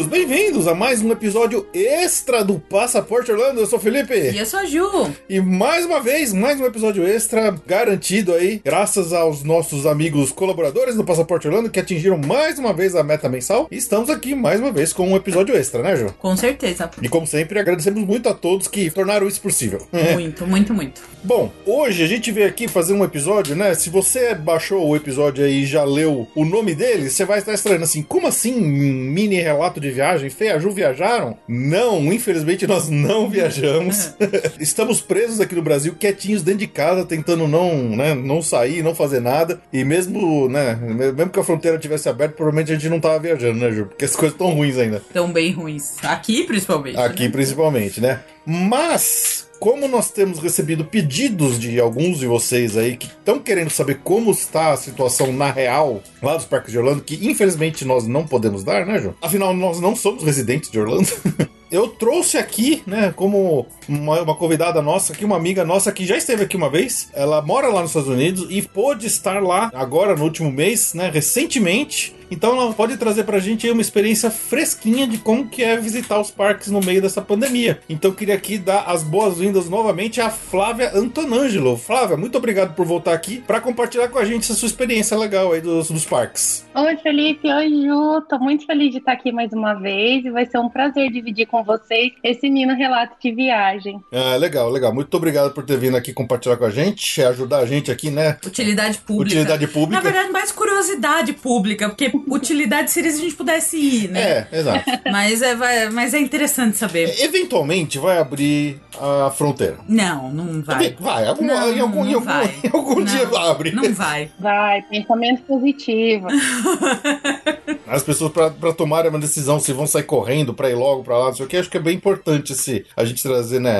Olá, 0.00 0.06
amigos! 0.06 0.09
Bem-vindos 0.10 0.66
a 0.66 0.74
mais 0.74 1.00
um 1.02 1.12
episódio 1.12 1.68
extra 1.72 2.42
do 2.42 2.58
Passaporte 2.58 3.30
Orlando. 3.30 3.60
Eu 3.60 3.66
sou 3.66 3.78
o 3.78 3.82
Felipe. 3.82 4.12
E 4.12 4.38
eu 4.38 4.44
sou 4.44 4.58
a 4.58 4.64
Ju. 4.64 5.08
E 5.28 5.40
mais 5.40 5.86
uma 5.86 6.00
vez, 6.00 6.32
mais 6.32 6.60
um 6.60 6.64
episódio 6.66 7.06
extra 7.06 7.54
garantido 7.64 8.34
aí, 8.34 8.60
graças 8.64 9.12
aos 9.12 9.44
nossos 9.44 9.86
amigos 9.86 10.32
colaboradores 10.32 10.96
do 10.96 11.04
Passaporte 11.04 11.46
Orlando 11.46 11.70
que 11.70 11.78
atingiram 11.78 12.18
mais 12.18 12.58
uma 12.58 12.72
vez 12.72 12.96
a 12.96 13.04
meta 13.04 13.28
mensal. 13.28 13.68
E 13.70 13.76
estamos 13.76 14.10
aqui 14.10 14.34
mais 14.34 14.58
uma 14.58 14.72
vez 14.72 14.92
com 14.92 15.08
um 15.08 15.14
episódio 15.14 15.54
extra, 15.56 15.80
né, 15.80 15.94
Ju? 15.94 16.12
Com 16.18 16.36
certeza. 16.36 16.90
E 17.00 17.08
como 17.08 17.24
sempre, 17.24 17.60
agradecemos 17.60 18.02
muito 18.04 18.28
a 18.28 18.34
todos 18.34 18.66
que 18.66 18.90
tornaram 18.90 19.28
isso 19.28 19.40
possível. 19.40 19.86
Muito, 20.12 20.44
muito, 20.46 20.74
muito. 20.74 21.00
Bom, 21.22 21.52
hoje 21.64 22.02
a 22.02 22.06
gente 22.06 22.32
veio 22.32 22.48
aqui 22.48 22.66
fazer 22.66 22.94
um 22.94 23.04
episódio, 23.04 23.54
né? 23.54 23.74
Se 23.74 23.88
você 23.90 24.34
baixou 24.34 24.88
o 24.88 24.96
episódio 24.96 25.44
aí 25.44 25.62
e 25.62 25.66
já 25.66 25.84
leu 25.84 26.26
o 26.34 26.44
nome 26.44 26.74
dele, 26.74 27.08
você 27.08 27.24
vai 27.24 27.38
estar 27.38 27.52
estranhando 27.52 27.84
assim, 27.84 28.02
como 28.02 28.26
assim 28.26 28.58
mini 28.60 29.36
relato 29.36 29.78
de 29.78 29.90
viagem? 29.90 29.99
Fê 30.30 30.46
e 30.46 30.50
a 30.50 30.58
Ju 30.58 30.70
viajaram? 30.70 31.36
Não, 31.46 32.12
infelizmente 32.12 32.66
nós 32.66 32.88
não 32.88 33.28
viajamos. 33.28 34.14
Estamos 34.58 35.00
presos 35.00 35.40
aqui 35.40 35.54
no 35.54 35.62
Brasil, 35.62 35.94
quietinhos 35.98 36.42
dentro 36.42 36.60
de 36.60 36.66
casa, 36.66 37.04
tentando 37.04 37.46
não, 37.46 37.96
né, 37.96 38.14
não 38.14 38.40
sair, 38.40 38.82
não 38.82 38.94
fazer 38.94 39.20
nada. 39.20 39.60
E 39.72 39.84
mesmo, 39.84 40.48
né, 40.48 40.76
mesmo 40.76 41.30
que 41.30 41.40
a 41.40 41.44
fronteira 41.44 41.78
tivesse 41.78 42.08
aberta, 42.08 42.34
provavelmente 42.34 42.72
a 42.72 42.74
gente 42.74 42.88
não 42.88 43.00
tava 43.00 43.18
viajando, 43.18 43.58
né, 43.58 43.70
Ju? 43.70 43.86
Porque 43.86 44.04
as 44.04 44.16
coisas 44.16 44.32
estão 44.34 44.50
ruins 44.50 44.78
ainda. 44.78 45.02
Tão 45.12 45.32
bem 45.32 45.52
ruins. 45.52 45.96
Aqui, 46.02 46.44
principalmente. 46.44 46.98
Aqui, 46.98 47.24
né? 47.24 47.30
principalmente, 47.30 48.00
né? 48.00 48.20
Mas, 48.46 49.49
como 49.60 49.86
nós 49.86 50.10
temos 50.10 50.38
recebido 50.38 50.86
pedidos 50.86 51.60
de 51.60 51.78
alguns 51.78 52.18
de 52.18 52.26
vocês 52.26 52.78
aí 52.78 52.96
que 52.96 53.06
estão 53.06 53.38
querendo 53.38 53.68
saber 53.68 54.00
como 54.02 54.30
está 54.30 54.72
a 54.72 54.76
situação 54.76 55.32
na 55.34 55.50
real 55.50 56.02
lá 56.22 56.34
dos 56.34 56.46
parques 56.46 56.72
de 56.72 56.78
Orlando, 56.78 57.02
que 57.02 57.28
infelizmente 57.28 57.84
nós 57.84 58.06
não 58.06 58.26
podemos 58.26 58.64
dar, 58.64 58.86
né, 58.86 58.98
João? 58.98 59.14
Afinal, 59.20 59.54
nós 59.54 59.78
não 59.78 59.94
somos 59.94 60.24
residentes 60.24 60.70
de 60.70 60.80
Orlando. 60.80 61.06
Eu 61.70 61.86
trouxe 61.86 62.36
aqui, 62.36 62.82
né, 62.84 63.12
como 63.14 63.64
uma, 63.88 64.22
uma, 64.22 64.34
convidada 64.34 64.82
nossa, 64.82 65.12
aqui, 65.12 65.24
uma 65.24 65.36
amiga 65.36 65.64
nossa 65.64 65.92
que 65.92 66.04
já 66.04 66.16
esteve 66.16 66.42
aqui 66.42 66.56
uma 66.56 66.68
vez. 66.68 67.08
Ela 67.14 67.40
mora 67.42 67.68
lá 67.68 67.82
nos 67.82 67.90
Estados 67.90 68.08
Unidos 68.08 68.48
e 68.50 68.60
pôde 68.60 69.06
estar 69.06 69.40
lá 69.40 69.70
agora 69.72 70.16
no 70.16 70.24
último 70.24 70.50
mês, 70.50 70.94
né, 70.94 71.10
recentemente. 71.12 72.12
Então 72.30 72.52
ela 72.52 72.72
pode 72.72 72.96
trazer 72.96 73.24
pra 73.24 73.38
gente 73.38 73.66
aí 73.66 73.72
uma 73.72 73.82
experiência 73.82 74.30
fresquinha 74.30 75.06
de 75.06 75.18
como 75.18 75.48
que 75.48 75.62
é 75.62 75.76
visitar 75.76 76.20
os 76.20 76.30
parques 76.30 76.68
no 76.68 76.80
meio 76.80 77.02
dessa 77.02 77.20
pandemia. 77.20 77.80
Então 77.88 78.10
eu 78.10 78.14
queria 78.14 78.34
aqui 78.34 78.58
dar 78.58 78.84
as 78.84 79.02
boas-vindas 79.02 79.68
novamente 79.68 80.20
à 80.20 80.30
Flávia 80.30 80.92
Antonângelo. 80.94 81.76
Flávia, 81.76 82.16
muito 82.16 82.38
obrigado 82.38 82.74
por 82.74 82.86
voltar 82.86 83.12
aqui 83.12 83.42
para 83.46 83.60
compartilhar 83.60 84.08
com 84.08 84.18
a 84.18 84.24
gente 84.24 84.44
essa 84.44 84.54
sua 84.54 84.66
experiência 84.66 85.16
legal 85.16 85.52
aí 85.52 85.60
dos, 85.60 85.90
dos 85.90 86.04
parques. 86.04 86.66
Oi, 86.74 86.96
Felipe. 86.98 87.50
Oi, 87.52 87.68
Ju. 87.68 88.22
Tô 88.28 88.38
muito 88.38 88.64
feliz 88.66 88.92
de 88.92 88.98
estar 88.98 89.12
aqui 89.12 89.32
mais 89.32 89.52
uma 89.52 89.74
vez 89.74 90.24
e 90.24 90.30
vai 90.30 90.46
ser 90.46 90.58
um 90.58 90.68
prazer 90.68 91.10
dividir 91.10 91.46
com 91.46 91.64
vocês 91.64 92.12
esse 92.22 92.48
mini 92.48 92.74
relato 92.74 93.16
de 93.20 93.32
viagem. 93.32 94.02
Ah, 94.12 94.36
legal, 94.36 94.70
legal. 94.70 94.94
Muito 94.94 95.16
obrigado 95.16 95.52
por 95.52 95.64
ter 95.64 95.76
vindo 95.78 95.96
aqui 95.96 96.12
compartilhar 96.12 96.56
com 96.56 96.64
a 96.64 96.70
gente, 96.70 97.22
ajudar 97.22 97.58
a 97.58 97.66
gente 97.66 97.90
aqui, 97.90 98.10
né? 98.10 98.38
Utilidade 98.46 98.98
pública. 98.98 99.34
Utilidade 99.34 99.66
pública. 99.66 99.96
Na 99.96 100.00
verdade, 100.00 100.30
mais 100.30 100.52
curiosidade 100.52 101.32
pública, 101.32 101.88
porque 101.88 102.10
utilidade 102.28 102.90
seria 102.90 103.10
se 103.10 103.18
a 103.18 103.22
gente 103.22 103.34
pudesse 103.34 103.76
ir, 103.76 104.08
né? 104.08 104.20
É, 104.20 104.48
exato. 104.52 104.90
mas, 105.10 105.42
é, 105.42 105.54
vai, 105.54 105.90
mas 105.90 106.14
é 106.14 106.20
interessante 106.20 106.76
saber. 106.76 107.14
Eventualmente 107.20 107.98
vai 107.98 108.18
abrir 108.18 108.80
a 108.98 109.30
fronteira. 109.30 109.78
Não, 109.88 110.30
não 110.30 110.62
vai. 110.62 110.96
Vai, 110.98 111.26
algum, 111.26 111.44
não, 111.44 111.72
em 111.72 111.80
algum, 111.80 112.04
em 112.04 112.14
algum, 112.14 112.26
vai. 112.26 112.54
Em 112.62 112.70
algum 112.72 112.96
não, 112.96 113.04
dia 113.04 113.28
abre. 113.38 113.72
Não 113.72 113.92
vai. 113.92 114.30
Vai, 114.38 114.82
pensamento 114.82 115.42
positivo. 115.42 116.28
As 117.86 118.02
pessoas, 118.02 118.32
para 118.32 118.72
tomarem 118.72 119.10
uma 119.10 119.18
decisão 119.18 119.58
se 119.58 119.72
vão 119.72 119.86
sair 119.86 120.04
correndo 120.04 120.54
para 120.54 120.70
ir 120.70 120.74
logo 120.74 121.02
para 121.02 121.18
lá, 121.18 121.26
não 121.26 121.34
sei 121.34 121.44
o 121.44 121.48
que, 121.48 121.56
acho 121.56 121.68
que 121.68 121.76
é 121.76 121.80
bem 121.80 121.96
importante 121.96 122.52
esse, 122.52 122.86
a 122.96 123.04
gente 123.04 123.22
trazer 123.22 123.60
né, 123.60 123.72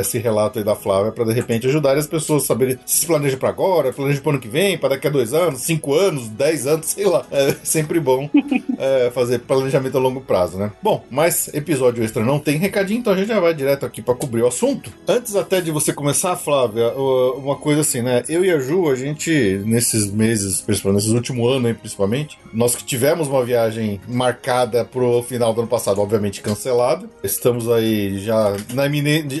esse 0.00 0.18
relato 0.18 0.58
aí 0.58 0.64
da 0.64 0.74
Flávia 0.74 1.12
para 1.12 1.24
de 1.24 1.32
repente 1.32 1.66
ajudar 1.66 1.96
as 1.96 2.06
pessoas 2.06 2.42
a 2.44 2.46
saberem 2.46 2.78
se 2.84 3.04
se 3.04 3.06
planeja 3.06 3.36
para 3.36 3.50
agora, 3.50 3.92
planeja 3.92 4.20
para 4.20 4.32
ano 4.32 4.40
que 4.40 4.48
vem, 4.48 4.78
para 4.78 4.90
daqui 4.90 5.06
a 5.06 5.10
dois 5.10 5.34
anos, 5.34 5.60
cinco 5.60 5.94
anos, 5.94 6.28
dez 6.28 6.66
anos, 6.66 6.86
sei 6.86 7.04
lá. 7.04 7.24
É 7.30 7.54
sempre 7.74 7.98
bom 7.98 8.30
é, 8.78 9.10
fazer 9.12 9.40
planejamento 9.40 9.98
a 9.98 10.00
longo 10.00 10.20
prazo, 10.20 10.56
né? 10.56 10.70
Bom, 10.80 11.04
mas 11.10 11.48
episódio 11.52 12.04
extra 12.04 12.24
não 12.24 12.38
tem 12.38 12.56
recadinho, 12.56 13.00
então 13.00 13.12
a 13.12 13.16
gente 13.16 13.26
já 13.26 13.40
vai 13.40 13.52
direto 13.52 13.84
aqui 13.84 14.00
para 14.00 14.14
cobrir 14.14 14.42
o 14.42 14.46
assunto. 14.46 14.92
Antes 15.08 15.34
até 15.34 15.60
de 15.60 15.72
você 15.72 15.92
começar, 15.92 16.36
Flávia, 16.36 16.92
uma 16.92 17.56
coisa 17.56 17.80
assim, 17.80 18.00
né? 18.00 18.22
Eu 18.28 18.44
e 18.44 18.50
a 18.52 18.60
Ju, 18.60 18.88
a 18.88 18.94
gente, 18.94 19.60
nesses 19.64 20.08
meses, 20.10 20.60
principalmente 20.60 21.02
nesses 21.02 21.12
últimos 21.12 21.52
anos 21.52 21.66
aí, 21.66 21.74
principalmente, 21.74 22.38
nós 22.52 22.76
que 22.76 22.84
tivemos 22.84 23.26
uma 23.26 23.44
viagem 23.44 24.00
marcada 24.06 24.84
pro 24.84 25.22
final 25.22 25.52
do 25.52 25.62
ano 25.62 25.68
passado, 25.68 26.00
obviamente 26.00 26.40
cancelada. 26.40 27.08
Estamos 27.22 27.68
aí 27.68 28.18
já 28.20 28.56
na 28.72 28.84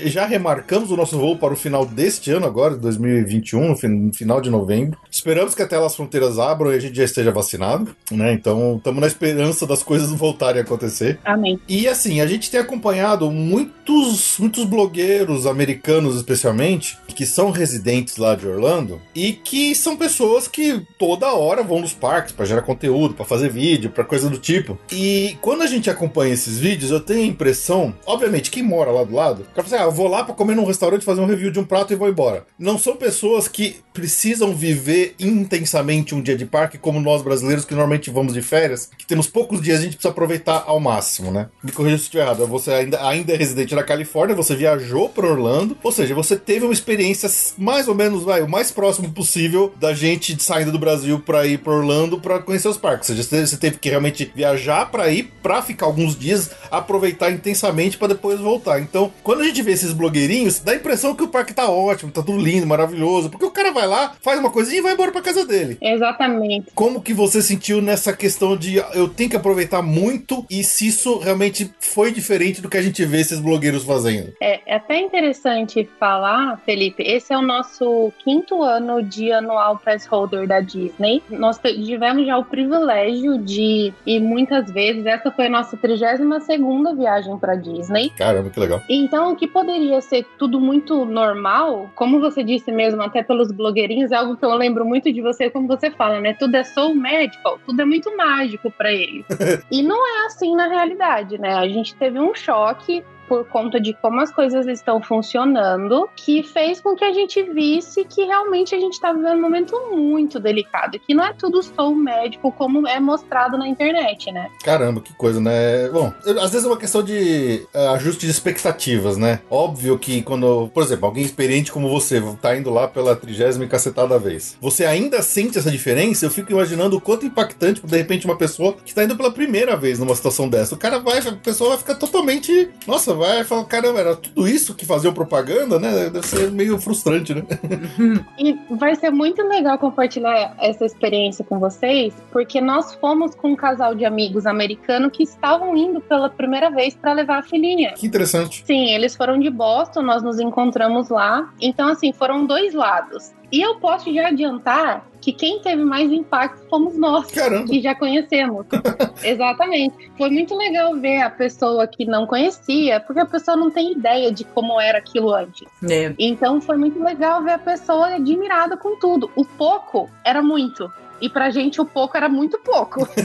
já 0.06 0.26
remarcamos 0.26 0.90
o 0.90 0.96
nosso 0.96 1.16
voo 1.16 1.36
para 1.36 1.52
o 1.52 1.56
final 1.56 1.86
deste 1.86 2.32
ano 2.32 2.46
agora, 2.46 2.76
2021, 2.76 3.68
no 3.68 4.12
final 4.12 4.40
de 4.40 4.50
novembro. 4.50 4.98
Esperamos 5.08 5.54
que 5.54 5.62
até 5.62 5.78
lá 5.78 5.86
as 5.86 5.94
fronteiras 5.94 6.38
abram 6.38 6.72
e 6.72 6.76
a 6.76 6.80
gente 6.80 6.96
já 6.96 7.04
esteja 7.04 7.30
vacinado, 7.30 7.94
né? 8.10 8.23
Então, 8.32 8.76
estamos 8.76 9.00
na 9.00 9.06
esperança 9.06 9.66
das 9.66 9.82
coisas 9.82 10.10
voltarem 10.10 10.60
a 10.60 10.64
acontecer. 10.64 11.18
Amém. 11.24 11.58
E 11.68 11.86
assim, 11.88 12.20
a 12.20 12.26
gente 12.26 12.50
tem 12.50 12.60
acompanhado 12.60 13.30
muitos 13.30 14.36
muitos 14.38 14.64
blogueiros 14.64 15.46
americanos 15.46 16.16
especialmente 16.16 16.98
que 17.14 17.24
são 17.24 17.50
residentes 17.50 18.16
lá 18.16 18.34
de 18.34 18.46
Orlando 18.46 19.00
e 19.14 19.32
que 19.32 19.74
são 19.74 19.96
pessoas 19.96 20.48
que 20.48 20.82
toda 20.98 21.32
hora 21.32 21.62
vão 21.62 21.80
nos 21.80 21.92
parques 21.92 22.32
para 22.32 22.44
gerar 22.44 22.62
conteúdo, 22.62 23.14
para 23.14 23.24
fazer 23.24 23.50
vídeo, 23.50 23.90
para 23.90 24.04
coisa 24.04 24.28
do 24.28 24.38
tipo. 24.38 24.78
E 24.90 25.36
quando 25.40 25.62
a 25.62 25.66
gente 25.66 25.88
acompanha 25.88 26.34
esses 26.34 26.58
vídeos, 26.58 26.90
eu 26.90 27.00
tenho 27.00 27.22
a 27.22 27.26
impressão, 27.26 27.94
obviamente, 28.04 28.50
quem 28.50 28.62
mora 28.62 28.90
lá 28.90 29.04
do 29.04 29.14
lado, 29.14 29.42
o 29.42 29.54
cara 29.54 29.66
fala 29.66 29.66
assim, 29.66 29.76
ah, 29.76 29.86
eu 29.86 29.92
vou 29.92 30.08
lá 30.08 30.24
para 30.24 30.34
comer 30.34 30.56
num 30.56 30.64
restaurante, 30.64 31.04
fazer 31.04 31.20
um 31.20 31.26
review 31.26 31.50
de 31.50 31.60
um 31.60 31.64
prato 31.64 31.92
e 31.92 31.96
vou 31.96 32.08
embora. 32.08 32.46
Não 32.58 32.78
são 32.78 32.96
pessoas 32.96 33.46
que 33.46 33.76
precisam 33.92 34.54
viver 34.54 35.14
intensamente 35.20 36.14
um 36.14 36.22
dia 36.22 36.36
de 36.36 36.44
parque 36.44 36.78
como 36.78 37.00
nós 37.00 37.22
brasileiros 37.22 37.64
que 37.64 37.74
normalmente 37.74 38.10
vamos 38.14 38.32
de 38.32 38.42
férias, 38.42 38.88
que 38.96 39.06
temos 39.06 39.26
poucos 39.26 39.60
dias, 39.60 39.80
a 39.80 39.82
gente 39.82 39.94
precisa 39.94 40.10
aproveitar 40.10 40.64
ao 40.66 40.80
máximo, 40.80 41.30
né? 41.30 41.48
Me 41.62 41.72
corrija 41.72 41.98
se 41.98 42.04
estiver 42.04 42.22
errado, 42.22 42.46
você 42.46 42.70
ainda, 42.72 43.06
ainda 43.06 43.32
é 43.32 43.36
residente 43.36 43.74
da 43.74 43.82
Califórnia, 43.82 44.34
você 44.34 44.54
viajou 44.54 45.08
para 45.08 45.26
Orlando, 45.26 45.76
ou 45.82 45.92
seja, 45.92 46.14
você 46.14 46.36
teve 46.36 46.64
uma 46.64 46.72
experiência 46.72 47.28
mais 47.58 47.88
ou 47.88 47.94
menos, 47.94 48.22
vai, 48.22 48.42
o 48.42 48.48
mais 48.48 48.70
próximo 48.70 49.10
possível 49.12 49.72
da 49.78 49.92
gente 49.92 50.40
saindo 50.42 50.72
do 50.72 50.78
Brasil 50.78 51.20
para 51.20 51.46
ir 51.46 51.58
para 51.58 51.72
Orlando 51.72 52.20
para 52.20 52.38
conhecer 52.38 52.68
os 52.68 52.76
parques. 52.76 53.10
Ou 53.10 53.16
seja, 53.16 53.46
você 53.46 53.56
teve 53.56 53.78
que 53.78 53.88
realmente 53.88 54.30
viajar 54.34 54.90
para 54.90 55.08
ir, 55.10 55.32
para 55.42 55.62
ficar 55.62 55.86
alguns 55.86 56.16
dias, 56.16 56.50
aproveitar 56.70 57.30
intensamente 57.30 57.98
para 57.98 58.08
depois 58.08 58.40
voltar. 58.40 58.80
Então, 58.80 59.12
quando 59.22 59.40
a 59.40 59.44
gente 59.44 59.62
vê 59.62 59.72
esses 59.72 59.92
blogueirinhos, 59.92 60.60
dá 60.60 60.72
a 60.72 60.76
impressão 60.76 61.14
que 61.14 61.22
o 61.22 61.28
parque 61.28 61.52
tá 61.52 61.68
ótimo, 61.68 62.12
tá 62.12 62.22
tudo 62.22 62.38
lindo, 62.38 62.66
maravilhoso, 62.66 63.30
porque 63.30 63.44
o 63.44 63.50
cara 63.50 63.72
vai 63.72 63.86
lá, 63.86 64.14
faz 64.22 64.38
uma 64.38 64.50
coisinha 64.50 64.78
e 64.78 64.82
vai 64.82 64.92
embora 64.92 65.12
para 65.12 65.22
casa 65.22 65.44
dele. 65.44 65.78
Exatamente. 65.80 66.70
Como 66.74 67.00
que 67.00 67.12
você 67.12 67.42
sentiu 67.42 67.80
nessa 67.94 68.12
questão 68.12 68.56
de 68.56 68.76
eu 68.92 69.08
tenho 69.08 69.30
que 69.30 69.36
aproveitar 69.36 69.80
muito 69.80 70.44
e 70.50 70.64
se 70.64 70.88
isso 70.88 71.18
realmente 71.18 71.72
foi 71.78 72.10
diferente 72.10 72.60
do 72.60 72.68
que 72.68 72.76
a 72.76 72.82
gente 72.82 73.04
vê 73.04 73.20
esses 73.20 73.38
blogueiros 73.38 73.84
fazendo. 73.84 74.32
É, 74.42 74.60
é 74.66 74.74
até 74.74 74.98
interessante 74.98 75.88
falar, 75.98 76.60
Felipe, 76.64 77.04
esse 77.04 77.32
é 77.32 77.38
o 77.38 77.42
nosso 77.42 78.12
quinto 78.24 78.62
ano 78.62 79.00
de 79.00 79.30
anual 79.30 79.78
pass 79.78 80.06
holder 80.06 80.48
da 80.48 80.60
Disney. 80.60 81.22
Nós 81.30 81.56
tivemos 81.58 82.26
já 82.26 82.36
o 82.36 82.44
privilégio 82.44 83.38
de 83.38 83.92
ir 84.04 84.20
muitas 84.20 84.68
vezes, 84.72 85.06
essa 85.06 85.30
foi 85.30 85.46
a 85.46 85.50
nossa 85.50 85.76
32 85.76 86.42
segunda 86.44 86.92
viagem 86.94 87.38
para 87.38 87.54
Disney. 87.54 88.10
Caramba, 88.10 88.50
que 88.50 88.58
legal. 88.58 88.82
Então, 88.88 89.32
o 89.32 89.36
que 89.36 89.46
poderia 89.46 90.00
ser 90.00 90.26
tudo 90.36 90.60
muito 90.60 91.04
normal, 91.04 91.88
como 91.94 92.20
você 92.20 92.42
disse 92.42 92.72
mesmo, 92.72 93.00
até 93.02 93.22
pelos 93.22 93.52
blogueirinhos, 93.52 94.10
é 94.10 94.16
algo 94.16 94.36
que 94.36 94.44
eu 94.44 94.52
lembro 94.54 94.84
muito 94.84 95.12
de 95.12 95.22
você, 95.22 95.48
como 95.48 95.68
você 95.68 95.92
fala, 95.92 96.20
né? 96.20 96.34
Tudo 96.34 96.56
é 96.56 96.64
so 96.64 96.92
magical, 96.92 97.60
tudo 97.64 97.80
é 97.80 97.83
muito 97.84 98.16
mágico 98.16 98.70
para 98.70 98.92
eles. 98.92 99.24
e 99.70 99.82
não 99.82 100.06
é 100.06 100.26
assim 100.26 100.54
na 100.54 100.66
realidade, 100.66 101.38
né? 101.38 101.54
A 101.54 101.68
gente 101.68 101.94
teve 101.94 102.18
um 102.18 102.34
choque 102.34 103.04
por 103.28 103.46
conta 103.46 103.80
de 103.80 103.94
como 103.94 104.20
as 104.20 104.32
coisas 104.32 104.66
estão 104.66 105.00
funcionando, 105.02 106.08
que 106.16 106.42
fez 106.42 106.80
com 106.80 106.94
que 106.94 107.04
a 107.04 107.12
gente 107.12 107.42
visse 107.42 108.04
que 108.04 108.24
realmente 108.24 108.74
a 108.74 108.78
gente 108.78 108.94
está 108.94 109.12
vivendo 109.12 109.38
um 109.38 109.42
momento 109.42 109.76
muito 109.92 110.38
delicado, 110.38 110.98
que 110.98 111.14
não 111.14 111.24
é 111.24 111.32
tudo 111.32 111.62
só 111.62 111.90
médico 111.90 112.52
como 112.52 112.86
é 112.86 113.00
mostrado 113.00 113.56
na 113.56 113.66
internet, 113.68 114.30
né? 114.32 114.50
Caramba, 114.62 115.00
que 115.00 115.14
coisa, 115.14 115.40
né? 115.40 115.88
Bom, 115.88 116.12
às 116.40 116.50
vezes 116.50 116.64
é 116.64 116.68
uma 116.68 116.76
questão 116.76 117.02
de 117.02 117.66
uh, 117.74 117.90
ajuste 117.90 118.26
de 118.26 118.32
expectativas, 118.32 119.16
né? 119.16 119.40
Óbvio 119.50 119.98
que 119.98 120.22
quando, 120.22 120.68
por 120.72 120.82
exemplo, 120.82 121.06
alguém 121.06 121.24
experiente 121.24 121.72
como 121.72 121.88
você 121.88 122.22
tá 122.40 122.56
indo 122.56 122.70
lá 122.70 122.88
pela 122.88 123.16
trigésima 123.16 123.66
cacetada 123.66 124.18
vez, 124.18 124.56
você 124.60 124.84
ainda 124.84 125.22
sente 125.22 125.58
essa 125.58 125.70
diferença, 125.70 126.26
eu 126.26 126.30
fico 126.30 126.52
imaginando 126.52 126.96
o 126.96 127.00
quanto 127.00 127.26
impactante, 127.26 127.80
de 127.84 127.96
repente, 127.96 128.26
uma 128.26 128.36
pessoa 128.36 128.74
que 128.84 128.94
tá 128.94 129.04
indo 129.04 129.16
pela 129.16 129.30
primeira 129.30 129.76
vez 129.76 129.98
numa 129.98 130.14
situação 130.14 130.48
dessa. 130.48 130.74
O 130.74 130.78
cara 130.78 130.98
vai, 130.98 131.18
a 131.18 131.32
pessoa 131.32 131.70
vai 131.70 131.78
ficar 131.78 131.94
totalmente, 131.94 132.70
nossa, 132.86 133.13
vai 133.14 133.40
e 133.40 133.44
fala, 133.44 133.64
caramba, 133.64 134.00
era 134.00 134.16
tudo 134.16 134.46
isso 134.46 134.74
que 134.74 134.84
fazia 134.84 135.12
propaganda, 135.12 135.78
né? 135.78 136.10
Deve 136.10 136.26
ser 136.26 136.50
meio 136.50 136.78
frustrante, 136.78 137.34
né? 137.34 137.42
e 138.38 138.58
vai 138.76 138.94
ser 138.94 139.10
muito 139.10 139.42
legal 139.42 139.78
compartilhar 139.78 140.54
essa 140.58 140.84
experiência 140.84 141.44
com 141.44 141.58
vocês, 141.58 142.14
porque 142.32 142.60
nós 142.60 142.94
fomos 142.94 143.34
com 143.34 143.52
um 143.52 143.56
casal 143.56 143.94
de 143.94 144.04
amigos 144.04 144.46
americanos 144.46 145.10
que 145.12 145.22
estavam 145.22 145.76
indo 145.76 146.00
pela 146.00 146.28
primeira 146.28 146.70
vez 146.70 146.94
para 146.94 147.12
levar 147.12 147.38
a 147.38 147.42
filhinha. 147.42 147.92
Que 147.94 148.06
interessante. 148.06 148.64
Sim, 148.66 148.90
eles 148.90 149.16
foram 149.16 149.38
de 149.38 149.50
Boston, 149.50 150.02
nós 150.02 150.22
nos 150.22 150.38
encontramos 150.38 151.08
lá. 151.08 151.52
Então, 151.60 151.88
assim, 151.88 152.12
foram 152.12 152.46
dois 152.46 152.74
lados. 152.74 153.32
E 153.54 153.62
eu 153.62 153.76
posso 153.76 154.12
já 154.12 154.26
adiantar 154.30 155.06
que 155.20 155.32
quem 155.32 155.60
teve 155.60 155.84
mais 155.84 156.10
impacto 156.10 156.68
fomos 156.68 156.98
nós, 156.98 157.30
Caramba. 157.30 157.68
que 157.68 157.80
já 157.80 157.94
conhecemos. 157.94 158.66
Exatamente. 159.22 160.10
Foi 160.18 160.28
muito 160.28 160.56
legal 160.56 160.96
ver 160.96 161.22
a 161.22 161.30
pessoa 161.30 161.86
que 161.86 162.04
não 162.04 162.26
conhecia, 162.26 162.98
porque 162.98 163.20
a 163.20 163.26
pessoa 163.26 163.56
não 163.56 163.70
tem 163.70 163.92
ideia 163.92 164.32
de 164.32 164.42
como 164.42 164.80
era 164.80 164.98
aquilo 164.98 165.32
antes. 165.32 165.68
É. 165.88 166.12
Então 166.18 166.60
foi 166.60 166.76
muito 166.76 167.00
legal 167.00 167.44
ver 167.44 167.52
a 167.52 167.58
pessoa 167.58 168.08
admirada 168.08 168.76
com 168.76 168.98
tudo. 168.98 169.30
O 169.36 169.44
pouco 169.44 170.10
era 170.24 170.42
muito. 170.42 170.90
E 171.24 171.28
pra 171.30 171.48
gente 171.48 171.80
o 171.80 171.86
pouco 171.86 172.18
era 172.18 172.28
muito 172.28 172.58
pouco. 172.58 173.08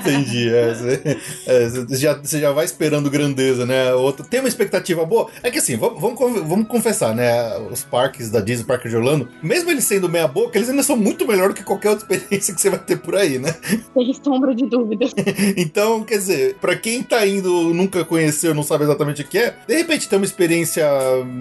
Entendi. 0.00 0.48
É, 0.48 0.72
você, 0.72 1.18
é, 1.44 1.68
você 1.68 1.96
já, 1.96 2.14
você 2.14 2.38
já 2.38 2.52
vai 2.52 2.64
esperando 2.64 3.10
grandeza, 3.10 3.66
né? 3.66 3.92
Outra, 3.94 4.24
tem 4.24 4.38
uma 4.38 4.48
expectativa 4.48 5.04
boa. 5.04 5.28
É 5.42 5.50
que 5.50 5.58
assim, 5.58 5.76
vamos, 5.76 6.00
vamos, 6.00 6.48
vamos 6.48 6.68
confessar, 6.68 7.16
né? 7.16 7.58
Os 7.68 7.82
parques 7.82 8.30
da 8.30 8.38
Disney, 8.38 8.64
Parque 8.64 8.88
de 8.88 8.96
Orlando, 8.96 9.28
mesmo 9.42 9.72
eles 9.72 9.82
sendo 9.82 10.08
meia 10.08 10.28
boca, 10.28 10.56
eles 10.56 10.70
ainda 10.70 10.84
são 10.84 10.96
muito 10.96 11.26
melhor 11.26 11.48
do 11.48 11.54
que 11.56 11.64
qualquer 11.64 11.90
outra 11.90 12.04
experiência 12.04 12.54
que 12.54 12.60
você 12.60 12.70
vai 12.70 12.78
ter 12.78 12.96
por 12.96 13.16
aí, 13.16 13.40
né? 13.40 13.56
Sem 13.92 14.14
sombra 14.22 14.54
de 14.54 14.66
dúvida. 14.66 15.06
então, 15.58 16.04
quer 16.04 16.18
dizer, 16.18 16.54
pra 16.60 16.76
quem 16.76 17.02
tá 17.02 17.26
indo, 17.26 17.74
nunca 17.74 18.04
conheceu, 18.04 18.54
não 18.54 18.62
sabe 18.62 18.84
exatamente 18.84 19.22
o 19.22 19.26
que 19.26 19.38
é, 19.38 19.56
de 19.66 19.76
repente 19.76 20.08
ter 20.08 20.14
uma 20.14 20.24
experiência 20.24 20.86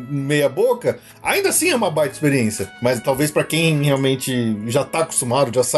meia 0.10 0.50
boca, 0.50 0.98
ainda 1.22 1.50
assim 1.50 1.70
é 1.70 1.76
uma 1.76 1.92
baita 1.92 2.16
experiência. 2.16 2.72
Mas 2.82 3.00
talvez 3.02 3.30
para 3.30 3.44
quem 3.44 3.84
realmente 3.84 4.58
já 4.66 4.84
tá 4.84 5.02
acostumado, 5.02 5.54
já 5.54 5.64
sabe, 5.64 5.75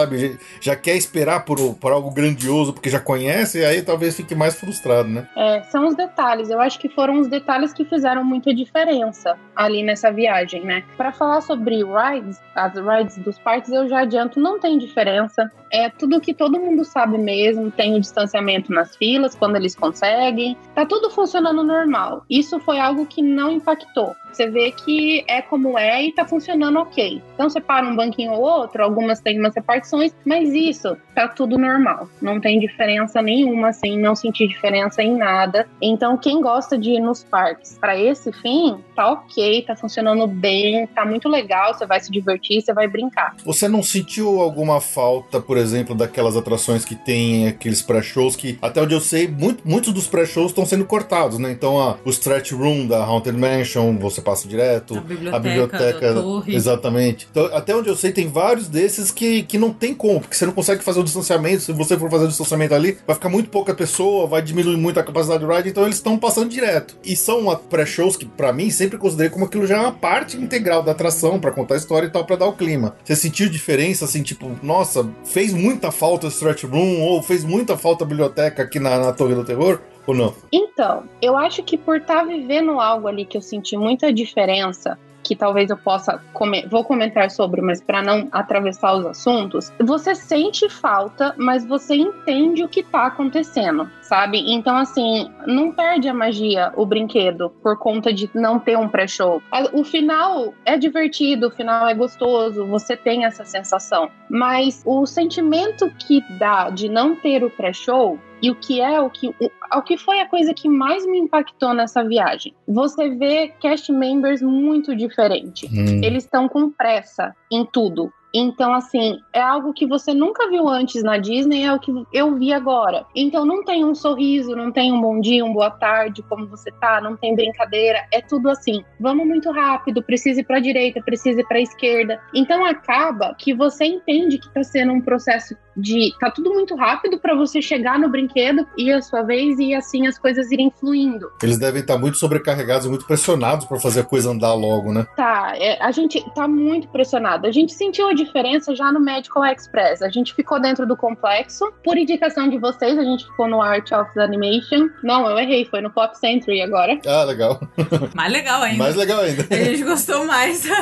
já 0.62 0.76
quer 0.76 0.96
esperar 0.96 1.46
por, 1.46 1.76
por 1.76 1.92
algo 1.92 2.12
grandioso, 2.12 2.74
porque 2.74 2.90
já 2.90 3.00
conhece, 3.00 3.60
e 3.60 3.66
aí 3.66 3.82
talvez 3.82 4.16
fique 4.16 4.36
mais 4.36 4.60
frustrado, 4.60 5.08
né? 5.10 5.28
É, 5.36 5.64
são 5.64 5.88
os 5.88 5.96
detalhes. 5.96 6.50
Eu 6.50 6.60
acho 6.60 6.80
que 6.80 6.90
foram 6.90 7.20
os 7.20 7.28
detalhes 7.28 7.74
que 7.74 7.86
fizeram 7.86 8.24
muita 8.24 8.54
diferença 8.54 9.38
ali 9.56 9.84
nessa 9.84 10.12
viagem, 10.12 10.64
né? 10.64 10.84
Para 10.96 11.12
falar 11.12 11.42
sobre 11.42 11.84
rides, 11.84 12.40
as 12.56 12.74
rides 12.74 13.18
dos 13.18 13.40
parques, 13.40 13.72
eu 13.72 13.88
já 13.88 14.02
adianto, 14.02 14.40
não 14.40 14.60
tem 14.60 14.78
diferença. 14.78 15.52
É 15.72 15.90
tudo 15.90 16.22
que 16.22 16.34
todo 16.34 16.60
mundo 16.60 16.86
sabe 16.86 17.18
mesmo, 17.18 17.72
tem 17.72 17.96
o 17.96 18.00
distanciamento 18.00 18.72
nas 18.72 18.96
filas, 18.96 19.36
quando 19.36 19.56
eles 19.56 19.76
conseguem. 19.76 20.58
Tá 20.74 20.86
tudo 20.86 21.10
funcionando 21.10 21.64
normal. 21.64 22.24
Isso 22.30 22.60
foi 22.60 22.80
algo 22.80 23.06
que 23.06 23.22
não 23.22 23.52
impactou. 23.52 24.16
Você 24.32 24.48
vê 24.50 24.72
que 24.72 25.26
é 25.28 25.42
como 25.42 25.80
é 25.80 26.04
e 26.04 26.12
tá 26.12 26.26
funcionando 26.26 26.80
ok. 26.80 27.22
Então 27.34 27.50
você 27.50 27.60
para 27.60 27.88
um 27.88 27.96
banquinho 27.96 28.34
ou 28.34 28.42
outro, 28.42 28.84
algumas 28.84 29.20
têm 29.20 29.40
umas 29.40 29.58
repartições, 29.88 30.12
mas 30.26 30.54
isso 30.54 30.98
tá 31.16 31.28
tudo 31.28 31.58
normal. 31.58 32.10
Não 32.22 32.40
tem 32.40 32.60
diferença 32.60 33.22
nenhuma, 33.22 33.70
assim, 33.70 33.98
não 33.98 34.16
senti 34.16 34.48
diferença 34.48 35.02
em 35.02 35.18
nada. 35.18 35.68
Então 35.82 36.18
quem 36.18 36.42
gosta 36.42 36.78
de 36.78 36.92
ir 36.92 37.00
nos 37.00 37.24
parques 37.24 37.78
para 37.80 37.98
esse 37.98 38.32
fim, 38.32 38.78
tá 38.96 39.12
ok, 39.12 39.64
tá 39.64 39.76
funcionando 39.76 40.28
bem, 40.28 40.86
tá 40.88 41.06
muito 41.06 41.28
legal, 41.30 41.74
você 41.74 41.86
vai 41.86 42.00
se 42.00 42.12
divertir, 42.12 42.62
você 42.62 42.74
vai 42.74 42.88
brincar. 42.88 43.36
Você 43.46 43.68
não 43.68 43.82
sentiu 43.82 44.40
alguma 44.40 44.80
falta, 44.80 45.40
por 45.40 45.58
exemplo, 45.58 45.96
daquelas 45.96 46.36
atrações 46.36 46.86
que 46.86 46.96
tem 46.96 47.48
aqueles 47.48 47.82
pré-shows 47.82 48.36
que, 48.36 48.58
até 48.62 48.82
onde 48.82 48.94
eu 48.94 49.02
sei, 49.02 49.28
muito, 49.28 49.68
muitos 49.68 49.94
dos 49.94 50.08
pré-shows 50.08 50.52
estão 50.52 50.66
sendo 50.66 50.86
cortados, 50.86 51.40
né? 51.40 51.52
Então, 51.52 51.80
a, 51.80 51.98
o 52.06 52.10
Stretch 52.10 52.52
Room 52.52 52.88
da 52.88 53.04
Haunted 53.04 53.38
Mansion, 53.38 53.98
você 53.98 54.22
passa 54.22 54.48
direto. 54.48 54.98
A 54.98 55.02
biblioteca, 55.02 55.36
a 55.36 55.40
biblioteca 55.40 56.14
da 56.14 56.22
torre. 56.22 56.56
Exatamente. 56.56 57.28
Então, 57.32 57.46
até 57.54 57.76
onde 57.76 57.90
eu 57.90 57.96
sei, 57.96 58.12
tem 58.12 58.28
vários 58.28 58.68
desses 58.68 59.12
que, 59.12 59.44
que 59.44 59.58
não 59.58 59.67
tem 59.72 59.94
como, 59.94 60.20
porque 60.22 60.36
você 60.36 60.46
não 60.46 60.54
consegue 60.54 60.84
fazer 60.84 61.00
o 61.00 61.04
distanciamento. 61.04 61.62
Se 61.62 61.72
você 61.72 61.98
for 61.98 62.10
fazer 62.10 62.26
o 62.26 62.28
distanciamento 62.28 62.74
ali, 62.74 62.98
vai 63.06 63.16
ficar 63.16 63.30
muito 63.30 63.50
pouca 63.50 63.74
pessoa, 63.74 64.28
vai 64.28 64.42
diminuir 64.42 64.78
muito 64.78 65.00
a 65.00 65.04
capacidade 65.04 65.46
do 65.46 65.52
ride, 65.52 65.70
então 65.70 65.84
eles 65.84 65.98
estão 65.98 66.18
passando 66.18 66.50
direto. 66.50 66.98
E 67.04 67.16
são 67.16 67.56
pré-shows 67.70 68.16
que, 68.16 68.26
para 68.26 68.54
mim, 68.54 68.70
sempre 68.70 68.98
considerei 68.98 69.30
como 69.30 69.46
aquilo 69.46 69.68
já 69.68 69.78
é 69.78 69.80
uma 69.80 69.92
parte 69.92 70.38
integral 70.38 70.84
da 70.84 70.92
atração, 70.92 71.40
para 71.40 71.52
contar 71.52 71.76
a 71.76 71.78
história 71.78 72.08
e 72.08 72.10
tal, 72.10 72.26
para 72.26 72.36
dar 72.38 72.48
o 72.48 72.54
clima. 72.54 72.96
Você 73.04 73.16
sentiu 73.16 73.50
diferença, 73.50 74.06
assim, 74.06 74.24
tipo, 74.24 74.52
nossa, 74.62 75.10
fez 75.26 75.54
muita 75.54 75.92
falta 75.92 76.28
o 76.28 76.30
Stretch 76.30 76.64
Room, 76.64 77.02
ou 77.02 77.22
fez 77.22 77.44
muita 77.44 77.78
falta 77.78 78.04
a 78.04 78.08
biblioteca 78.08 78.64
aqui 78.64 78.80
na, 78.80 78.98
na 79.00 79.14
Torre 79.14 79.36
do 79.36 79.44
Terror? 79.44 79.80
Ou 80.06 80.16
não? 80.16 80.34
Então, 80.54 81.04
eu 81.22 81.36
acho 81.36 81.62
que 81.64 81.78
por 81.78 81.98
estar 81.98 82.24
vivendo 82.24 82.80
algo 82.80 83.08
ali 83.08 83.26
que 83.26 83.38
eu 83.38 83.42
senti 83.42 83.76
muita 83.76 84.14
diferença, 84.14 84.98
que 85.28 85.36
talvez 85.36 85.70
eu 85.70 85.76
possa 85.76 86.22
vou 86.70 86.86
comentar 86.86 87.30
sobre, 87.30 87.62
mas 87.62 87.82
para 87.82 88.02
não 88.02 88.30
atravessar 88.32 88.94
os 88.94 89.06
assuntos, 89.06 89.74
você 89.78 90.16
sente 90.16 90.70
falta, 90.70 91.36
mas 91.38 91.66
você 91.66 91.96
entende 91.96 92.64
o 92.64 92.70
que 92.70 92.82
tá 92.82 93.08
acontecendo, 93.08 93.92
sabe? 94.02 94.40
Então 94.50 94.78
assim, 94.78 95.30
não 95.46 95.74
perde 95.74 96.08
a 96.08 96.14
magia 96.14 96.72
o 96.78 96.86
brinquedo 96.86 97.50
por 97.62 97.78
conta 97.78 98.14
de 98.14 98.30
não 98.34 98.58
ter 98.58 98.78
um 98.78 98.88
pré-show. 98.88 99.42
O 99.74 99.84
final 99.84 100.54
é 100.64 100.78
divertido, 100.78 101.48
o 101.48 101.52
final 101.52 101.90
é 101.90 101.94
gostoso, 101.94 102.66
você 102.66 102.96
tem 102.96 103.26
essa 103.26 103.44
sensação, 103.44 104.10
mas 104.30 104.82
o 104.86 105.06
sentimento 105.06 105.92
que 106.00 106.24
dá 106.40 106.70
de 106.70 106.88
não 106.88 107.16
ter 107.16 107.44
o 107.44 107.50
pré-show 107.50 108.18
e 108.42 108.52
o 108.52 108.56
que 108.56 108.82
é 108.82 109.00
o 109.02 109.10
que 109.10 109.30
o, 109.30 109.52
o 109.78 109.82
que 109.82 109.98
foi 109.98 110.20
a 110.20 110.28
coisa 110.28 110.54
que 110.54 110.70
mais 110.70 111.06
me 111.06 111.18
impactou 111.18 111.74
nessa 111.74 112.04
viagem. 112.04 112.54
Você 112.68 113.10
vê 113.10 113.50
cast 113.60 113.92
members 113.92 114.42
muito 114.42 114.96
diferente. 114.96 115.68
Hum. 115.68 116.02
Eles 116.04 116.24
estão 116.24 116.48
com 116.48 116.70
pressa 116.70 117.36
em 117.52 117.66
tudo. 117.66 118.12
Então, 118.34 118.74
assim, 118.74 119.20
é 119.34 119.42
algo 119.42 119.74
que 119.74 119.88
você 119.88 120.14
nunca 120.14 120.50
viu 120.50 120.68
antes 120.68 121.02
na 121.02 121.18
Disney, 121.18 121.64
é 121.64 121.74
o 121.74 121.80
que 121.80 121.92
eu 122.14 122.36
vi 122.36 122.54
agora. 122.54 123.06
Então, 123.16 123.46
não 123.46 123.64
tem 123.64 123.86
um 123.86 123.96
sorriso, 123.96 124.56
não 124.56 124.72
tem 124.72 124.92
um 124.92 125.02
bom 125.02 125.20
dia, 125.20 125.44
um 125.44 125.54
boa 125.54 125.72
tarde, 125.72 126.22
como 126.24 126.46
você 126.48 126.72
tá, 126.74 127.00
não 127.02 127.16
tem 127.16 127.36
brincadeira, 127.36 128.06
é 128.12 128.22
tudo 128.22 128.50
assim. 128.50 128.84
Vamos 129.00 129.26
muito 129.26 129.50
rápido, 129.52 130.04
precisa 130.04 130.42
ir 130.42 130.44
pra 130.44 130.60
direita, 130.60 131.02
precisa 131.02 131.40
ir 131.40 131.48
pra 131.48 131.60
esquerda. 131.60 132.22
Então, 132.34 132.66
acaba 132.66 133.34
que 133.34 133.54
você 133.54 133.86
entende 133.86 134.38
que 134.38 134.54
tá 134.54 134.64
sendo 134.64 134.94
um 134.94 135.02
processo 135.02 135.56
de. 135.78 136.12
tá 136.20 136.32
tudo 136.32 136.54
muito 136.54 136.76
rápido 136.76 137.20
para 137.20 137.36
você 137.36 137.62
chegar 137.62 138.00
no 138.00 138.10
brinquedo 138.10 138.66
e 138.78 138.92
a 138.92 139.02
sua 139.02 139.22
vez 139.22 139.60
e 139.60 139.74
assim 139.74 140.08
as 140.08 140.18
coisas 140.18 140.52
irem 140.52 140.72
fluindo. 140.72 141.32
Eles 141.42 141.60
devem 141.60 141.82
estar 141.82 141.98
muito 141.98 142.18
sobrecarregados, 142.18 142.88
muito 142.88 143.06
pressionados 143.06 143.66
para 143.66 143.80
fazer 143.80 144.02
a 144.02 144.04
coisa 144.04 144.32
andar 144.32 144.54
logo, 144.54 144.92
né? 144.92 145.06
Tá, 145.16 145.54
é, 145.56 145.82
a 145.82 145.92
gente 145.92 146.24
tá 146.34 146.48
muito 146.48 146.88
pressionado. 146.90 147.48
A 147.48 147.52
gente 147.52 147.74
sentiu 147.74 148.08
a 148.08 148.14
diferença 148.14 148.76
já 148.76 148.92
no 148.92 149.00
Medical 149.00 149.46
Express. 149.46 150.02
A 150.02 150.10
gente 150.10 150.34
ficou 150.34 150.60
dentro 150.60 150.86
do 150.86 150.98
complexo. 150.98 151.72
Por 151.84 151.98
indicação 151.98 152.50
de 152.50 152.58
vocês, 152.58 152.98
a 152.98 153.04
gente 153.04 153.26
ficou 153.26 153.48
no 153.48 153.62
Art 153.62 153.92
of 153.92 154.20
Animation. 154.20 154.90
Não, 155.04 155.30
eu 155.30 155.38
errei, 155.38 155.66
foi 155.66 155.82
no 155.82 155.92
Pop 155.92 156.18
Century 156.18 156.62
agora. 156.62 157.00
Ah, 157.06 157.24
legal. 157.24 157.60
Mais 158.16 158.32
legal 158.32 158.62
ainda. 158.62 158.78
Mais 158.78 158.96
legal 158.96 159.22
ainda. 159.22 159.46
A 159.50 159.64
gente 159.64 159.84
gostou 159.84 160.26
mais. 160.26 160.68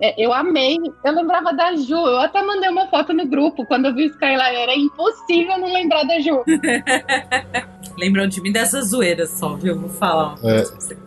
É, 0.00 0.14
eu 0.22 0.32
amei. 0.32 0.78
Eu 1.04 1.12
lembrava 1.12 1.52
da 1.52 1.74
Ju. 1.76 1.94
Eu 1.94 2.18
até 2.18 2.42
mandei 2.42 2.68
uma 2.68 2.88
foto 2.88 3.12
no 3.12 3.26
grupo 3.26 3.64
quando 3.64 3.86
eu 3.86 3.94
vi 3.94 4.04
o 4.04 4.06
Sky 4.06 4.31
também, 4.32 4.36
Laíra. 4.36 4.72
É 4.72 4.78
impossível 4.78 5.58
não 5.58 5.72
lembrar 5.72 6.04
da 6.04 6.18
Ju. 6.20 6.42
Lembram 7.96 8.26
de 8.26 8.40
mim 8.40 8.52
dessas 8.52 8.88
zoeiras 8.88 9.30
só, 9.30 9.54
viu? 9.54 9.78
Vou 9.78 9.88
falar. 9.90 10.36
É. 10.42 10.64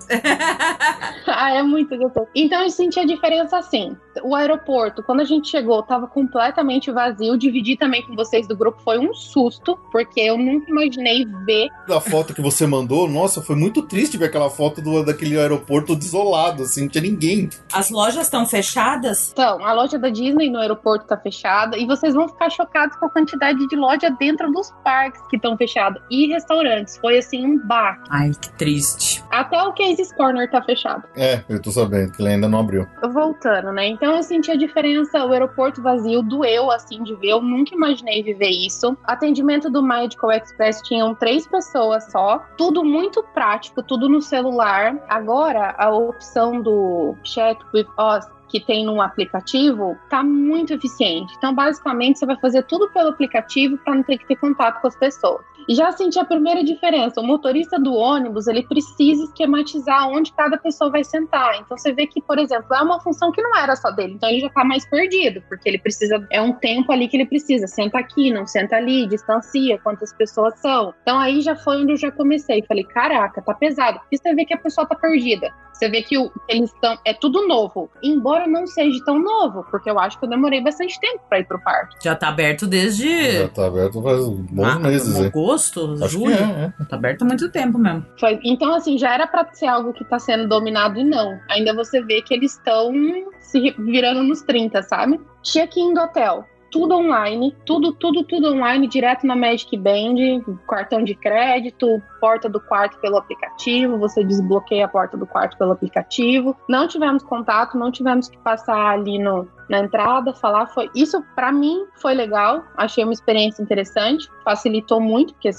ah, 1.28 1.54
é 1.56 1.64
muito 1.64 1.98
gostoso. 1.98 2.28
Então 2.36 2.62
eu 2.62 2.70
senti 2.70 3.00
a 3.00 3.06
diferença 3.06 3.58
assim. 3.58 3.96
O 4.24 4.36
aeroporto, 4.36 5.04
quando 5.04 5.22
a 5.22 5.24
gente 5.24 5.50
chegou, 5.50 5.82
tava 5.84 6.08
completamente 6.08 6.92
vazio. 6.92 7.38
Dividir 7.38 7.78
também 7.78 8.06
com 8.06 8.16
vocês 8.16 8.48
do 8.48 8.56
grupo 8.56 8.82
foi 8.84 9.00
um 9.00 9.14
susto, 9.14 9.78
porque 9.92 10.22
eu 10.22 10.38
nunca 10.38 10.70
imaginei 10.70 11.26
ver. 11.46 11.70
A 11.90 12.00
foto 12.00 12.34
que 12.34 12.42
você 12.42 12.68
mandou, 12.68 13.10
nossa, 13.10 13.42
foi 13.42 13.56
muito 13.56 13.82
triste 13.82 14.18
ver 14.18 14.26
aquela 14.26 14.50
foto 14.50 14.82
do, 14.82 15.04
daquele 15.04 15.38
aeroporto 15.38 15.96
desolado, 15.96 16.64
assim, 16.64 16.82
não 16.82 16.90
tinha 16.90 17.02
ninguém. 17.02 17.50
As 17.74 17.90
lojas 17.90 18.24
estão 18.24 18.46
fechadas? 18.46 19.32
Então, 19.32 19.66
a 19.66 19.74
loja 19.74 19.98
da 19.98 20.10
Disney 20.10 20.50
no 20.50 20.60
aeroporto 20.60 21.06
tá 21.08 21.18
fechada 21.18 21.78
e 21.78 21.86
vocês 21.86 22.14
vão 22.14 22.28
ficar 22.28 22.50
chocados 22.50 22.96
com 22.98 23.06
a 23.06 23.10
quantidade 23.16 23.66
de 23.66 23.76
loja 23.78 24.10
dentro 24.20 24.52
dos 24.52 24.72
parques 24.84 25.22
que 25.30 25.38
estão 25.38 25.56
fechados 25.56 26.02
e 26.12 26.28
restaurantes. 26.28 26.98
Foi 26.98 27.18
assim 27.18 27.46
um 27.46 27.58
bar. 27.66 28.04
Ai, 28.10 28.32
que 28.40 28.52
triste. 28.58 29.24
Até 29.32 29.62
o 29.64 29.72
Casey's 29.72 30.12
Corner 30.14 30.52
tá 30.52 30.62
fechado. 30.62 31.04
É, 31.16 31.42
eu 31.48 31.62
tô 31.62 31.72
sabendo 31.72 32.12
que 32.12 32.22
ele 32.22 32.30
ainda 32.30 32.50
não 32.50 32.60
abriu. 32.60 32.86
Voltando, 33.14 33.72
né? 33.72 33.88
Então 33.88 34.14
eu 34.18 34.22
senti 34.22 34.52
a 34.52 34.56
diferença, 34.58 35.26
o 35.26 35.32
aeroporto 35.32 35.82
vazio 35.82 36.22
doeu 36.22 36.70
assim 36.70 37.02
de 37.04 37.16
ver. 37.16 37.30
Eu 37.30 37.42
nunca 37.42 37.74
imaginei 37.74 38.22
viver 38.22 38.50
isso. 38.50 38.98
Atendimento 39.06 39.70
do 39.70 39.82
Medical 39.82 40.32
Express 40.34 40.82
tinham 40.82 41.16
três 41.16 41.48
pessoas 41.48 42.12
só. 42.12 42.44
Tudo 42.58 42.84
muito 42.84 43.24
prático, 43.34 43.82
tudo 43.82 44.10
no 44.10 44.22
celular. 44.22 44.98
Agora, 45.08 45.74
a 45.78 45.90
opção 45.90 46.62
do 46.62 47.16
Chat 47.24 47.58
with 47.74 47.88
Us 47.98 48.35
que 48.48 48.60
tem 48.60 48.86
no 48.86 49.02
aplicativo 49.02 49.98
tá 50.10 50.24
muito 50.24 50.74
eficiente. 50.74 51.34
Então, 51.38 51.54
basicamente, 51.54 52.20
você 52.20 52.26
vai 52.26 52.38
fazer 52.38 52.64
tudo 52.64 52.90
pelo 52.90 53.10
aplicativo 53.10 53.78
para 53.78 53.96
não 53.96 54.04
ter 54.04 54.18
que 54.18 54.28
ter 54.28 54.36
contato 54.36 54.82
com 54.82 54.88
as 54.88 54.96
pessoas. 54.96 55.44
E 55.68 55.76
já 55.76 55.92
senti 55.92 56.20
a 56.20 56.26
primeira 56.26 56.64
diferença. 56.64 57.22
O 57.22 57.24
motorista 57.24 57.80
do 57.80 57.94
ônibus, 57.94 58.48
ele 58.48 58.64
precisa 58.64 59.24
esquematizar 59.24 60.10
onde 60.10 60.32
cada 60.34 60.58
pessoa 60.58 60.92
vai 60.92 61.04
sentar. 61.04 61.56
Então 61.60 61.78
você 61.78 61.94
vê 61.94 62.06
que, 62.08 62.22
por 62.22 62.38
exemplo, 62.38 62.74
é 62.74 62.82
uma 62.82 63.00
função 63.00 63.32
que 63.32 63.42
não 63.42 63.56
era 63.56 63.76
só 63.76 63.92
dele. 63.92 64.14
Então 64.14 64.30
ele 64.30 64.42
já 64.42 64.50
tá 64.50 64.64
mais 64.64 64.88
perdido, 64.90 65.42
porque 65.48 65.68
ele 65.68 65.80
precisa 65.80 66.26
é 66.32 66.42
um 66.42 66.54
tempo 66.54 66.92
ali 66.92 67.08
que 67.08 67.18
ele 67.18 67.26
precisa, 67.26 67.68
senta 67.68 68.00
aqui, 68.00 68.32
não 68.32 68.46
senta 68.46 68.76
ali, 68.76 69.08
distancia 69.08 69.80
quantas 69.80 70.14
pessoas 70.14 70.60
são. 70.60 70.94
Então 71.02 71.18
aí 71.20 71.42
já 71.42 71.56
foi 71.56 71.82
onde 71.82 71.94
eu 71.94 71.98
já 71.98 72.12
comecei. 72.12 72.64
Falei, 72.68 72.84
caraca, 72.84 73.42
tá 73.42 73.54
pesado. 73.54 74.00
E 74.12 74.18
você 74.18 74.34
vê 74.34 74.46
que 74.46 74.54
a 74.54 74.58
pessoa 74.58 74.88
tá 74.88 74.96
perdida. 74.96 75.52
Você 75.76 75.90
vê 75.90 76.02
que 76.02 76.18
o, 76.18 76.32
eles 76.48 76.72
estão. 76.74 76.98
É 77.04 77.14
tudo 77.14 77.46
novo. 77.48 77.90
Embora 78.02 78.48
não 78.48 78.66
seja 78.66 78.98
tão 79.04 79.20
novo, 79.20 79.66
porque 79.70 79.90
eu 79.90 80.00
acho 80.00 80.18
que 80.18 80.26
eu 80.26 80.30
demorei 80.30 80.62
bastante 80.62 80.98
tempo 81.00 81.22
para 81.28 81.40
ir 81.40 81.46
pro 81.46 81.62
parque. 81.62 81.98
Já 82.02 82.16
tá 82.16 82.30
aberto 82.30 82.66
desde. 82.66 83.40
Já 83.40 83.50
tá 83.50 83.68
aberto 83.68 84.02
faz 84.02 84.26
bons 84.26 84.66
ah, 84.66 84.80
meses, 84.80 85.20
hein? 85.20 85.30
Agosto, 85.56 85.94
Acho 86.04 86.10
julho. 86.10 86.36
que 86.36 86.44
é, 86.44 86.74
é. 86.80 86.86
Tá 86.86 86.96
aberto 86.96 87.22
há 87.22 87.26
muito 87.26 87.50
tempo 87.50 87.78
mesmo. 87.78 88.06
Foi, 88.20 88.40
então, 88.44 88.74
assim, 88.74 88.98
já 88.98 89.14
era 89.14 89.26
para 89.26 89.52
ser 89.54 89.68
algo 89.68 89.94
que 89.94 90.04
tá 90.04 90.20
sendo 90.20 90.48
dominado 90.48 91.00
e 91.00 91.04
não. 91.04 91.40
Ainda 91.50 91.74
você 91.74 92.02
vê 92.02 92.22
que 92.22 92.34
eles 92.34 92.54
estão 92.54 92.94
se 93.40 93.72
virando 93.80 94.24
nos 94.24 94.42
30, 94.42 94.84
sabe? 94.84 95.20
Check-in 95.42 95.94
do 95.94 96.02
hotel 96.02 96.46
tudo 96.72 96.94
online, 96.94 97.56
tudo, 97.66 97.94
tudo, 97.94 98.26
tudo 98.26 98.50
online, 98.50 98.86
direto 98.86 99.26
na 99.26 99.34
Magic 99.34 99.78
Band, 99.78 100.44
cartão 100.68 101.06
de 101.06 101.16
crédito, 101.16 102.04
porta 102.20 102.50
do 102.50 102.60
quarto 102.60 103.00
pelo 103.00 103.16
aplicativo, 103.16 103.98
você 103.98 104.26
desbloqueia 104.26 104.84
a 104.84 104.90
porta 104.90 105.16
do 105.16 105.26
quarto 105.26 105.58
pelo 105.58 105.72
aplicativo. 105.72 106.54
Não 106.68 106.86
tivemos 106.86 107.24
contato, 107.24 107.78
não 107.78 107.94
tivemos 107.94 108.28
que 108.28 108.38
passar 108.40 108.88
ali 108.90 109.18
no, 109.18 109.48
na 109.70 109.80
entrada, 109.80 110.34
falar, 110.34 110.68
foi 110.68 110.90
isso 110.96 111.24
para 111.36 111.52
mim 111.52 111.86
foi 111.96 112.14
legal, 112.14 112.64
achei 112.78 113.04
uma 113.04 113.14
experiência 113.14 113.62
interessante, 113.62 114.30
facilitou 114.44 115.00
muito, 115.00 115.34
porque 115.34 115.50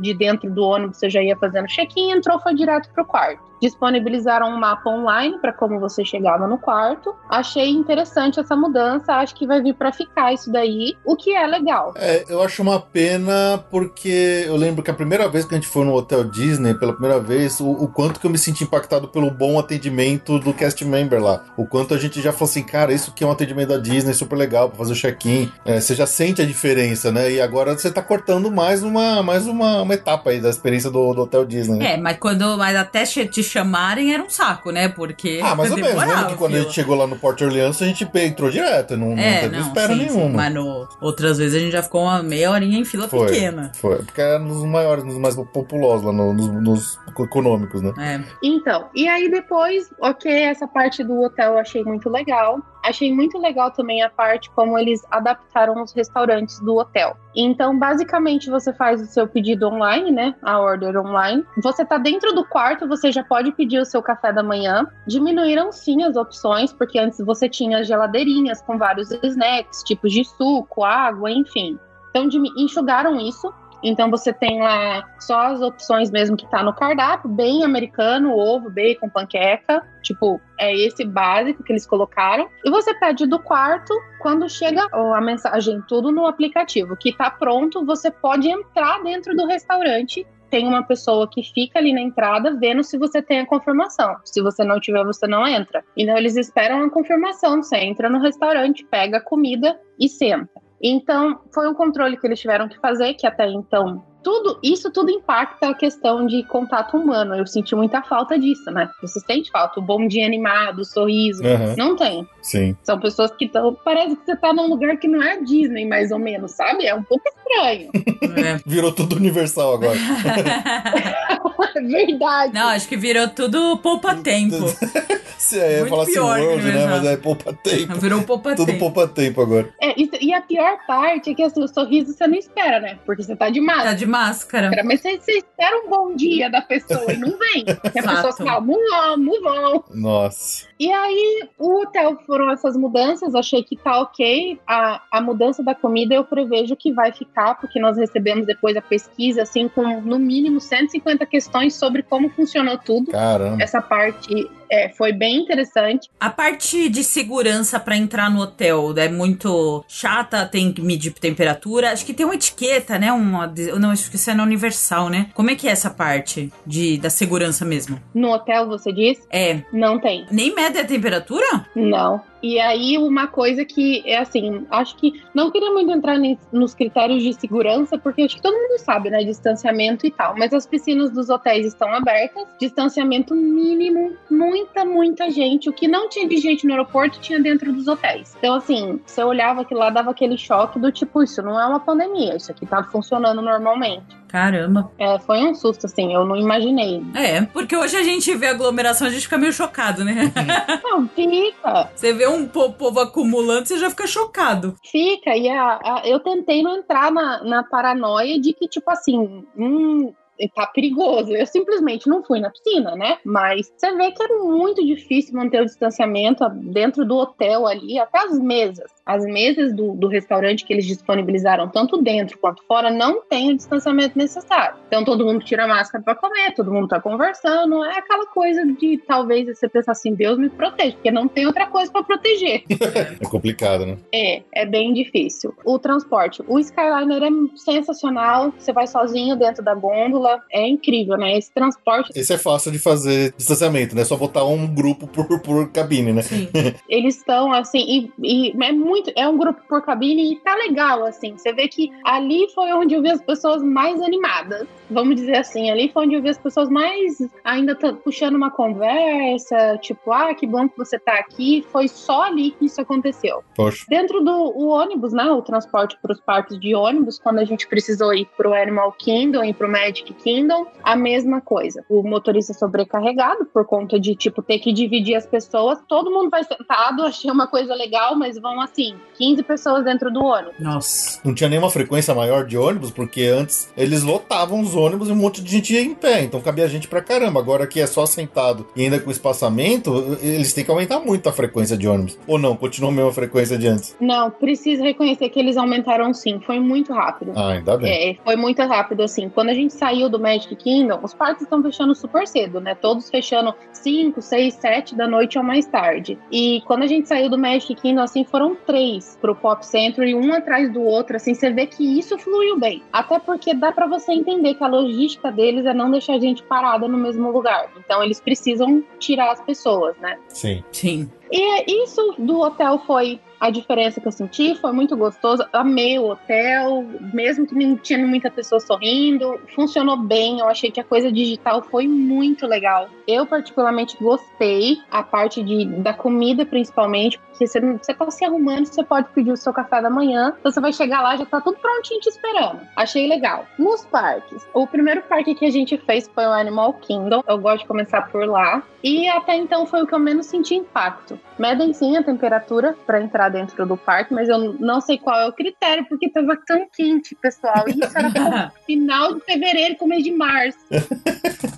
de 0.00 0.14
dentro 0.14 0.50
do 0.50 0.62
ônibus 0.62 0.98
você 0.98 1.10
já 1.10 1.22
ia 1.22 1.36
fazendo 1.36 1.66
check-in, 1.66 2.12
entrou 2.12 2.38
foi 2.40 2.54
direto 2.54 2.88
pro 2.92 3.04
quarto 3.04 3.46
disponibilizaram 3.60 4.48
um 4.48 4.58
mapa 4.58 4.90
online 4.90 5.38
para 5.38 5.52
como 5.52 5.80
você 5.80 6.04
chegava 6.04 6.46
no 6.46 6.58
quarto. 6.58 7.14
Achei 7.28 7.70
interessante 7.70 8.38
essa 8.38 8.56
mudança, 8.56 9.14
acho 9.14 9.34
que 9.34 9.46
vai 9.46 9.62
vir 9.62 9.74
para 9.74 9.92
ficar 9.92 10.32
isso 10.32 10.50
daí, 10.50 10.96
o 11.04 11.16
que 11.16 11.34
é 11.34 11.46
legal. 11.46 11.94
É, 11.96 12.24
eu 12.28 12.42
acho 12.42 12.62
uma 12.62 12.80
pena 12.80 13.64
porque 13.70 14.44
eu 14.46 14.56
lembro 14.56 14.82
que 14.82 14.90
a 14.90 14.94
primeira 14.94 15.28
vez 15.28 15.44
que 15.44 15.54
a 15.54 15.58
gente 15.58 15.68
foi 15.68 15.84
no 15.84 15.94
Hotel 15.94 16.24
Disney, 16.24 16.74
pela 16.74 16.92
primeira 16.92 17.20
vez, 17.20 17.60
o, 17.60 17.70
o 17.70 17.88
quanto 17.88 18.20
que 18.20 18.26
eu 18.26 18.30
me 18.30 18.38
senti 18.38 18.64
impactado 18.64 19.08
pelo 19.08 19.30
bom 19.30 19.58
atendimento 19.58 20.38
do 20.38 20.52
cast 20.52 20.84
member 20.84 21.22
lá. 21.22 21.44
O 21.56 21.66
quanto 21.66 21.94
a 21.94 21.98
gente 21.98 22.20
já 22.20 22.32
falou 22.32 22.50
assim, 22.50 22.62
cara, 22.62 22.92
isso 22.92 23.10
aqui 23.10 23.24
é 23.24 23.26
um 23.26 23.30
atendimento 23.30 23.55
da 23.64 23.78
Disney 23.78 24.12
super 24.12 24.36
legal 24.36 24.68
para 24.68 24.78
fazer 24.78 24.92
o 24.92 24.96
check-in. 24.96 25.50
É, 25.64 25.80
você 25.80 25.94
já 25.94 26.06
sente 26.06 26.42
a 26.42 26.44
diferença, 26.44 27.10
né? 27.10 27.30
E 27.30 27.40
agora 27.40 27.76
você 27.76 27.90
tá 27.90 28.02
cortando 28.02 28.50
mais 28.50 28.82
uma, 28.82 29.22
mais 29.22 29.46
uma, 29.46 29.82
uma 29.82 29.94
etapa 29.94 30.30
aí 30.30 30.40
da 30.40 30.50
experiência 30.50 30.90
do, 30.90 31.14
do 31.14 31.22
Hotel 31.22 31.44
Disney. 31.44 31.78
Né? 31.78 31.94
É, 31.94 31.96
mas 31.96 32.16
quando 32.18 32.56
mas 32.58 32.76
até 32.76 33.04
te 33.04 33.42
chamarem 33.42 34.12
era 34.12 34.22
um 34.22 34.28
saco, 34.28 34.70
né? 34.70 34.88
Porque. 34.88 35.40
Ah, 35.42 35.54
mais 35.54 35.70
ou 35.70 35.76
menos. 35.76 35.94
Lembra 35.94 36.24
que 36.26 36.36
quando 36.36 36.54
a 36.54 36.60
gente 36.60 36.72
chegou 36.72 36.96
lá 36.96 37.06
no 37.06 37.16
Porto 37.16 37.44
Orleans, 37.44 37.80
a 37.80 37.86
gente 37.86 38.08
entrou 38.14 38.50
direto, 38.50 38.96
não, 38.96 39.12
é, 39.12 39.32
não 39.32 39.40
teve 39.40 39.56
não, 39.56 39.66
espera 39.68 39.94
sim, 39.94 39.98
nenhuma. 40.00 40.30
Sim, 40.30 40.36
mas 40.36 40.54
no, 40.54 40.88
outras 41.00 41.38
vezes 41.38 41.54
a 41.54 41.58
gente 41.58 41.72
já 41.72 41.82
ficou 41.82 42.02
uma 42.02 42.22
meia 42.22 42.50
horinha 42.50 42.78
em 42.78 42.84
fila 42.84 43.08
foi, 43.08 43.26
pequena. 43.26 43.72
Foi, 43.76 43.98
porque 43.98 44.20
era 44.20 44.38
nos 44.38 44.64
maiores, 44.64 45.04
nos 45.04 45.18
mais 45.18 45.34
populosos 45.36 46.04
lá, 46.04 46.12
no, 46.12 46.32
nos, 46.32 46.48
nos, 46.62 46.98
econômicos, 47.18 47.82
né? 47.82 47.92
É. 47.98 48.20
Então, 48.42 48.88
e 48.94 49.08
aí 49.08 49.30
depois, 49.30 49.90
ok, 50.00 50.30
essa 50.30 50.66
parte 50.66 51.02
do 51.02 51.22
hotel 51.22 51.52
eu 51.52 51.58
achei 51.58 51.82
muito 51.84 52.08
legal. 52.08 52.60
Achei 52.86 53.12
muito 53.12 53.36
legal 53.36 53.72
também 53.72 54.00
a 54.00 54.08
parte 54.08 54.48
como 54.50 54.78
eles 54.78 55.04
adaptaram 55.10 55.82
os 55.82 55.92
restaurantes 55.92 56.60
do 56.60 56.76
hotel. 56.76 57.16
Então, 57.34 57.76
basicamente, 57.76 58.48
você 58.48 58.72
faz 58.72 59.02
o 59.02 59.06
seu 59.06 59.26
pedido 59.26 59.66
online, 59.66 60.12
né? 60.12 60.36
A 60.40 60.60
order 60.60 60.96
online. 60.96 61.44
Você 61.62 61.84
tá 61.84 61.98
dentro 61.98 62.32
do 62.32 62.46
quarto, 62.46 62.86
você 62.86 63.10
já 63.10 63.24
pode 63.24 63.50
pedir 63.52 63.80
o 63.80 63.84
seu 63.84 64.00
café 64.00 64.32
da 64.32 64.42
manhã. 64.42 64.86
Diminuíram 65.04 65.72
sim 65.72 66.04
as 66.04 66.16
opções, 66.16 66.72
porque 66.72 66.96
antes 66.96 67.18
você 67.18 67.48
tinha 67.48 67.82
geladeirinhas 67.82 68.62
com 68.62 68.78
vários 68.78 69.10
snacks, 69.10 69.82
tipos 69.82 70.12
de 70.12 70.24
suco, 70.24 70.84
água, 70.84 71.28
enfim. 71.28 71.76
Então, 72.10 72.28
enxugaram 72.56 73.20
isso. 73.20 73.52
Então 73.86 74.10
você 74.10 74.32
tem 74.32 74.60
lá 74.60 75.08
só 75.20 75.46
as 75.46 75.62
opções 75.62 76.10
mesmo 76.10 76.36
que 76.36 76.50
tá 76.50 76.60
no 76.60 76.74
cardápio, 76.74 77.30
bem 77.30 77.62
americano, 77.62 78.36
ovo, 78.36 78.68
bacon, 78.68 79.08
panqueca. 79.08 79.80
Tipo, 80.02 80.40
é 80.58 80.74
esse 80.74 81.04
básico 81.04 81.62
que 81.62 81.72
eles 81.72 81.86
colocaram. 81.86 82.48
E 82.64 82.70
você 82.70 82.92
pede 82.94 83.26
do 83.26 83.38
quarto, 83.38 83.94
quando 84.18 84.48
chega 84.48 84.88
a 84.92 85.20
mensagem 85.20 85.80
tudo 85.86 86.10
no 86.10 86.26
aplicativo, 86.26 86.96
que 86.96 87.16
tá 87.16 87.30
pronto, 87.30 87.86
você 87.86 88.10
pode 88.10 88.48
entrar 88.48 89.02
dentro 89.04 89.36
do 89.36 89.46
restaurante 89.46 90.26
tem 90.48 90.66
uma 90.66 90.84
pessoa 90.84 91.28
que 91.28 91.42
fica 91.42 91.80
ali 91.80 91.92
na 91.92 92.00
entrada 92.00 92.56
vendo 92.56 92.82
se 92.84 92.96
você 92.96 93.20
tem 93.20 93.40
a 93.40 93.46
confirmação. 93.46 94.16
Se 94.24 94.40
você 94.40 94.62
não 94.62 94.78
tiver, 94.78 95.04
você 95.04 95.26
não 95.26 95.44
entra. 95.46 95.84
Então 95.96 96.16
eles 96.16 96.36
esperam 96.36 96.82
a 96.82 96.90
confirmação. 96.90 97.60
Você 97.62 97.76
entra 97.78 98.08
no 98.08 98.20
restaurante, 98.20 98.86
pega 98.88 99.18
a 99.18 99.20
comida 99.20 99.78
e 99.98 100.08
senta. 100.08 100.65
Então, 100.82 101.40
foi 101.52 101.68
um 101.68 101.74
controle 101.74 102.16
que 102.16 102.26
eles 102.26 102.40
tiveram 102.40 102.68
que 102.68 102.78
fazer, 102.78 103.14
que 103.14 103.26
até 103.26 103.48
então 103.48 104.04
tudo, 104.26 104.58
isso 104.60 104.90
tudo 104.90 105.08
impacta 105.08 105.68
a 105.68 105.74
questão 105.74 106.26
de 106.26 106.42
contato 106.42 106.96
humano. 106.96 107.36
Eu 107.36 107.46
senti 107.46 107.76
muita 107.76 108.02
falta 108.02 108.36
disso, 108.36 108.68
né? 108.72 108.90
Você 109.00 109.20
sente 109.20 109.52
falta, 109.52 109.78
o 109.78 109.82
bom 109.82 110.08
dia 110.08 110.26
animado, 110.26 110.80
o 110.80 110.84
sorriso. 110.84 111.44
Uhum. 111.44 111.76
Não 111.76 111.94
tem. 111.94 112.26
Sim. 112.42 112.76
São 112.82 112.98
pessoas 112.98 113.30
que 113.30 113.44
estão. 113.44 113.78
Parece 113.84 114.16
que 114.16 114.24
você 114.24 114.34
tá 114.34 114.52
num 114.52 114.66
lugar 114.66 114.96
que 114.96 115.06
não 115.06 115.22
é 115.22 115.40
Disney, 115.40 115.86
mais 115.86 116.10
ou 116.10 116.18
menos, 116.18 116.50
sabe? 116.50 116.84
É 116.84 116.92
um 116.92 117.04
pouco 117.04 117.22
estranho. 117.28 117.90
É. 117.94 118.60
Virou 118.66 118.90
tudo 118.90 119.14
universal 119.14 119.74
agora. 119.74 119.96
Verdade. 121.74 122.52
Não, 122.52 122.68
acho 122.68 122.88
que 122.88 122.96
virou 122.96 123.28
tudo 123.28 123.76
poupa-tempo. 123.78 124.56
Se 125.46 125.60
é, 125.60 125.80
ia 125.80 125.86
falar 125.86 126.02
assim 126.02 126.18
World, 126.18 126.72
né? 126.72 126.86
Mas 126.86 127.04
é 127.04 127.16
poupa-tempo. 127.16 127.94
Virou 128.00 128.22
poupa-tempo. 128.22 128.66
Tudo 128.66 128.78
poupa-tempo 128.78 129.40
agora. 129.42 129.68
É, 129.80 129.94
e 129.96 130.32
a 130.32 130.40
pior 130.40 130.78
parte 130.86 131.30
é 131.30 131.34
que 131.34 131.42
assim, 131.42 131.62
o 131.62 131.68
sorriso 131.68 132.12
você 132.12 132.26
não 132.26 132.36
espera, 132.36 132.80
né? 132.80 132.98
Porque 133.04 133.22
você 133.22 133.36
tá 133.36 133.50
de 133.50 133.60
máscara. 133.60 133.90
Tá 133.90 133.94
de 133.94 134.06
máscara. 134.06 134.70
Mas 134.84 135.00
você, 135.00 135.18
você 135.18 135.32
espera 135.32 135.76
um 135.84 135.88
bom 135.88 136.14
dia 136.14 136.50
da 136.50 136.62
pessoa 136.62 137.12
e 137.12 137.16
não 137.16 137.36
vem. 137.38 137.64
Porque 137.80 137.98
a 137.98 138.02
pessoa 138.02 138.32
fala, 138.32 138.60
move 138.60 139.46
on. 139.46 139.82
Nossa. 139.94 140.66
E 140.78 140.92
aí, 140.92 141.48
o 141.58 141.82
hotel 141.82 142.18
foram 142.26 142.50
essas 142.50 142.76
mudanças, 142.76 143.34
achei 143.34 143.62
que 143.62 143.76
tá 143.76 144.00
ok. 144.00 144.58
A, 144.66 145.02
a 145.10 145.20
mudança 145.20 145.62
da 145.62 145.74
comida 145.74 146.14
eu 146.14 146.24
prevejo 146.24 146.76
que 146.76 146.92
vai 146.92 147.12
ficar, 147.12 147.54
porque 147.54 147.80
nós 147.80 147.96
recebemos 147.96 148.46
depois 148.46 148.76
a 148.76 148.82
pesquisa, 148.82 149.42
assim, 149.42 149.68
com 149.68 150.00
no 150.00 150.18
mínimo 150.18 150.60
150 150.60 151.24
questões 151.26 151.74
sobre 151.74 152.02
como 152.02 152.28
funcionou 152.30 152.76
tudo. 152.78 153.10
Caramba. 153.10 153.62
Essa 153.62 153.80
parte 153.80 154.50
é, 154.70 154.90
foi 154.90 155.12
bem 155.12 155.25
interessante. 155.28 156.10
A 156.20 156.30
parte 156.30 156.88
de 156.88 157.02
segurança 157.02 157.78
para 157.80 157.96
entrar 157.96 158.30
no 158.30 158.40
hotel 158.40 158.94
é 158.96 159.08
muito 159.08 159.84
chata, 159.88 160.46
tem 160.46 160.72
que 160.72 160.82
medir 160.82 161.12
temperatura. 161.12 161.92
Acho 161.92 162.04
que 162.04 162.14
tem 162.14 162.26
uma 162.26 162.34
etiqueta, 162.34 162.98
né? 162.98 163.12
Uma, 163.12 163.52
não, 163.78 163.90
acho 163.90 164.10
que 164.10 164.16
isso 164.16 164.30
é 164.30 164.34
na 164.34 164.42
Universal, 164.42 165.08
né? 165.08 165.30
Como 165.34 165.50
é 165.50 165.54
que 165.54 165.68
é 165.68 165.70
essa 165.70 165.90
parte 165.90 166.52
de, 166.66 166.98
da 166.98 167.10
segurança 167.10 167.64
mesmo? 167.64 168.00
No 168.14 168.32
hotel, 168.32 168.66
você 168.66 168.92
diz? 168.92 169.18
É. 169.30 169.62
Não 169.72 169.98
tem. 169.98 170.26
Nem 170.30 170.54
mede 170.54 170.78
a 170.78 170.84
temperatura? 170.84 171.66
Não. 171.74 172.20
E 172.42 172.58
aí, 172.60 172.98
uma 172.98 173.26
coisa 173.26 173.64
que 173.64 174.02
é 174.06 174.18
assim, 174.18 174.66
acho 174.70 174.96
que 174.96 175.22
não 175.34 175.50
queria 175.50 175.70
muito 175.72 175.90
entrar 175.90 176.18
nos 176.52 176.74
critérios 176.74 177.22
de 177.22 177.32
segurança, 177.32 177.98
porque 177.98 178.22
acho 178.22 178.36
que 178.36 178.42
todo 178.42 178.54
mundo 178.54 178.78
sabe, 178.78 179.10
né? 179.10 179.24
Distanciamento 179.24 180.06
e 180.06 180.10
tal. 180.10 180.36
Mas 180.36 180.52
as 180.52 180.66
piscinas 180.66 181.10
dos 181.10 181.30
hotéis 181.30 181.66
estão 181.66 181.92
abertas, 181.92 182.46
distanciamento 182.58 183.34
mínimo, 183.34 184.16
muita, 184.30 184.84
muita 184.84 185.30
gente. 185.30 185.68
O 185.68 185.72
que 185.72 185.88
não 185.88 186.08
tinha 186.08 186.28
de 186.28 186.36
gente 186.36 186.66
no 186.66 186.72
aeroporto 186.72 187.18
tinha 187.20 187.40
dentro 187.40 187.72
dos 187.72 187.88
hotéis. 187.88 188.34
Então, 188.38 188.54
assim, 188.54 189.00
você 189.04 189.22
olhava 189.22 189.62
aquilo 189.62 189.80
lá, 189.80 189.90
dava 189.90 190.10
aquele 190.10 190.36
choque 190.36 190.78
do 190.78 190.92
tipo, 190.92 191.22
isso 191.22 191.42
não 191.42 191.60
é 191.60 191.66
uma 191.66 191.80
pandemia, 191.80 192.36
isso 192.36 192.50
aqui 192.50 192.66
tá 192.66 192.82
funcionando 192.84 193.40
normalmente. 193.40 194.16
Caramba. 194.28 194.90
É, 194.98 195.18
foi 195.20 195.38
um 195.38 195.54
susto, 195.54 195.86
assim, 195.86 196.12
eu 196.12 196.24
não 196.24 196.36
imaginei. 196.36 197.02
É, 197.14 197.42
porque 197.42 197.76
hoje 197.76 197.96
a 197.96 198.02
gente 198.02 198.34
vê 198.34 198.48
aglomeração, 198.48 199.06
a 199.06 199.10
gente 199.10 199.22
fica 199.22 199.38
meio 199.38 199.52
chocado, 199.52 200.04
né? 200.04 200.32
Não, 200.82 201.08
fica. 201.08 201.90
Você 201.94 202.12
vê 202.12 202.26
um 202.26 202.46
povo 202.46 203.00
acumulando, 203.00 203.66
você 203.66 203.78
já 203.78 203.90
fica 203.90 204.06
chocado. 204.06 204.76
Fica, 204.84 205.36
e 205.36 205.48
a, 205.48 205.78
a, 205.82 206.02
eu 206.04 206.20
tentei 206.20 206.62
não 206.62 206.76
entrar 206.76 207.10
na, 207.10 207.42
na 207.44 207.64
paranoia 207.64 208.40
de 208.40 208.52
que, 208.52 208.68
tipo 208.68 208.90
assim, 208.90 209.44
hum, 209.56 210.12
tá 210.54 210.66
perigoso. 210.66 211.34
Eu 211.34 211.46
simplesmente 211.46 212.08
não 212.08 212.22
fui 212.22 212.40
na 212.40 212.50
piscina, 212.50 212.94
né? 212.94 213.18
Mas 213.24 213.72
você 213.76 213.94
vê 213.94 214.12
que 214.12 214.22
é 214.22 214.28
muito 214.28 214.84
difícil 214.84 215.34
manter 215.34 215.62
o 215.62 215.66
distanciamento 215.66 216.48
dentro 216.50 217.04
do 217.04 217.16
hotel 217.16 217.66
ali, 217.66 217.98
até 217.98 218.18
as 218.18 218.38
mesas. 218.38 218.90
As 219.06 219.24
mesas 219.24 219.72
do, 219.72 219.94
do 219.94 220.08
restaurante 220.08 220.64
que 220.64 220.72
eles 220.72 220.84
disponibilizaram, 220.84 221.68
tanto 221.68 222.02
dentro 222.02 222.36
quanto 222.38 222.62
fora, 222.64 222.90
não 222.90 223.22
tem 223.22 223.52
o 223.52 223.56
distanciamento 223.56 224.18
necessário. 224.18 224.76
Então 224.88 225.04
todo 225.04 225.24
mundo 225.24 225.44
tira 225.44 225.64
a 225.64 225.68
máscara 225.68 226.02
para 226.02 226.14
comer, 226.14 226.52
todo 226.54 226.72
mundo 226.72 226.88
tá 226.88 227.00
conversando. 227.00 227.84
É 227.84 227.98
aquela 227.98 228.26
coisa 228.26 228.64
de 228.66 228.98
talvez 228.98 229.46
você 229.46 229.68
pensar 229.68 229.92
assim, 229.92 230.14
Deus 230.14 230.38
me 230.38 230.48
protege, 230.48 230.92
porque 230.92 231.10
não 231.10 231.28
tem 231.28 231.46
outra 231.46 231.66
coisa 231.66 231.90
para 231.92 232.02
proteger. 232.02 232.64
é 233.20 233.24
complicado, 233.24 233.86
né? 233.86 233.96
É, 234.12 234.42
é 234.52 234.66
bem 234.66 234.92
difícil. 234.92 235.54
O 235.64 235.78
transporte. 235.78 236.42
O 236.46 236.58
Skyliner 236.58 237.22
é 237.22 237.56
sensacional. 237.56 238.52
Você 238.58 238.72
vai 238.72 238.86
sozinho 238.86 239.36
dentro 239.36 239.62
da 239.62 239.74
gôndola. 239.74 240.40
É 240.50 240.66
incrível, 240.66 241.16
né? 241.16 241.36
Esse 241.36 241.52
transporte. 241.52 242.10
Esse 242.14 242.34
é 242.34 242.38
fácil 242.38 242.72
de 242.72 242.78
fazer 242.78 243.32
distanciamento, 243.36 243.94
né? 243.94 244.04
Só 244.04 244.16
botar 244.16 244.44
um 244.44 244.66
grupo 244.66 245.06
por, 245.06 245.40
por 245.40 245.70
cabine, 245.70 246.12
né? 246.12 246.22
Sim. 246.22 246.48
Eles 246.88 247.16
estão 247.16 247.52
assim, 247.52 247.78
e, 247.78 248.12
e 248.22 248.64
é 248.64 248.72
muito 248.72 248.95
muito. 248.96 249.12
É 249.16 249.28
um 249.28 249.36
grupo 249.36 249.60
por 249.68 249.82
cabine 249.82 250.32
e 250.32 250.36
tá 250.36 250.54
legal, 250.54 251.04
assim. 251.04 251.36
Você 251.36 251.52
vê 251.52 251.68
que 251.68 251.90
ali 252.04 252.48
foi 252.54 252.72
onde 252.72 252.94
eu 252.94 253.02
vi 253.02 253.10
as 253.10 253.20
pessoas 253.20 253.62
mais 253.62 254.00
animadas. 254.00 254.66
Vamos 254.90 255.16
dizer 255.16 255.38
assim, 255.38 255.70
ali 255.70 255.90
foi 255.92 256.06
onde 256.06 256.14
eu 256.14 256.22
vi 256.22 256.28
as 256.28 256.38
pessoas 256.38 256.68
mais 256.68 257.18
ainda 257.44 257.74
puxando 257.74 258.36
uma 258.36 258.50
conversa, 258.50 259.76
tipo, 259.78 260.12
ah, 260.12 260.34
que 260.34 260.46
bom 260.46 260.68
que 260.68 260.78
você 260.78 260.98
tá 260.98 261.14
aqui. 261.14 261.66
Foi 261.70 261.88
só 261.88 262.22
ali 262.22 262.52
que 262.52 262.66
isso 262.66 262.80
aconteceu. 262.80 263.42
Poxa. 263.54 263.84
Dentro 263.88 264.22
do 264.22 264.36
o 264.56 264.68
ônibus, 264.68 265.12
né? 265.12 265.24
O 265.30 265.42
transporte 265.42 265.98
para 266.00 266.12
os 266.12 266.20
parques 266.20 266.58
de 266.58 266.74
ônibus, 266.74 267.18
quando 267.18 267.38
a 267.38 267.44
gente 267.44 267.66
precisou 267.66 268.14
ir 268.14 268.26
pro 268.36 268.54
Animal 268.54 268.92
Kingdom 268.92 269.44
e 269.44 269.52
pro 269.52 269.70
Magic 269.70 270.12
Kingdom, 270.14 270.66
a 270.82 270.96
mesma 270.96 271.40
coisa. 271.40 271.84
O 271.88 272.02
motorista 272.02 272.54
sobrecarregado 272.54 273.46
por 273.46 273.64
conta 273.66 273.98
de, 273.98 274.14
tipo, 274.14 274.42
ter 274.42 274.58
que 274.58 274.72
dividir 274.72 275.16
as 275.16 275.26
pessoas. 275.26 275.78
Todo 275.88 276.10
mundo 276.10 276.30
vai 276.30 276.44
sentado, 276.44 277.02
achei 277.04 277.30
uma 277.30 277.46
coisa 277.46 277.74
legal, 277.74 278.16
mas 278.16 278.38
vão 278.38 278.60
assim 278.60 278.85
assim, 278.86 278.96
15 279.18 279.42
pessoas 279.42 279.84
dentro 279.84 280.12
do 280.12 280.22
ônibus. 280.24 280.54
Nossa. 280.58 281.20
Não 281.24 281.34
tinha 281.34 281.48
nenhuma 281.48 281.70
frequência 281.70 282.14
maior 282.14 282.44
de 282.44 282.56
ônibus, 282.56 282.90
porque 282.90 283.22
antes 283.22 283.72
eles 283.76 284.02
lotavam 284.02 284.60
os 284.60 284.74
ônibus 284.74 285.08
e 285.08 285.12
um 285.12 285.16
monte 285.16 285.42
de 285.42 285.50
gente 285.50 285.72
ia 285.72 285.80
em 285.80 285.94
pé, 285.94 286.22
então 286.22 286.40
cabia 286.40 286.68
gente 286.68 286.88
pra 286.88 287.00
caramba. 287.00 287.40
Agora 287.40 287.66
que 287.66 287.80
é 287.80 287.86
só 287.86 288.04
sentado 288.06 288.66
e 288.76 288.82
ainda 288.82 289.00
com 289.00 289.10
espaçamento, 289.10 290.18
eles 290.20 290.52
têm 290.52 290.64
que 290.64 290.70
aumentar 290.70 291.00
muito 291.00 291.28
a 291.28 291.32
frequência 291.32 291.76
de 291.76 291.88
ônibus. 291.88 292.18
Ou 292.26 292.38
não, 292.38 292.56
continua 292.56 292.90
a 292.90 292.92
mesma 292.92 293.12
frequência 293.12 293.56
de 293.56 293.66
antes? 293.66 293.96
Não, 294.00 294.30
preciso 294.30 294.82
reconhecer 294.82 295.28
que 295.30 295.38
eles 295.38 295.56
aumentaram 295.56 296.12
sim, 296.12 296.40
foi 296.40 296.60
muito 296.60 296.92
rápido. 296.92 297.32
Ah, 297.34 297.52
ainda 297.52 297.76
bem. 297.76 298.10
É, 298.10 298.16
foi 298.22 298.36
muito 298.36 298.62
rápido, 298.62 299.02
assim. 299.02 299.28
Quando 299.28 299.48
a 299.50 299.54
gente 299.54 299.72
saiu 299.74 300.08
do 300.08 300.18
Magic 300.18 300.54
Kingdom, 300.56 301.00
os 301.02 301.14
parques 301.14 301.42
estão 301.42 301.62
fechando 301.62 301.94
super 301.94 302.26
cedo, 302.26 302.60
né? 302.60 302.74
Todos 302.74 303.08
fechando 303.08 303.54
5, 303.72 304.20
6, 304.20 304.54
7 304.54 304.94
da 304.94 305.06
noite 305.06 305.38
ou 305.38 305.44
mais 305.44 305.66
tarde. 305.66 306.18
E 306.30 306.62
quando 306.66 306.82
a 306.82 306.86
gente 306.86 307.08
saiu 307.08 307.30
do 307.30 307.38
Magic 307.38 307.74
Kingdom, 307.74 308.02
assim, 308.02 308.24
foram 308.24 308.54
três 308.54 308.75
pro 309.20 309.34
Pop 309.34 309.64
Century, 309.64 310.14
um 310.14 310.32
atrás 310.32 310.72
do 310.72 310.82
outro, 310.82 311.16
assim, 311.16 311.34
você 311.34 311.50
vê 311.50 311.66
que 311.66 311.98
isso 311.98 312.18
fluiu 312.18 312.58
bem. 312.58 312.82
Até 312.92 313.18
porque 313.18 313.54
dá 313.54 313.72
para 313.72 313.86
você 313.86 314.12
entender 314.12 314.54
que 314.54 314.64
a 314.64 314.68
logística 314.68 315.30
deles 315.30 315.66
é 315.66 315.74
não 315.74 315.90
deixar 315.90 316.14
a 316.14 316.18
gente 316.18 316.42
parada 316.42 316.86
no 316.86 316.98
mesmo 316.98 317.30
lugar. 317.30 317.70
Então 317.76 318.02
eles 318.02 318.20
precisam 318.20 318.82
tirar 318.98 319.32
as 319.32 319.40
pessoas, 319.40 319.96
né? 319.98 320.18
Sim. 320.28 320.62
Sim. 320.72 321.10
E 321.30 321.84
isso 321.84 322.14
do 322.18 322.40
hotel 322.40 322.78
foi 322.86 323.20
a 323.40 323.50
diferença 323.50 324.00
que 324.00 324.08
eu 324.08 324.12
senti, 324.12 324.54
foi 324.54 324.72
muito 324.72 324.96
gostoso. 324.96 325.44
Amei 325.52 325.98
o 325.98 326.10
hotel, 326.10 326.84
mesmo 327.12 327.46
que 327.46 327.54
não 327.54 327.76
tinha 327.76 328.06
muita 328.06 328.30
pessoa 328.30 328.60
sorrindo, 328.60 329.38
funcionou 329.54 329.96
bem. 329.96 330.40
Eu 330.40 330.48
achei 330.48 330.70
que 330.70 330.80
a 330.80 330.84
coisa 330.84 331.12
digital 331.12 331.62
foi 331.62 331.86
muito 331.86 332.46
legal. 332.46 332.88
Eu, 333.06 333.26
particularmente, 333.26 333.96
gostei. 334.00 334.78
A 334.90 335.02
parte 335.02 335.42
de, 335.42 335.66
da 335.66 335.92
comida, 335.92 336.44
principalmente, 336.46 337.18
porque 337.18 337.46
você, 337.46 337.60
você 337.60 337.94
tá 337.94 338.10
se 338.10 338.24
arrumando, 338.24 338.66
você 338.66 338.82
pode 338.82 339.08
pedir 339.10 339.32
o 339.32 339.36
seu 339.36 339.52
café 339.52 339.82
da 339.82 339.90
manhã. 339.90 340.34
Então 340.40 340.50
você 340.50 340.60
vai 340.60 340.72
chegar 340.72 341.02
lá, 341.02 341.16
já 341.16 341.26
tá 341.26 341.40
tudo 341.40 341.58
prontinho 341.58 342.00
te 342.00 342.08
esperando. 342.08 342.60
Achei 342.74 343.06
legal. 343.06 343.46
Nos 343.58 343.84
parques, 343.84 344.46
o 344.54 344.66
primeiro 344.66 345.02
parque 345.02 345.34
que 345.34 345.44
a 345.44 345.50
gente 345.50 345.76
fez 345.78 346.08
foi 346.14 346.24
o 346.24 346.32
Animal 346.32 346.72
Kingdom. 346.74 347.22
Eu 347.26 347.38
gosto 347.38 347.60
de 347.60 347.66
começar 347.66 348.10
por 348.10 348.26
lá. 348.26 348.62
E 348.82 349.08
até 349.08 349.36
então 349.36 349.66
foi 349.66 349.82
o 349.82 349.86
que 349.86 349.94
eu 349.94 349.98
menos 349.98 350.26
senti 350.26 350.54
impacto. 350.54 351.15
Medem 351.38 351.72
sim 351.72 351.96
a 351.96 352.02
temperatura 352.02 352.76
para 352.86 353.00
entrar 353.00 353.28
dentro 353.28 353.66
do 353.66 353.76
parque, 353.76 354.14
mas 354.14 354.28
eu 354.28 354.54
não 354.54 354.80
sei 354.80 354.98
qual 354.98 355.20
é 355.20 355.26
o 355.26 355.32
critério, 355.32 355.86
porque 355.88 356.08
tava 356.08 356.36
tão 356.46 356.66
quente, 356.74 357.14
pessoal. 357.14 357.64
E 357.68 357.72
isso 357.72 357.96
era 357.96 358.52
final 358.66 359.14
de 359.14 359.20
fevereiro, 359.20 359.76
começo 359.76 360.04
de 360.04 360.12
março. 360.12 360.58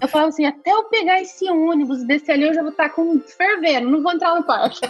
Eu 0.00 0.08
falava 0.08 0.28
assim, 0.28 0.44
até 0.44 0.70
eu 0.70 0.84
pegar 0.84 1.20
esse 1.20 1.48
ônibus, 1.50 2.04
descer 2.04 2.32
ali, 2.32 2.44
eu 2.44 2.54
já 2.54 2.62
vou 2.62 2.70
estar 2.70 2.88
tá 2.88 2.94
com 2.94 3.20
ferveiro, 3.20 3.88
não 3.88 4.02
vou 4.02 4.12
entrar 4.12 4.34
no 4.34 4.44
parque. 4.44 4.80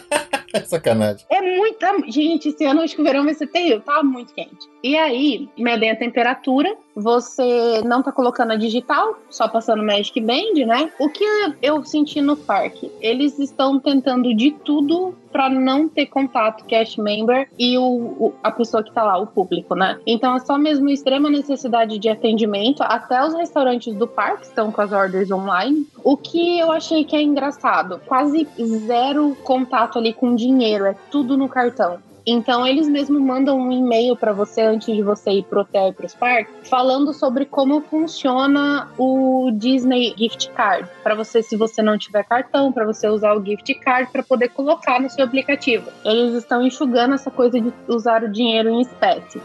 Sacanagem. 0.67 1.25
É 1.31 1.41
muita. 1.41 1.95
Gente, 2.09 2.49
esse 2.49 2.65
ano 2.65 2.83
acho 2.83 2.95
que 2.95 3.01
o 3.01 3.05
verão 3.05 3.25
vai 3.25 3.35
ser 3.35 3.47
terrível, 3.47 3.81
tava 3.81 4.03
muito 4.03 4.33
quente. 4.33 4.69
E 4.83 4.97
aí, 4.97 5.49
medem 5.59 5.91
a 5.91 5.97
temperatura, 5.97 6.75
você 6.99 7.81
não 7.85 8.03
tá 8.03 8.11
colocando 8.11 8.53
a 8.53 8.57
digital, 8.57 9.17
só 9.31 9.47
passando 9.47 9.85
Magic 9.85 10.21
Band, 10.21 10.67
né? 10.67 10.91
O 10.99 11.09
que 11.09 11.25
eu 11.63 11.85
senti 11.85 12.21
no 12.21 12.37
parque? 12.37 12.91
Eles 13.01 13.39
estão 13.39 13.79
tentando 13.79 14.35
de 14.35 14.51
tudo 14.51 15.15
para 15.31 15.49
não 15.49 15.89
ter 15.89 16.07
contato 16.07 16.65
cast 16.65 17.01
member 17.01 17.49
e 17.59 17.79
o, 17.79 17.83
o, 17.83 18.35
a 18.43 18.51
pessoa 18.51 18.83
que 18.83 18.93
tá 18.93 19.05
lá, 19.05 19.19
o 19.19 19.27
público, 19.27 19.75
né? 19.75 20.01
Então 20.07 20.35
é 20.35 20.41
só 20.41 20.59
mesmo 20.59 20.89
extrema 20.89 21.31
necessidade 21.31 21.99
de 21.99 22.09
atendimento. 22.09 22.83
Até 22.83 23.25
os 23.25 23.35
restaurantes 23.35 23.95
do 23.95 24.07
parque 24.07 24.47
estão 24.47 24.73
com 24.73 24.81
as 24.81 24.91
orders 24.91 25.31
online. 25.31 25.87
O 26.03 26.17
que 26.17 26.59
eu 26.59 26.73
achei 26.73 27.05
que 27.05 27.15
é 27.15 27.23
engraçado, 27.23 28.01
quase 28.07 28.49
zero 28.87 29.37
contato 29.45 29.99
ali 29.99 30.13
com 30.13 30.35
dinheiro, 30.35 30.85
é 30.85 30.97
tudo 31.11 31.37
no 31.37 31.49
cartão. 31.49 32.08
Então 32.27 32.67
eles 32.67 32.89
mesmo 32.89 33.19
mandam 33.19 33.59
um 33.59 33.73
e-mail 33.73 34.17
para 34.17 34.33
você 34.33 34.63
antes 34.63 34.95
de 34.95 35.03
você 35.03 35.31
ir 35.31 35.45
pro 35.45 35.61
hotel 35.61 35.89
e 35.89 35.93
pros 35.93 36.15
parques, 36.15 36.69
falando 36.69 37.13
sobre 37.13 37.45
como 37.45 37.81
funciona 37.81 38.89
o 38.99 39.51
Disney 39.53 40.15
Gift 40.17 40.51
Card, 40.51 40.89
para 41.03 41.15
você 41.15 41.43
se 41.43 41.57
você 41.57 41.83
não 41.83 41.99
tiver 41.99 42.25
cartão, 42.25 42.73
para 42.73 42.85
você 42.85 43.09
usar 43.09 43.35
o 43.35 43.45
gift 43.45 43.75
card 43.77 44.11
para 44.13 44.23
poder 44.23 44.49
colocar 44.51 45.01
no 45.01 45.09
seu 45.09 45.25
aplicativo. 45.25 45.91
Eles 46.05 46.35
estão 46.35 46.67
enxugando 46.67 47.15
essa 47.15 47.31
coisa 47.31 47.61
de 47.61 47.73
usar 47.87 48.23
o 48.23 48.29
dinheiro 48.31 48.69
em 48.69 48.81
espécie. 48.81 49.41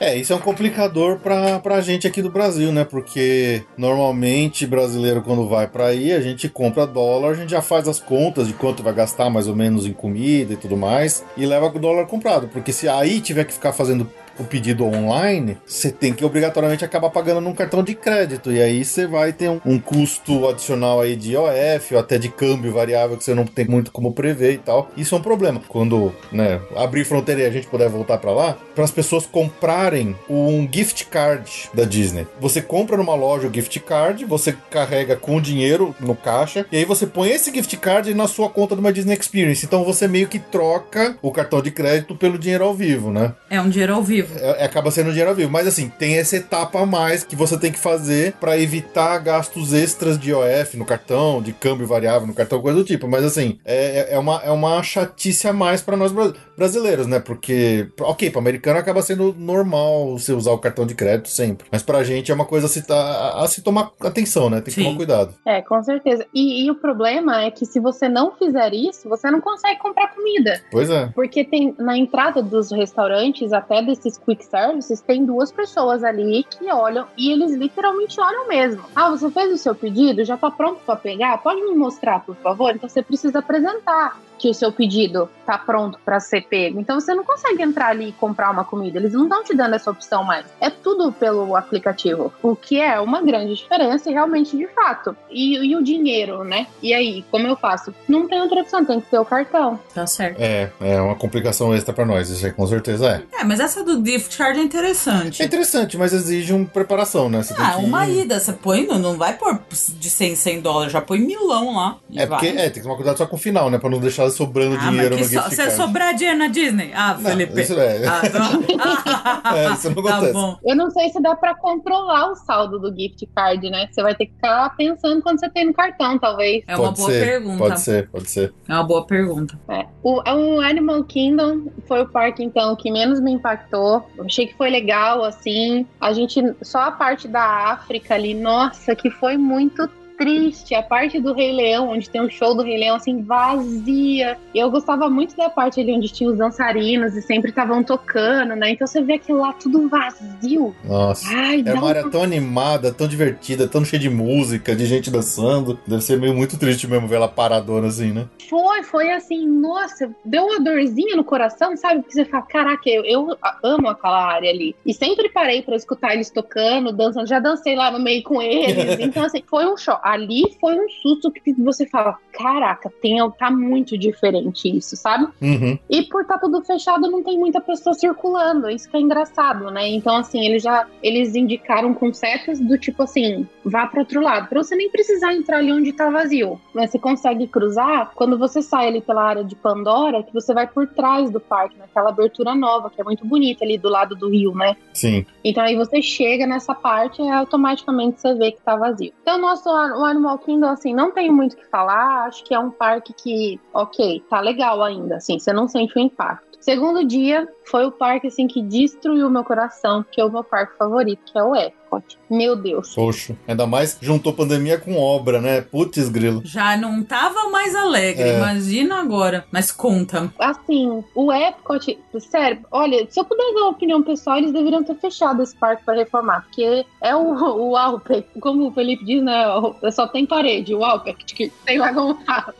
É, 0.00 0.16
isso 0.16 0.32
é 0.32 0.36
um 0.36 0.40
complicador 0.40 1.18
pra, 1.18 1.58
pra 1.60 1.80
gente 1.80 2.06
aqui 2.06 2.22
do 2.22 2.30
Brasil, 2.30 2.72
né? 2.72 2.84
Porque 2.84 3.62
normalmente 3.76 4.66
brasileiro, 4.66 5.22
quando 5.22 5.48
vai 5.48 5.66
pra 5.66 5.86
aí, 5.86 6.12
a 6.12 6.20
gente 6.20 6.48
compra 6.48 6.86
dólar, 6.86 7.30
a 7.30 7.34
gente 7.34 7.50
já 7.50 7.62
faz 7.62 7.86
as 7.88 8.00
contas 8.00 8.46
de 8.46 8.54
quanto 8.54 8.82
vai 8.82 8.92
gastar 8.92 9.30
mais 9.30 9.46
ou 9.46 9.56
menos 9.56 9.86
em 9.86 9.92
comida 9.92 10.52
e 10.54 10.56
tudo 10.56 10.76
mais, 10.76 11.24
e 11.36 11.46
leva 11.46 11.66
o 11.66 11.78
dólar 11.78 12.06
comprado. 12.06 12.48
Porque 12.48 12.72
se 12.72 12.88
aí 12.88 13.20
tiver 13.20 13.44
que 13.44 13.52
ficar 13.52 13.72
fazendo 13.72 14.08
o 14.38 14.44
pedido 14.44 14.84
online, 14.84 15.58
você 15.66 15.90
tem 15.90 16.12
que 16.12 16.24
obrigatoriamente 16.24 16.84
acabar 16.84 17.10
pagando 17.10 17.40
num 17.40 17.54
cartão 17.54 17.82
de 17.82 17.94
crédito. 17.94 18.52
E 18.52 18.62
aí 18.62 18.84
você 18.84 19.06
vai 19.06 19.32
ter 19.32 19.48
um, 19.50 19.60
um, 19.64 19.78
custo 19.78 20.48
adicional 20.48 21.00
aí 21.00 21.16
de 21.16 21.32
IOF 21.32 21.94
ou 21.94 22.00
até 22.00 22.18
de 22.18 22.28
câmbio 22.28 22.72
variável 22.72 23.16
que 23.16 23.24
você 23.24 23.34
não 23.34 23.44
tem 23.44 23.66
muito 23.66 23.90
como 23.90 24.12
prever 24.12 24.54
e 24.54 24.58
tal. 24.58 24.90
Isso 24.96 25.14
é 25.14 25.18
um 25.18 25.22
problema. 25.22 25.60
Quando 25.68 26.12
né, 26.32 26.60
abrir 26.76 27.04
fronteira 27.04 27.42
e 27.42 27.46
a 27.46 27.50
gente 27.50 27.66
puder 27.66 27.88
voltar 27.88 28.18
para 28.18 28.32
lá, 28.32 28.56
para 28.74 28.84
as 28.84 28.90
pessoas 28.90 29.26
comprarem 29.26 30.16
um 30.28 30.68
gift 30.70 31.06
card 31.06 31.70
da 31.74 31.84
Disney. 31.84 32.26
Você 32.40 32.62
compra 32.62 32.96
numa 32.96 33.14
loja 33.14 33.48
o 33.48 33.52
gift 33.52 33.78
card, 33.80 34.24
você 34.24 34.54
carrega 34.70 35.16
com 35.16 35.40
dinheiro 35.40 35.94
no 36.00 36.14
caixa, 36.14 36.66
e 36.70 36.76
aí 36.76 36.84
você 36.84 37.06
põe 37.06 37.30
esse 37.30 37.52
gift 37.52 37.76
card 37.78 38.14
na 38.14 38.28
sua 38.28 38.48
conta 38.48 38.74
de 38.74 38.80
uma 38.80 38.92
Disney 38.92 39.16
Experience. 39.16 39.64
Então 39.64 39.84
você 39.84 40.06
meio 40.06 40.28
que 40.28 40.38
troca 40.38 41.16
o 41.22 41.32
cartão 41.32 41.60
de 41.60 41.70
crédito 41.70 42.14
pelo 42.14 42.38
dinheiro 42.38 42.64
ao 42.64 42.74
vivo, 42.74 43.10
né? 43.10 43.32
É 43.50 43.60
um 43.60 43.68
dinheiro 43.68 43.94
ao 43.94 44.02
vivo 44.02 44.27
É, 44.36 44.64
acaba 44.64 44.90
sendo 44.90 45.08
dinheiro 45.10 45.30
ao 45.30 45.36
vivo. 45.36 45.50
Mas 45.50 45.66
assim, 45.66 45.88
tem 45.98 46.18
essa 46.18 46.36
etapa 46.36 46.80
a 46.80 46.86
mais 46.86 47.24
que 47.24 47.36
você 47.36 47.58
tem 47.58 47.72
que 47.72 47.78
fazer 47.78 48.32
pra 48.34 48.58
evitar 48.58 49.18
gastos 49.18 49.72
extras 49.72 50.18
de 50.18 50.30
IOF 50.30 50.76
no 50.76 50.84
cartão, 50.84 51.40
de 51.42 51.52
câmbio 51.52 51.86
variável 51.86 52.26
no 52.26 52.34
cartão, 52.34 52.60
coisa 52.60 52.78
do 52.78 52.84
tipo. 52.84 53.08
Mas 53.08 53.24
assim, 53.24 53.58
é, 53.64 54.14
é, 54.14 54.18
uma, 54.18 54.40
é 54.44 54.50
uma 54.50 54.82
chatice 54.82 55.46
a 55.48 55.52
mais 55.52 55.80
pra 55.80 55.96
nós 55.96 56.12
bra- 56.12 56.32
brasileiros, 56.56 57.06
né? 57.06 57.18
Porque, 57.20 57.88
ok, 58.00 58.30
pro 58.30 58.40
americano 58.40 58.78
acaba 58.78 59.02
sendo 59.02 59.34
normal 59.38 60.18
você 60.18 60.32
usar 60.32 60.52
o 60.52 60.58
cartão 60.58 60.86
de 60.86 60.94
crédito 60.94 61.28
sempre. 61.28 61.66
Mas 61.70 61.82
pra 61.82 62.04
gente 62.04 62.30
é 62.30 62.34
uma 62.34 62.44
coisa 62.44 62.66
a 62.66 62.68
se, 62.68 62.84
a, 62.90 63.42
a 63.42 63.46
se 63.46 63.62
tomar 63.62 63.90
atenção, 64.00 64.50
né? 64.50 64.56
Tem 64.60 64.72
que 64.74 64.80
Sim. 64.80 64.84
tomar 64.84 64.96
cuidado. 64.96 65.34
É, 65.46 65.62
com 65.62 65.82
certeza. 65.82 66.26
E, 66.34 66.64
e 66.66 66.70
o 66.70 66.74
problema 66.74 67.42
é 67.42 67.50
que 67.50 67.64
se 67.66 67.80
você 67.80 68.08
não 68.08 68.32
fizer 68.32 68.72
isso, 68.74 69.08
você 69.08 69.30
não 69.30 69.40
consegue 69.40 69.78
comprar 69.80 70.08
comida. 70.14 70.60
Pois 70.70 70.90
é. 70.90 71.06
Porque 71.14 71.44
tem 71.44 71.74
na 71.78 71.96
entrada 71.96 72.42
dos 72.42 72.70
restaurantes, 72.70 73.52
até 73.52 73.82
desses 73.82 74.17
quick 74.24 74.44
services, 74.44 75.00
tem 75.00 75.24
duas 75.24 75.50
pessoas 75.50 76.04
ali 76.04 76.44
que 76.44 76.70
olham 76.72 77.06
e 77.16 77.30
eles 77.30 77.54
literalmente 77.54 78.20
olham 78.20 78.48
mesmo. 78.48 78.84
Ah, 78.94 79.10
você 79.10 79.30
fez 79.30 79.52
o 79.52 79.58
seu 79.58 79.74
pedido? 79.74 80.24
Já 80.24 80.36
tá 80.36 80.50
pronto 80.50 80.80
pra 80.84 80.96
pegar? 80.96 81.38
Pode 81.38 81.60
me 81.62 81.74
mostrar, 81.74 82.24
por 82.24 82.36
favor? 82.36 82.74
Então 82.74 82.88
você 82.88 83.02
precisa 83.02 83.38
apresentar 83.38 84.18
que 84.38 84.48
o 84.48 84.54
seu 84.54 84.70
pedido 84.72 85.28
tá 85.46 85.56
pronto 85.58 85.98
pra 86.04 86.20
ser 86.20 86.42
pego. 86.42 86.78
Então 86.80 87.00
você 87.00 87.14
não 87.14 87.24
consegue 87.24 87.62
entrar 87.62 87.88
ali 87.88 88.10
e 88.10 88.12
comprar 88.12 88.50
uma 88.50 88.64
comida. 88.64 88.98
Eles 88.98 89.12
não 89.12 89.24
estão 89.24 89.42
te 89.42 89.54
dando 89.56 89.74
essa 89.74 89.90
opção 89.90 90.22
mais. 90.24 90.46
É 90.60 90.68
tudo 90.70 91.10
pelo 91.12 91.56
aplicativo. 91.56 92.32
O 92.42 92.54
que 92.54 92.80
é 92.80 93.00
uma 93.00 93.22
grande 93.22 93.54
diferença 93.54 94.10
e 94.10 94.12
realmente 94.12 94.56
de 94.56 94.66
fato. 94.68 95.16
E, 95.30 95.56
e 95.58 95.76
o 95.76 95.82
dinheiro, 95.82 96.44
né? 96.44 96.66
E 96.82 96.92
aí, 96.94 97.24
como 97.30 97.46
eu 97.46 97.56
faço? 97.56 97.94
Não 98.08 98.28
tem 98.28 98.40
outra 98.40 98.60
opção, 98.60 98.84
tem 98.84 99.00
que 99.00 99.10
ter 99.10 99.18
o 99.18 99.24
cartão. 99.24 99.78
Tá 99.94 100.06
certo. 100.06 100.38
É, 100.40 100.70
é 100.80 101.00
uma 101.00 101.14
complicação 101.14 101.74
extra 101.74 101.92
pra 101.94 102.04
nós, 102.04 102.28
isso 102.30 102.44
aí 102.44 102.52
com 102.52 102.66
certeza 102.66 103.24
é. 103.32 103.40
É, 103.40 103.44
mas 103.44 103.58
essa 103.60 103.82
do 103.82 104.04
gift 104.04 104.36
card 104.36 104.58
é 104.58 104.62
É 104.62 104.64
interessante. 104.64 105.42
interessante, 105.42 105.96
mas 105.96 106.12
exige 106.12 106.52
uma 106.52 106.66
preparação, 106.66 107.28
né? 107.28 107.42
Você 107.42 107.54
tem 107.54 107.64
Ah, 107.64 107.72
que 107.76 107.84
uma 107.84 108.06
ida, 108.06 108.38
você 108.38 108.52
põe, 108.52 108.86
não, 108.86 108.98
não 108.98 109.16
vai 109.16 109.36
pôr 109.36 109.58
de 109.70 110.10
100 110.10 110.36
100 110.36 110.60
dólares, 110.60 110.92
já 110.92 111.00
põe 111.00 111.18
milão 111.20 111.74
lá. 111.74 111.96
É 112.14 112.26
porque 112.26 112.52
vai. 112.52 112.66
é, 112.66 112.70
tem 112.70 112.74
que 112.74 112.82
tomar 112.82 112.96
cuidado 112.96 113.16
só 113.16 113.26
com 113.26 113.36
o 113.36 113.38
final, 113.38 113.70
né? 113.70 113.78
Pra 113.78 113.88
não 113.90 113.98
deixar 113.98 114.24
sobrando 114.30 114.76
Ah, 114.76 114.88
dinheiro 114.90 115.16
no 115.16 115.24
só, 115.24 115.30
gift 115.30 115.50
você 115.50 115.56
card. 115.62 115.72
sobrar 115.76 116.14
dinheiro 116.14 116.38
na 116.38 116.46
Disney? 116.48 116.92
Ah, 116.94 117.14
Não, 117.20 117.30
Felipe. 117.30 117.60
isso 117.60 117.78
é. 117.78 118.06
Ah, 118.06 118.20
então... 118.24 118.42
É, 119.58 119.72
isso 119.72 119.90
não 119.90 120.02
tá 120.02 120.10
acontece. 120.10 120.32
bom. 120.32 120.58
Eu 120.64 120.76
não 120.76 120.90
sei 120.90 121.08
se 121.10 121.20
dá 121.22 121.34
pra 121.34 121.54
controlar 121.54 122.30
o 122.30 122.34
saldo 122.36 122.78
do 122.78 122.94
gift 122.94 123.26
card, 123.34 123.70
né? 123.70 123.88
Você 123.90 124.02
vai 124.02 124.14
ter 124.14 124.26
que 124.26 124.32
ficar 124.34 124.74
pensando 124.76 125.22
quando 125.22 125.40
você 125.40 125.48
tem 125.48 125.66
no 125.66 125.72
cartão, 125.72 126.18
talvez. 126.18 126.62
É 126.66 126.76
uma 126.76 126.86
Pode 126.88 126.96
boa 126.98 127.10
ser, 127.10 127.24
pergunta. 127.24 127.58
Pode 127.58 127.80
ser, 127.80 128.08
pode 128.10 128.30
ser. 128.30 128.52
É 128.68 128.74
uma 128.74 128.84
boa 128.84 129.06
pergunta. 129.06 129.58
É. 129.68 129.86
O, 130.02 130.20
o 130.22 130.60
Animal 130.60 131.02
Kingdom 131.04 131.66
foi 131.86 132.02
o 132.02 132.08
parque, 132.08 132.42
então, 132.44 132.74
que 132.76 132.90
menos 132.90 133.20
me 133.20 133.32
impactou. 133.32 134.08
Eu 134.16 134.24
achei 134.24 134.46
que 134.46 134.54
foi 134.56 134.70
legal, 134.70 135.24
assim. 135.24 135.86
A 136.00 136.12
gente, 136.12 136.42
só 136.62 136.80
a 136.80 136.92
parte 136.92 137.26
da 137.28 137.42
África 137.72 138.14
ali, 138.14 138.34
nossa, 138.34 138.94
que 138.94 139.10
foi 139.10 139.36
muito 139.36 139.88
triste. 140.18 140.74
A 140.74 140.82
parte 140.82 141.20
do 141.20 141.32
Rei 141.32 141.52
Leão, 141.52 141.90
onde 141.90 142.10
tem 142.10 142.20
o 142.20 142.30
show 142.30 142.54
do 142.54 142.62
Rei 142.62 142.78
Leão, 142.78 142.96
assim, 142.96 143.22
vazia. 143.22 144.36
E 144.52 144.58
eu 144.58 144.70
gostava 144.70 145.08
muito 145.08 145.36
da 145.36 145.48
parte 145.48 145.80
ali 145.80 145.92
onde 145.92 146.12
tinha 146.12 146.28
os 146.28 146.36
dançarinos 146.36 147.16
e 147.16 147.22
sempre 147.22 147.50
estavam 147.50 147.82
tocando, 147.82 148.56
né? 148.56 148.70
Então 148.70 148.86
você 148.86 149.00
vê 149.00 149.14
aquilo 149.14 149.38
lá 149.38 149.52
tudo 149.52 149.88
vazio. 149.88 150.74
Nossa. 150.84 151.26
Ai, 151.28 151.62
dá 151.62 151.74
uma 151.74 151.84
um 151.84 151.86
área 151.86 152.10
tão 152.10 152.22
animada, 152.22 152.92
tão 152.92 153.06
divertida, 153.06 153.68
tão 153.68 153.84
cheia 153.84 154.00
de 154.00 154.10
música, 154.10 154.74
de 154.74 154.84
gente 154.84 155.10
dançando. 155.10 155.78
Deve 155.86 156.02
ser 156.02 156.18
meio 156.18 156.34
muito 156.34 156.58
triste 156.58 156.86
mesmo 156.86 157.06
ver 157.06 157.16
ela 157.16 157.28
paradona 157.28 157.86
assim, 157.86 158.12
né? 158.12 158.26
Foi, 158.48 158.82
foi 158.82 159.12
assim, 159.12 159.46
nossa, 159.46 160.10
deu 160.24 160.44
uma 160.44 160.60
dorzinha 160.60 161.14
no 161.14 161.22
coração, 161.22 161.76
sabe? 161.76 162.00
Porque 162.00 162.14
você 162.14 162.24
fala, 162.24 162.42
caraca, 162.44 162.88
eu, 162.88 163.04
eu 163.04 163.38
amo 163.62 163.88
aquela 163.88 164.24
área 164.24 164.50
ali. 164.50 164.74
E 164.84 164.92
sempre 164.92 165.28
parei 165.28 165.62
pra 165.62 165.76
escutar 165.76 166.14
eles 166.14 166.30
tocando, 166.30 166.92
dançando, 166.92 167.26
já 167.26 167.38
dancei 167.38 167.76
lá 167.76 167.90
no 167.90 168.00
meio 168.00 168.22
com 168.22 168.42
eles. 168.42 168.98
Então, 169.08 169.24
assim, 169.24 169.42
foi 169.46 169.64
um 169.64 169.76
show. 169.76 169.96
Ali 170.08 170.56
foi 170.58 170.74
um 170.74 170.88
susto 170.88 171.30
que 171.30 171.52
você 171.52 171.86
fala, 171.86 172.16
caraca, 172.32 172.90
tem, 173.02 173.18
tá 173.32 173.50
muito 173.50 173.98
diferente 173.98 174.74
isso, 174.74 174.96
sabe? 174.96 175.28
Uhum. 175.42 175.78
E 175.90 176.02
por 176.04 176.22
estar 176.22 176.38
tudo 176.38 176.64
fechado, 176.64 177.10
não 177.10 177.22
tem 177.22 177.38
muita 177.38 177.60
pessoa 177.60 177.92
circulando. 177.92 178.70
Isso 178.70 178.88
que 178.88 178.96
é 178.96 179.00
engraçado, 179.00 179.70
né? 179.70 179.86
Então, 179.88 180.16
assim, 180.16 180.46
eles 180.46 180.62
já 180.62 180.86
eles 181.02 181.34
indicaram 181.34 181.92
com 181.92 182.12
setas 182.12 182.58
do 182.58 182.78
tipo 182.78 183.02
assim, 183.02 183.46
vá 183.62 183.86
para 183.86 184.00
outro 184.00 184.22
lado, 184.22 184.48
para 184.48 184.62
você 184.62 184.74
nem 184.74 184.90
precisar 184.90 185.34
entrar 185.34 185.58
ali 185.58 185.72
onde 185.72 185.92
tá 185.92 186.08
vazio. 186.08 186.58
Mas 186.74 186.90
você 186.90 186.98
consegue 186.98 187.46
cruzar 187.46 188.12
quando 188.14 188.38
você 188.38 188.62
sai 188.62 188.88
ali 188.88 189.02
pela 189.02 189.22
área 189.22 189.44
de 189.44 189.54
Pandora, 189.54 190.22
que 190.22 190.32
você 190.32 190.54
vai 190.54 190.66
por 190.66 190.86
trás 190.86 191.30
do 191.30 191.38
parque, 191.38 191.76
naquela 191.76 192.08
abertura 192.08 192.54
nova, 192.54 192.88
que 192.88 193.00
é 193.00 193.04
muito 193.04 193.26
bonita 193.26 193.62
ali 193.62 193.76
do 193.76 193.90
lado 193.90 194.16
do 194.16 194.30
rio, 194.30 194.54
né? 194.54 194.74
Sim. 194.94 195.26
Então 195.44 195.62
aí 195.62 195.76
você 195.76 196.00
chega 196.00 196.46
nessa 196.46 196.74
parte 196.74 197.20
e 197.20 197.28
automaticamente 197.28 198.20
você 198.20 198.34
vê 198.34 198.52
que 198.52 198.60
tá 198.62 198.74
vazio. 198.74 199.12
Então, 199.22 199.38
nosso 199.38 199.68
o 200.00 200.04
Animal 200.04 200.38
Kingdom, 200.38 200.68
assim, 200.68 200.94
não 200.94 201.10
tenho 201.10 201.32
muito 201.32 201.54
o 201.54 201.56
que 201.56 201.66
falar. 201.66 202.26
Acho 202.26 202.44
que 202.44 202.54
é 202.54 202.58
um 202.58 202.70
parque 202.70 203.12
que, 203.12 203.60
ok, 203.72 204.24
tá 204.28 204.40
legal 204.40 204.82
ainda, 204.82 205.16
assim, 205.16 205.38
você 205.38 205.52
não 205.52 205.68
sente 205.68 205.96
o 205.96 206.00
impacto. 206.00 206.58
Segundo 206.60 207.04
dia, 207.04 207.48
foi 207.70 207.84
o 207.86 207.92
parque, 207.92 208.26
assim, 208.28 208.46
que 208.46 208.62
destruiu 208.62 209.28
meu 209.30 209.44
coração, 209.44 210.04
que 210.10 210.20
é 210.20 210.24
o 210.24 210.30
meu 210.30 210.44
parque 210.44 210.76
favorito, 210.78 211.20
que 211.32 211.38
é 211.38 211.42
o 211.42 211.54
Epcot. 211.54 212.18
Meu 212.30 212.54
Deus. 212.54 212.94
Poxa. 212.94 213.34
Ainda 213.46 213.66
mais 213.66 213.96
juntou 214.00 214.32
pandemia 214.34 214.78
com 214.78 214.98
obra, 214.98 215.40
né? 215.40 215.62
Putz, 215.62 216.08
grilo. 216.10 216.42
Já 216.44 216.76
não 216.76 217.02
tava 217.02 217.48
mais 217.48 217.74
alegre, 217.74 218.28
É. 218.28 218.36
imagina 218.36 219.00
agora. 219.00 219.46
Mas 219.50 219.72
conta. 219.72 220.30
Assim, 220.38 221.02
o 221.14 221.32
Epcot, 221.32 221.98
sério, 222.20 222.58
olha, 222.70 223.06
se 223.10 223.18
eu 223.18 223.24
pudesse 223.24 223.54
dar 223.54 223.60
uma 223.62 223.70
opinião 223.70 224.02
pessoal, 224.02 224.36
eles 224.36 224.52
deveriam 224.52 224.84
ter 224.84 224.94
fechado 224.96 225.42
esse 225.42 225.56
parque 225.56 225.82
para 225.84 225.94
reformar, 225.98 226.42
porque 226.42 226.84
é 227.00 227.16
o, 227.16 227.30
o 227.70 227.76
Alpec, 227.76 228.38
como 228.40 228.68
o 228.68 228.72
Felipe 228.72 229.04
diz, 229.04 229.22
né? 229.22 229.46
o- 229.56 229.74
Só 229.90 230.06
tem 230.06 230.26
parede, 230.26 230.74
o 230.74 230.84
Alpec, 230.84 231.24
que 231.24 231.50
tem 231.64 231.78
lá 231.78 231.92
como 231.94 232.14
fala. 232.26 232.54